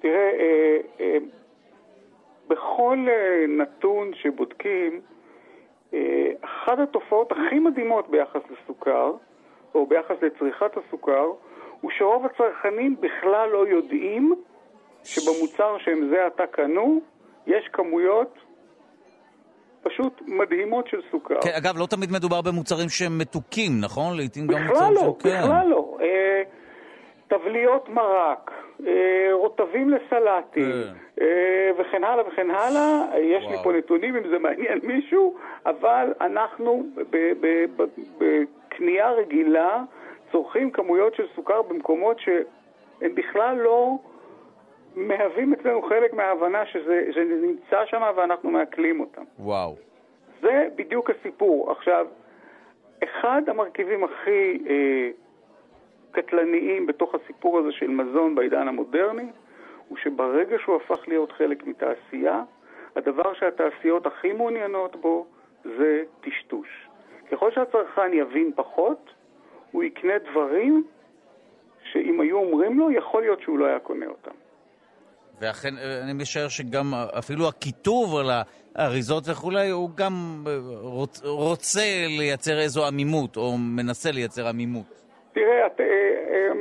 תראה, 0.00 0.30
אה, 0.40 0.78
אה, 1.00 1.18
בכל 2.48 3.06
אה, 3.08 3.46
נתון 3.48 4.10
שבודקים, 4.14 5.00
אחת 6.40 6.78
התופעות 6.78 7.32
הכי 7.32 7.58
מדהימות 7.58 8.10
ביחס 8.10 8.40
לסוכר, 8.50 9.12
או 9.74 9.86
ביחס 9.86 10.16
לצריכת 10.22 10.70
הסוכר, 10.76 11.26
הוא 11.80 11.90
שרוב 11.98 12.26
הצרכנים 12.26 12.96
בכלל 13.00 13.48
לא 13.52 13.66
יודעים 13.68 14.34
שבמוצר 15.06 15.76
שהם 15.84 16.08
זה 16.10 16.26
עתה 16.26 16.46
קנו, 16.46 17.00
יש 17.46 17.68
כמויות 17.72 18.38
פשוט 19.82 20.22
מדהימות 20.26 20.88
של 20.88 21.00
סוכר. 21.10 21.40
כן, 21.40 21.50
אגב, 21.58 21.78
לא 21.78 21.86
תמיד 21.86 22.10
מדובר 22.12 22.40
במוצרים 22.42 22.88
שהם 22.88 23.18
מתוקים, 23.18 23.72
נכון? 23.80 24.16
לעיתים 24.16 24.46
גם 24.46 24.62
מוצרים 24.62 24.94
לא, 24.94 25.00
ש... 25.00 25.26
בכלל 25.26 25.32
לא, 25.32 25.42
בכלל 25.42 25.68
לא. 25.68 25.86
תבליות 27.28 27.88
מרק, 27.88 28.50
אה, 28.86 29.28
רוטבים 29.32 29.90
לסלטים, 29.90 30.72
כן. 30.72 31.24
אה, 31.24 31.70
וכן 31.78 32.04
הלאה 32.04 32.28
וכן 32.28 32.50
הלאה. 32.50 33.18
יש 33.18 33.44
לי 33.50 33.56
פה 33.62 33.72
נתונים 33.72 34.16
אם 34.16 34.28
זה 34.28 34.38
מעניין 34.38 34.78
מישהו, 34.92 35.34
אבל 35.66 36.12
אנחנו 36.20 36.86
בקנייה 38.18 39.10
רגילה 39.10 39.82
צורכים 40.32 40.70
כמויות 40.70 41.14
של 41.14 41.26
סוכר 41.36 41.62
במקומות 41.62 42.20
שהם 42.20 43.14
בכלל 43.14 43.56
לא 43.56 43.98
מהווים 44.96 45.52
אצלנו 45.52 45.82
חלק 45.82 46.12
מההבנה 46.12 46.66
שזה 46.66 47.24
נמצא 47.42 47.86
שם 47.86 48.02
ואנחנו 48.16 48.50
מעכלים 48.50 49.00
אותם. 49.00 49.22
וואו. 49.38 49.76
זה 50.42 50.68
בדיוק 50.76 51.10
הסיפור. 51.10 51.72
עכשיו, 51.72 52.06
אחד 53.04 53.42
המרכיבים 53.48 54.04
הכי... 54.04 54.58
אה, 54.68 55.10
קטלניים 56.16 56.86
בתוך 56.86 57.14
הסיפור 57.14 57.58
הזה 57.58 57.72
של 57.72 57.90
מזון 57.90 58.34
בעידן 58.34 58.68
המודרני, 58.68 59.26
הוא 59.88 59.98
שברגע 59.98 60.56
שהוא 60.58 60.76
הפך 60.76 61.08
להיות 61.08 61.32
חלק 61.32 61.66
מתעשייה, 61.66 62.42
הדבר 62.96 63.34
שהתעשיות 63.34 64.06
הכי 64.06 64.32
מעוניינות 64.32 64.96
בו 64.96 65.26
זה 65.64 66.02
טשטוש. 66.20 66.88
ככל 67.30 67.50
שהצרכן 67.50 68.12
יבין 68.12 68.52
פחות, 68.54 69.10
הוא 69.72 69.82
יקנה 69.84 70.18
דברים 70.18 70.84
שאם 71.82 72.20
היו 72.20 72.38
אומרים 72.38 72.78
לו, 72.78 72.90
יכול 72.90 73.22
להיות 73.22 73.40
שהוא 73.40 73.58
לא 73.58 73.66
היה 73.66 73.78
קונה 73.78 74.06
אותם. 74.06 74.34
ואכן, 75.40 75.74
אני 76.04 76.12
משער 76.12 76.48
שגם 76.48 76.94
אפילו 77.18 77.48
הכיתוב 77.48 78.16
על 78.16 78.30
האריזות 78.74 79.24
וכולי, 79.30 79.70
הוא 79.70 79.90
גם 79.94 80.44
רוצה 81.22 81.80
לייצר 82.18 82.58
איזו 82.58 82.86
עמימות, 82.86 83.36
או 83.36 83.56
מנסה 83.58 84.10
לייצר 84.10 84.48
עמימות. 84.48 85.02
תראה, 85.32 85.66
את, 85.66 85.80
אה, 85.80 85.86
אה, 85.86 86.52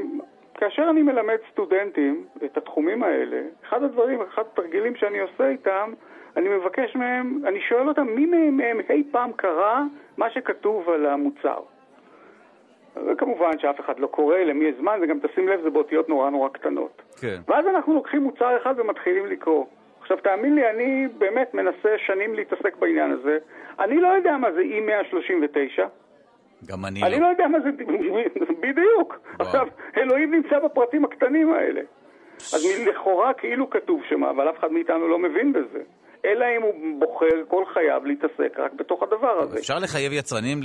כאשר 0.54 0.84
אני 0.90 1.02
מלמד 1.02 1.38
סטודנטים 1.52 2.26
את 2.46 2.58
התחומים 2.58 3.04
האלה, 3.04 3.42
אחד 3.68 3.84
הדברים, 3.84 4.22
אחד 4.22 4.44
התרגילים 4.54 4.96
שאני 4.96 5.20
עושה 5.20 5.50
איתם, 5.50 5.94
אני 6.38 6.50
מבקש 6.50 6.96
מהם, 6.96 7.42
אני 7.48 7.60
שואל 7.70 7.88
אותם, 7.88 8.08
מי 8.08 8.26
מהם 8.52 8.80
אי 8.90 9.04
פעם 9.12 9.32
קרא 9.32 9.82
מה 10.18 10.30
שכתוב 10.30 10.90
על 10.90 11.06
המוצר? 11.06 11.60
וכמובן 13.08 13.60
שאף 13.60 13.80
אחד 13.80 14.00
לא 14.00 14.08
קורא, 14.08 14.38
למי 14.38 14.66
יש 14.66 14.76
זמן, 14.80 15.00
וגם 15.02 15.20
תשים 15.20 15.48
לב, 15.48 15.62
זה 15.64 15.70
באותיות 15.70 16.10
נורא 16.10 16.30
נורא 16.30 16.50
קטנות. 16.50 17.02
כן. 17.22 17.38
ואז 17.48 17.68
אנחנו 17.68 17.94
לוקחים 17.94 18.22
מוצר 18.24 18.58
אחד 18.62 18.74
ומתחילים 18.78 19.26
לקרוא. 19.26 19.66
עכשיו, 20.02 20.18
תאמין 20.18 20.56
לי, 20.56 20.70
אני 20.70 21.08
באמת 21.18 21.54
מנסה 21.54 21.90
שנים 21.98 22.34
להתעסק 22.34 22.76
בעניין 22.80 23.12
הזה. 23.12 23.38
אני 23.80 24.02
לא 24.02 24.08
יודע 24.08 24.38
מה 24.38 24.52
זה 24.52 24.62
E139. 24.62 25.82
גם 26.68 26.86
אני, 26.86 27.04
אני 27.04 27.12
לא. 27.12 27.16
אני 27.16 27.22
לא 27.22 27.28
יודע 27.28 27.48
מה 27.48 27.60
זה, 27.60 27.70
בדיוק. 28.64 29.20
עכשיו, 29.40 29.68
אלוהים 29.98 30.34
נמצא 30.34 30.60
בפרטים 30.60 31.06
הקטנים 31.06 31.54
האלה. 31.54 31.82
אז 32.38 32.88
לכאורה 32.88 33.34
כאילו 33.34 33.70
כתוב 33.70 34.02
שם, 34.10 34.24
אבל 34.24 34.50
אף 34.50 34.60
אחד 34.60 34.72
מאיתנו 34.72 35.08
לא 35.08 35.20
מבין 35.20 35.54
בזה. 35.54 35.82
אלא 36.26 36.46
אם 36.58 36.62
הוא 36.62 37.00
בוחר 37.00 37.44
כל 37.48 37.64
חייו 37.74 38.02
להתעסק 38.06 38.60
רק 38.60 38.74
בתוך 38.74 39.04
הדבר 39.04 39.40
הזה. 39.40 39.60
אפשר 39.60 39.80
לחייב 39.84 40.14
יצרנים 40.14 40.58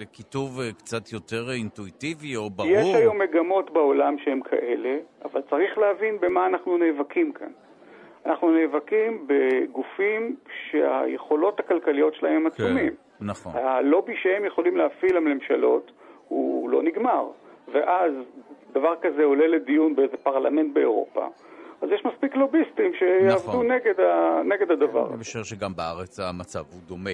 לכיתוב 0.00 0.60
אה, 0.60 0.72
קצת 0.78 1.12
יותר 1.12 1.50
אינטואיטיבי 1.50 2.36
או 2.36 2.50
ברור? 2.50 2.70
יש 2.70 2.94
היום 2.94 3.18
מגמות 3.18 3.70
בעולם 3.70 4.16
שהן 4.24 4.40
כאלה, 4.50 4.96
אבל 5.24 5.40
צריך 5.50 5.78
להבין 5.78 6.18
במה 6.20 6.46
אנחנו 6.46 6.78
נאבקים 6.78 7.32
כאן. 7.32 7.52
אנחנו 8.26 8.50
נאבקים 8.50 9.26
בגופים 9.26 10.36
שהיכולות 10.70 11.60
הכלכליות 11.60 12.14
שלהם 12.14 12.36
הם 12.36 12.50
כן. 12.50 12.64
עצומים. 12.64 12.92
נכון. 13.20 13.52
הלובי 13.56 14.16
שהם 14.22 14.44
יכולים 14.44 14.76
להפעיל 14.76 15.16
לממשלות 15.16 15.92
הוא 16.28 16.70
לא 16.70 16.82
נגמר. 16.82 17.24
ואז 17.72 18.12
דבר 18.72 18.94
כזה 19.02 19.24
עולה 19.24 19.46
לדיון 19.46 19.96
באיזה 19.96 20.16
פרלמנט 20.16 20.74
באירופה. 20.74 21.26
אז 21.84 21.90
יש 21.94 22.02
מספיק 22.04 22.34
לוביסטים 22.36 22.92
שיעבדו 22.98 23.48
נכון. 23.48 23.72
נגד, 23.72 24.00
ה... 24.00 24.42
נגד 24.44 24.70
הדבר. 24.70 25.08
אני 25.08 25.16
משער 25.16 25.42
שגם 25.42 25.76
בארץ 25.76 26.20
המצב 26.20 26.64
הוא 26.70 26.80
דומה. 26.86 27.10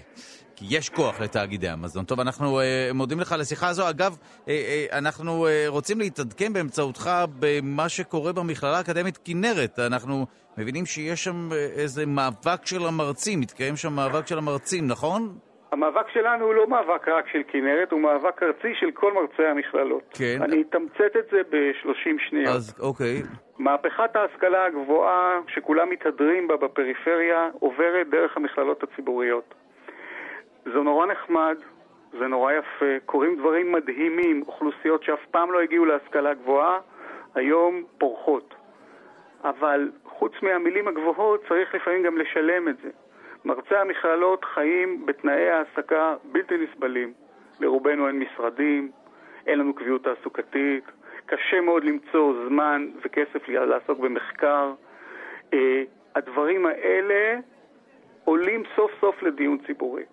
כי 0.56 0.64
יש 0.68 0.88
כוח 0.88 1.20
לתאגידי 1.20 1.68
המזון. 1.68 2.04
טוב, 2.04 2.20
אנחנו 2.20 2.60
uh, 2.60 2.94
מודים 2.94 3.20
לך 3.20 3.32
על 3.32 3.40
השיחה 3.40 3.68
הזו. 3.68 3.88
אגב, 3.90 4.16
uh, 4.16 4.46
uh, 4.46 4.50
אנחנו 4.92 5.46
uh, 5.46 5.50
רוצים 5.68 5.98
להתעדכן 5.98 6.52
באמצעותך 6.52 7.10
במה 7.38 7.88
שקורה 7.88 8.32
במכללה 8.32 8.76
האקדמית 8.76 9.18
כנרת. 9.24 9.78
אנחנו 9.78 10.26
מבינים 10.58 10.86
שיש 10.86 11.24
שם 11.24 11.48
uh, 11.50 11.54
איזה 11.54 12.06
מאבק 12.06 12.66
של 12.66 12.86
המרצים, 12.86 13.40
מתקיים 13.40 13.76
שם 13.76 13.92
מאבק 13.92 14.26
של 14.26 14.38
המרצים, 14.38 14.86
נכון? 14.86 15.38
המאבק 15.72 16.08
שלנו 16.08 16.44
הוא 16.44 16.54
לא 16.54 16.66
מאבק 16.66 17.08
רק 17.08 17.28
של 17.28 17.42
כנרת, 17.48 17.92
הוא 17.92 18.00
מאבק 18.00 18.42
ארצי 18.42 18.74
של 18.74 18.90
כל 18.90 19.12
מרצי 19.12 19.46
המכללות. 19.46 20.02
כן. 20.10 20.38
אני 20.42 20.62
אתמצת 20.62 21.16
את 21.18 21.26
זה 21.30 21.40
ב-30 21.50 22.28
שניות. 22.28 22.56
אז 22.56 22.74
אוקיי. 22.80 23.22
מהפכת 23.58 24.16
ההשכלה 24.16 24.64
הגבוהה, 24.64 25.40
שכולם 25.48 25.90
מתהדרים 25.90 26.48
בה 26.48 26.56
בפריפריה, 26.56 27.48
עוברת 27.58 28.10
דרך 28.10 28.36
המכללות 28.36 28.82
הציבוריות. 28.82 29.54
זה 30.64 30.80
נורא 30.80 31.06
נחמד, 31.06 31.56
זה 32.18 32.26
נורא 32.26 32.52
יפה, 32.52 33.06
קורים 33.06 33.36
דברים 33.38 33.72
מדהימים, 33.72 34.42
אוכלוסיות 34.46 35.02
שאף 35.02 35.26
פעם 35.30 35.52
לא 35.52 35.60
הגיעו 35.60 35.84
להשכלה 35.84 36.34
גבוהה, 36.34 36.78
היום 37.34 37.82
פורחות. 37.98 38.54
אבל 39.44 39.90
חוץ 40.04 40.32
מהמילים 40.42 40.88
הגבוהות 40.88 41.40
צריך 41.48 41.74
לפעמים 41.74 42.02
גם 42.02 42.18
לשלם 42.18 42.68
את 42.68 42.76
זה. 42.82 42.90
מרצי 43.44 43.76
המכללות 43.76 44.44
חיים 44.44 45.06
בתנאי 45.06 45.50
העסקה 45.50 46.14
בלתי 46.24 46.54
נסבלים. 46.56 47.12
לרובנו 47.60 48.08
אין 48.08 48.18
משרדים, 48.18 48.90
אין 49.46 49.58
לנו 49.58 49.74
קביעות 49.74 50.04
תעסוקתית, 50.04 50.84
קשה 51.26 51.60
מאוד 51.60 51.84
למצוא 51.84 52.34
זמן 52.48 52.90
וכסף 53.04 53.48
לעסוק 53.48 53.98
במחקר. 53.98 54.72
Uh, 55.52 55.56
הדברים 56.14 56.66
האלה 56.66 57.38
עולים 58.24 58.62
סוף 58.76 58.90
סוף 59.00 59.22
לדיון 59.22 59.58
ציבורי. 59.66 60.04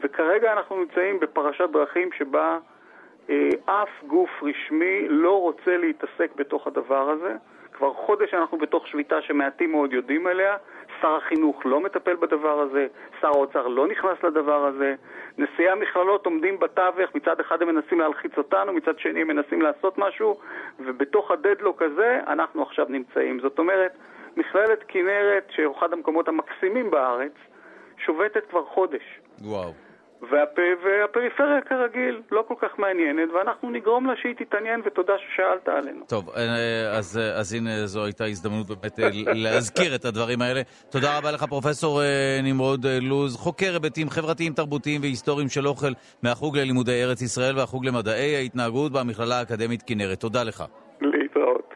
וכרגע 0.00 0.52
אנחנו 0.52 0.76
נמצאים 0.76 1.20
בפרשת 1.20 1.68
דרכים 1.72 2.12
שבה 2.12 2.58
אה, 3.30 3.48
אף 3.64 3.88
גוף 4.06 4.30
רשמי 4.42 5.08
לא 5.08 5.40
רוצה 5.40 5.76
להתעסק 5.76 6.30
בתוך 6.36 6.66
הדבר 6.66 7.10
הזה. 7.10 7.36
כבר 7.72 7.92
חודש 7.92 8.34
אנחנו 8.34 8.58
בתוך 8.58 8.86
שביתה 8.86 9.22
שמעטים 9.22 9.70
מאוד 9.70 9.92
יודעים 9.92 10.26
עליה. 10.26 10.56
שר 11.00 11.16
החינוך 11.16 11.66
לא 11.66 11.80
מטפל 11.80 12.16
בדבר 12.16 12.60
הזה, 12.60 12.86
שר 13.20 13.28
האוצר 13.28 13.66
לא 13.66 13.88
נכנס 13.88 14.22
לדבר 14.22 14.66
הזה. 14.66 14.94
נשיאי 15.38 15.68
המכללות 15.68 16.26
עומדים 16.26 16.58
בתווך, 16.58 17.14
מצד 17.14 17.40
אחד 17.40 17.62
הם 17.62 17.68
מנסים 17.68 18.00
להלחיץ 18.00 18.32
אותנו, 18.38 18.72
מצד 18.72 18.98
שני 18.98 19.20
הם 19.20 19.28
מנסים 19.28 19.62
לעשות 19.62 19.98
משהו, 19.98 20.38
ובתוך 20.78 21.30
הדדלוק 21.30 21.82
הזה 21.82 22.20
אנחנו 22.26 22.62
עכשיו 22.62 22.86
נמצאים. 22.88 23.40
זאת 23.40 23.58
אומרת, 23.58 23.92
מכללת 24.36 24.84
כנרת, 24.88 25.46
שהוא 25.50 25.78
אחד 25.78 25.92
המקומות 25.92 26.28
המקסימים 26.28 26.90
בארץ, 26.90 27.32
שובתת 27.98 28.46
כבר 28.50 28.64
חודש. 28.64 29.20
וואו. 29.42 29.72
והפ... 30.22 30.58
והפריפריה 30.84 31.60
כרגיל 31.60 32.22
לא 32.32 32.44
כל 32.48 32.54
כך 32.58 32.78
מעניינת, 32.78 33.28
ואנחנו 33.34 33.70
נגרום 33.70 34.06
לה 34.06 34.12
שהיא 34.16 34.34
תתעניין, 34.34 34.80
ותודה 34.84 35.12
ששאלת 35.18 35.68
עלינו. 35.68 36.04
טוב, 36.08 36.30
אה, 36.36 36.98
אז, 36.98 37.20
אז 37.34 37.54
הנה 37.54 37.86
זו 37.86 38.04
הייתה 38.04 38.24
הזדמנות 38.24 38.66
באמת 38.66 39.00
אה, 39.00 39.08
להזכיר 39.34 39.94
את 39.94 40.04
הדברים 40.04 40.42
האלה. 40.42 40.60
תודה 40.90 41.18
רבה 41.18 41.32
לך, 41.32 41.44
פרופסור 41.44 42.02
אה, 42.02 42.40
נמרוד 42.42 42.86
לוז, 43.02 43.36
חוקר 43.36 43.72
היבטים 43.72 44.10
חברתיים, 44.10 44.52
תרבותיים 44.52 45.00
והיסטוריים 45.00 45.48
של 45.48 45.66
אוכל 45.68 45.92
מהחוג 46.22 46.58
ללימודי 46.58 47.04
ארץ 47.04 47.22
ישראל 47.22 47.58
והחוג 47.58 47.86
למדעי 47.86 48.36
ההתנהגות 48.36 48.92
במכללה 48.92 49.38
האקדמית 49.38 49.82
כנרת. 49.86 50.20
תודה 50.20 50.42
לך. 50.42 50.64
להתראות. 51.00 51.73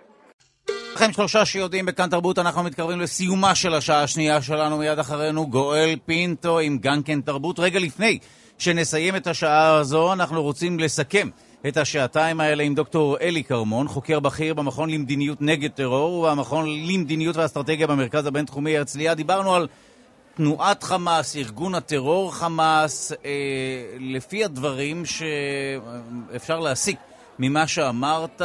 לכם 0.98 1.12
שלושה 1.12 1.44
שיודעים 1.44 1.86
בכאן 1.86 2.10
תרבות, 2.10 2.38
אנחנו 2.38 2.62
מתקרבים 2.62 3.00
לסיומה 3.00 3.54
של 3.54 3.74
השעה 3.74 4.02
השנייה 4.02 4.42
שלנו 4.42 4.78
מיד 4.78 4.98
אחרינו, 4.98 5.46
גואל 5.46 5.96
פינטו 6.06 6.58
עם 6.58 6.78
גם 6.78 7.02
כן 7.02 7.20
תרבות. 7.20 7.58
רגע 7.58 7.78
לפני 7.78 8.18
שנסיים 8.58 9.16
את 9.16 9.26
השעה 9.26 9.76
הזו, 9.76 10.12
אנחנו 10.12 10.42
רוצים 10.42 10.78
לסכם 10.78 11.28
את 11.68 11.76
השעתיים 11.76 12.40
האלה 12.40 12.62
עם 12.62 12.74
דוקטור 12.74 13.18
אלי 13.20 13.44
כרמון, 13.44 13.88
חוקר 13.88 14.20
בכיר 14.20 14.54
במכון 14.54 14.90
למדיניות 14.90 15.42
נגד 15.42 15.70
טרור 15.70 16.12
ובמכון 16.18 16.86
למדיניות 16.86 17.36
ואסטרטגיה 17.36 17.86
במרכז 17.86 18.26
הבינתחומי 18.26 18.78
הרצליה. 18.78 19.14
דיברנו 19.14 19.54
על 19.54 19.68
תנועת 20.36 20.82
חמאס, 20.82 21.36
ארגון 21.36 21.74
הטרור 21.74 22.34
חמאס, 22.34 23.12
אה, 23.12 23.28
לפי 24.00 24.44
הדברים 24.44 25.02
שאפשר 25.04 26.58
להסיק 26.58 26.98
ממה 27.38 27.66
שאמרת, 27.66 28.42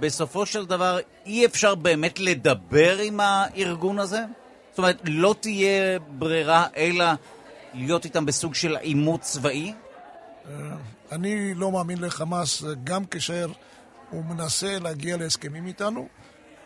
בסופו 0.00 0.46
של 0.46 0.66
דבר 0.66 0.98
אי 1.26 1.46
אפשר 1.46 1.74
באמת 1.74 2.20
לדבר 2.20 2.98
עם 2.98 3.20
הארגון 3.20 3.98
הזה? 3.98 4.24
זאת 4.70 4.78
אומרת, 4.78 5.00
לא 5.04 5.34
תהיה 5.40 5.98
ברירה 5.98 6.66
אלא 6.76 7.04
להיות 7.74 8.04
איתם 8.04 8.26
בסוג 8.26 8.54
של 8.54 8.76
עימות 8.76 9.20
צבאי? 9.20 9.74
אה, 10.48 10.54
אני 11.12 11.54
לא 11.54 11.72
מאמין 11.72 11.98
לחמאס 11.98 12.62
גם 12.84 13.04
כאשר 13.04 13.46
הוא 14.10 14.24
מנסה 14.24 14.78
להגיע 14.78 15.16
להסכמים 15.16 15.66
איתנו, 15.66 16.08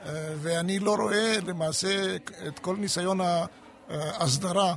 אה, 0.06 0.12
ואני 0.36 0.78
לא 0.78 0.94
רואה 0.94 1.36
למעשה 1.46 2.16
את 2.46 2.58
כל 2.58 2.76
ניסיון 2.76 3.20
ההסדרה 3.88 4.68
אה, 4.68 4.74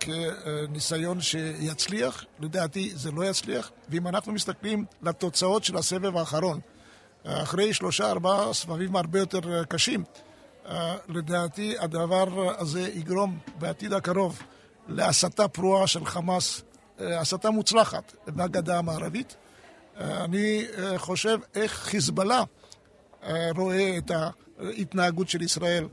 כניסיון 0.00 1.20
שיצליח. 1.20 2.24
לדעתי 2.40 2.90
זה 2.94 3.10
לא 3.10 3.24
יצליח, 3.24 3.70
ואם 3.88 4.08
אנחנו 4.08 4.32
מסתכלים 4.32 4.84
לתוצאות 5.02 5.64
של 5.64 5.76
הסבב 5.76 6.16
האחרון, 6.16 6.60
אחרי 7.24 7.74
שלושה 7.74 8.10
ארבעה 8.10 8.52
סבבים 8.52 8.96
הרבה 8.96 9.18
יותר 9.18 9.64
קשים, 9.64 10.04
לדעתי 11.08 11.74
הדבר 11.78 12.54
הזה 12.58 12.88
יגרום 12.94 13.38
בעתיד 13.58 13.92
הקרוב 13.92 14.42
להסתה 14.88 15.48
פרועה 15.48 15.86
של 15.86 16.04
חמאס, 16.04 16.62
אה, 17.00 17.20
הסתה 17.20 17.50
מוצלחת 17.50 18.12
בגדה 18.26 18.78
המערבית. 18.78 19.36
אה, 20.00 20.24
אני 20.24 20.64
אה, 20.78 20.98
חושב 20.98 21.38
איך 21.54 21.72
חיזבאללה 21.72 22.42
רואה 23.56 23.98
את 23.98 24.10
ההתנהגות 24.58 25.28
של 25.28 25.42
ישראל 25.42 25.88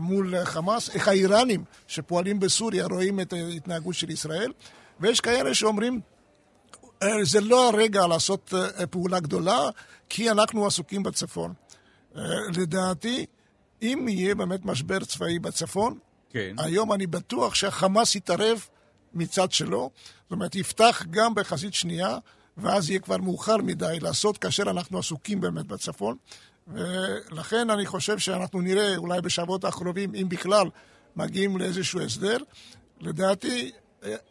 מול 0.00 0.44
חמאס, 0.44 0.90
איך 0.90 1.08
האיראנים 1.08 1.64
שפועלים 1.86 2.40
בסוריה 2.40 2.86
רואים 2.86 3.20
את 3.20 3.32
ההתנהגות 3.32 3.94
של 3.94 4.10
ישראל, 4.10 4.52
ויש 5.00 5.20
כאלה 5.20 5.54
שאומרים 5.54 6.00
זה 7.22 7.40
לא 7.40 7.68
הרגע 7.68 8.06
לעשות 8.06 8.54
פעולה 8.90 9.20
גדולה, 9.20 9.60
כי 10.08 10.30
אנחנו 10.30 10.66
עסוקים 10.66 11.02
בצפון. 11.02 11.52
לדעתי, 12.56 13.26
אם 13.82 14.06
יהיה 14.08 14.34
באמת 14.34 14.64
משבר 14.64 14.98
צבאי 15.04 15.38
בצפון, 15.38 15.98
כן. 16.30 16.54
היום 16.58 16.92
אני 16.92 17.06
בטוח 17.06 17.54
שהחמאס 17.54 18.14
יתערב 18.14 18.66
מצד 19.14 19.52
שלו, 19.52 19.90
זאת 20.22 20.32
אומרת, 20.32 20.54
יפתח 20.54 21.02
גם 21.10 21.34
בחזית 21.34 21.74
שנייה, 21.74 22.18
ואז 22.56 22.90
יהיה 22.90 23.00
כבר 23.00 23.16
מאוחר 23.16 23.56
מדי 23.56 23.98
לעשות 24.00 24.38
כאשר 24.38 24.62
אנחנו 24.62 24.98
עסוקים 24.98 25.40
באמת 25.40 25.66
בצפון. 25.66 26.16
ולכן 26.68 27.70
אני 27.70 27.86
חושב 27.86 28.18
שאנחנו 28.18 28.60
נראה 28.60 28.96
אולי 28.96 29.20
בשבועות 29.20 29.64
הקרובים, 29.64 30.14
אם 30.14 30.28
בכלל, 30.28 30.66
מגיעים 31.16 31.56
לאיזשהו 31.56 32.00
הסדר. 32.00 32.36
לדעתי, 33.00 33.72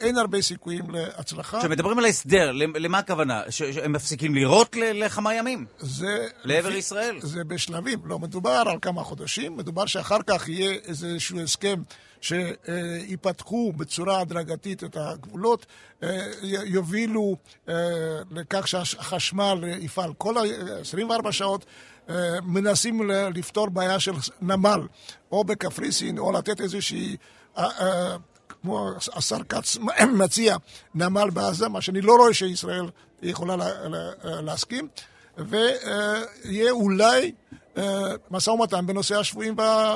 אין 0.01 0.17
הרבה 0.17 0.41
סיכויים 0.41 0.89
להצלחה. 0.89 1.59
כשמדברים 1.59 1.99
על 1.99 2.05
הסדר, 2.05 2.51
למה 2.51 2.97
הכוונה? 2.97 3.41
שהם 3.49 3.91
מפסיקים 3.91 4.35
לירות 4.35 4.75
לכמה 4.75 5.33
ימים? 5.33 5.65
זה... 5.79 6.27
לעבר 6.43 6.69
לפי, 6.69 6.77
ישראל? 6.77 7.19
זה 7.21 7.43
בשלבים. 7.43 7.99
לא 8.05 8.19
מדובר 8.19 8.63
על 8.67 8.77
כמה 8.81 9.03
חודשים, 9.03 9.57
מדובר 9.57 9.85
שאחר 9.85 10.21
כך 10.27 10.49
יהיה 10.49 10.71
איזשהו 10.71 11.39
הסכם 11.39 11.81
שיפתחו 12.21 13.73
בצורה 13.77 14.19
הדרגתית 14.19 14.83
את 14.83 14.97
הגבולות, 14.99 15.65
יובילו 16.65 17.35
אה, 17.69 17.75
לכך 18.31 18.67
שהחשמל 18.67 19.63
יפעל 19.79 20.13
כל 20.17 20.37
ה-24 20.37 21.31
שעות. 21.31 21.65
אה, 22.09 22.41
מנסים 22.43 23.11
לפתור 23.11 23.69
בעיה 23.69 23.99
של 23.99 24.11
נמל, 24.41 24.87
או 25.31 25.43
בקפריסין, 25.43 26.17
או 26.17 26.31
לתת 26.31 26.61
איזושהי 26.61 27.17
אה, 27.57 28.15
כמו 28.61 28.89
השר 29.13 29.43
כץ 29.49 29.77
מציע, 30.21 30.57
נמל 30.95 31.29
בעזה, 31.29 31.69
מה 31.69 31.81
שאני 31.81 32.01
לא 32.01 32.15
רואה 32.15 32.33
שישראל 32.33 32.89
יכולה 33.21 33.55
לה, 33.55 33.87
לה, 33.87 34.41
להסכים, 34.41 34.87
ויהיה 35.37 36.71
אולי 36.71 37.31
אה, 37.77 38.13
משא 38.31 38.49
ומתן 38.49 38.87
בנושא 38.87 39.19
השבויים 39.19 39.55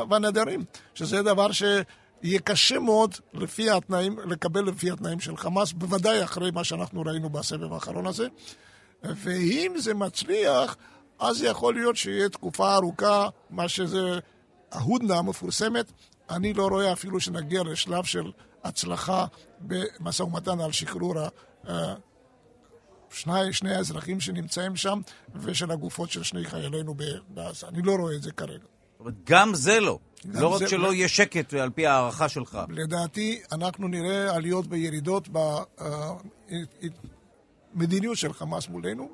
והנעדרים, 0.10 0.66
שזה 0.94 1.22
דבר 1.22 1.52
שיהיה 1.52 2.40
קשה 2.44 2.80
מאוד 2.80 3.16
לפי 3.34 3.70
התנאים, 3.70 4.20
לקבל 4.26 4.66
לפי 4.66 4.92
התנאים 4.92 5.20
של 5.20 5.38
חמאס, 5.38 5.72
בוודאי 5.72 6.24
אחרי 6.24 6.52
מה 6.52 6.64
שאנחנו 6.64 7.02
ראינו 7.06 7.30
בסבב 7.30 7.74
האחרון 7.74 8.08
הזה. 8.08 8.28
ואם 9.04 9.74
זה 9.78 9.94
מצליח, 9.94 10.76
אז 11.20 11.44
יכול 11.44 11.74
להיות 11.74 11.96
שיהיה 11.96 12.30
תקופה 12.30 12.76
ארוכה, 12.76 13.30
מה 13.50 13.70
שזה 13.70 14.20
ההודנה 14.72 15.18
המפורסמת, 15.18 15.92
אני 16.30 16.54
לא 16.54 16.68
רואה 16.68 16.94
אפילו 16.94 17.20
שנגיע 17.20 17.64
לשלב 17.64 18.04
של 18.04 18.32
הצלחה 18.64 19.26
במשא 19.60 20.24
ומתן 20.24 20.60
על 20.60 20.72
שחרור 20.72 21.14
שני, 23.10 23.54
שני 23.54 23.76
האזרחים 23.76 24.20
שנמצאים 24.20 24.76
שם 24.76 25.02
ושל 25.36 25.72
הגופות 25.72 26.12
של 26.12 26.24
שני 26.24 26.46
חיילינו 26.46 26.96
בעזה. 27.30 27.68
אני 27.68 27.82
לא 27.82 27.96
רואה 27.96 28.16
את 28.16 28.22
זה 28.22 28.32
כרגע. 28.32 28.66
גם 29.24 29.54
זה 29.54 29.80
לא. 29.80 30.00
גם 30.32 30.42
לא 30.42 30.48
רק 30.48 30.68
שלא 30.68 30.94
יהיה 30.94 31.08
שקט 31.08 31.54
על 31.54 31.70
פי 31.70 31.88
הערכה 31.88 32.30
שלך. 32.30 32.60
לדעתי, 32.70 33.42
אנחנו 33.52 33.88
נראה 33.88 34.36
עליות 34.36 34.66
וירידות 34.70 35.28
במדיניות 37.76 38.18
של 38.18 38.34
חמאס 38.34 38.70
מולנו, 38.70 39.10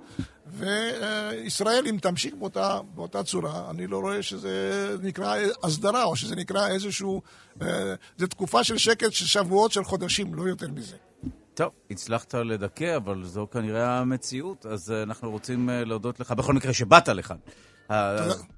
וישראל, 0.47 1.88
אם 1.89 1.97
תמשיך 2.01 2.33
באותה, 2.33 2.79
באותה 2.95 3.23
צורה, 3.23 3.69
אני 3.69 3.88
לא 3.88 3.99
רואה 3.99 4.23
שזה 4.23 4.95
נקרא 5.01 5.38
הסדרה, 5.63 6.03
או 6.03 6.15
שזה 6.15 6.35
נקרא 6.35 6.67
איזשהו... 6.67 7.21
אה, 7.61 7.95
זו 8.17 8.27
תקופה 8.27 8.63
של 8.63 8.77
שקט 8.77 9.13
של 9.13 9.25
שבועות, 9.25 9.71
של 9.71 9.83
חודשים, 9.83 10.35
לא 10.35 10.43
יותר 10.43 10.67
מזה. 10.71 10.95
טוב, 11.53 11.71
הצלחת 11.91 12.33
לדכא, 12.33 12.97
אבל 12.97 13.23
זו 13.23 13.47
כנראה 13.51 13.99
המציאות, 13.99 14.65
אז 14.65 14.91
אה, 14.91 15.03
אנחנו 15.03 15.31
רוצים 15.31 15.69
אה, 15.69 15.83
להודות 15.83 16.19
לך, 16.19 16.31
בכל 16.31 16.53
מקרה 16.53 16.73
שבאת 16.73 17.07
לכאן. 17.07 17.38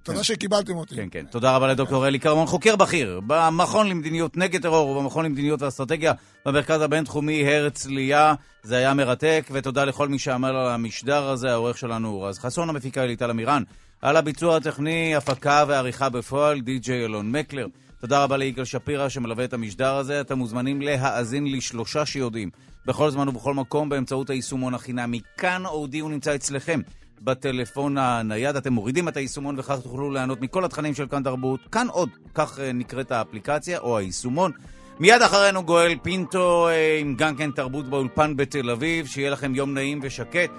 תודה 0.04 0.18
כן. 0.18 0.24
שקיבלתם 0.24 0.76
אותי. 0.76 0.96
כן, 0.96 1.08
כן. 1.12 1.26
תודה 1.32 1.56
רבה 1.56 1.68
לדוקטור 1.68 2.08
אלי 2.08 2.20
קרמון, 2.20 2.48
חוקר 2.48 2.76
בכיר 2.76 3.22
במכון 3.28 3.90
למדיניות 3.90 4.38
נגד 4.38 4.62
טרור 4.62 4.90
ובמכון 4.90 5.26
למדיניות 5.26 5.62
ואסטרטגיה 5.62 6.14
במרכז 6.46 6.82
הבינתחומי 6.82 7.48
הרצליה. 7.48 8.34
זה 8.64 8.78
היה 8.78 8.94
מרתק, 8.94 9.50
ותודה 9.52 9.86
לכל 9.86 10.08
מי 10.08 10.20
שעמל 10.20 10.56
על 10.56 10.68
המשדר 10.68 11.30
הזה. 11.30 11.52
העורך 11.52 11.78
שלנו 11.78 12.10
הוא 12.10 12.28
רז 12.28 12.40
חסון, 12.40 12.70
המפיקה 12.70 13.06
ליטל 13.06 13.30
אמירן. 13.30 13.64
על 14.02 14.18
הביצוע 14.18 14.58
הטכני, 14.58 15.16
הפקה 15.16 15.66
ועריכה 15.68 16.10
בפועל, 16.10 16.62
די.ג'יי 16.62 17.06
אלון 17.06 17.32
מקלר. 17.32 17.68
תודה 18.02 18.24
רבה 18.24 18.38
ליגאל 18.38 18.66
שפירא 18.66 19.10
שמלווה 19.10 19.44
את 19.44 19.54
המשדר 19.54 19.96
הזה. 19.96 20.22
אתם 20.22 20.38
מוזמנים 20.38 20.82
להאזין 20.82 21.52
לשלושה 21.52 22.06
שיודעים, 22.06 22.50
בכל 22.86 23.10
זמן 23.10 23.30
ובכל 23.30 23.54
מקום, 23.54 23.90
באמצעות 23.90 24.30
היישומון 24.30 24.74
החינמי. 24.74 25.20
כאן 25.38 25.66
אודי 25.66 26.00
הוא 26.00 26.12
נמצא 26.12 26.36
אצלכם. 26.36 26.82
בטלפון 27.24 27.98
הנייד. 27.98 28.56
אתם 28.56 28.74
מורידים 28.74 29.08
את 29.08 29.18
היישומון 29.18 29.60
וכך 29.60 29.80
תוכלו 29.84 30.12
ליהנות 30.12 30.42
מכל 30.42 30.66
התכנים 30.66 30.94
של 30.94 31.08
כאן 31.08 31.24
תרבות. 31.24 31.60
כאן 31.72 31.88
עוד, 31.92 32.10
כך 32.34 32.60
אה, 32.60 32.72
נקראת 32.74 33.12
האפליקציה 33.12 33.80
או 33.80 33.98
היישומון. 33.98 34.52
מיד 35.00 35.22
אחרינו 35.22 35.64
גואל 35.64 35.96
פינטו 36.02 36.68
אה, 36.68 36.98
עם 37.00 37.16
גם 37.18 37.36
כן 37.36 37.52
תרבות 37.52 37.86
באולפן 37.86 38.36
בתל 38.36 38.70
אביב, 38.70 39.06
שיהיה 39.06 39.30
לכם 39.30 39.56
יום 39.56 39.74
נעים 39.74 40.00
ושקט. 40.04 40.52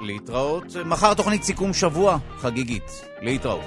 להתראות. 0.00 0.64
מחר 0.84 1.14
תוכנית 1.14 1.42
סיכום 1.42 1.72
שבוע 1.72 2.18
חגיגית. 2.38 3.04
להתראות. 3.20 3.64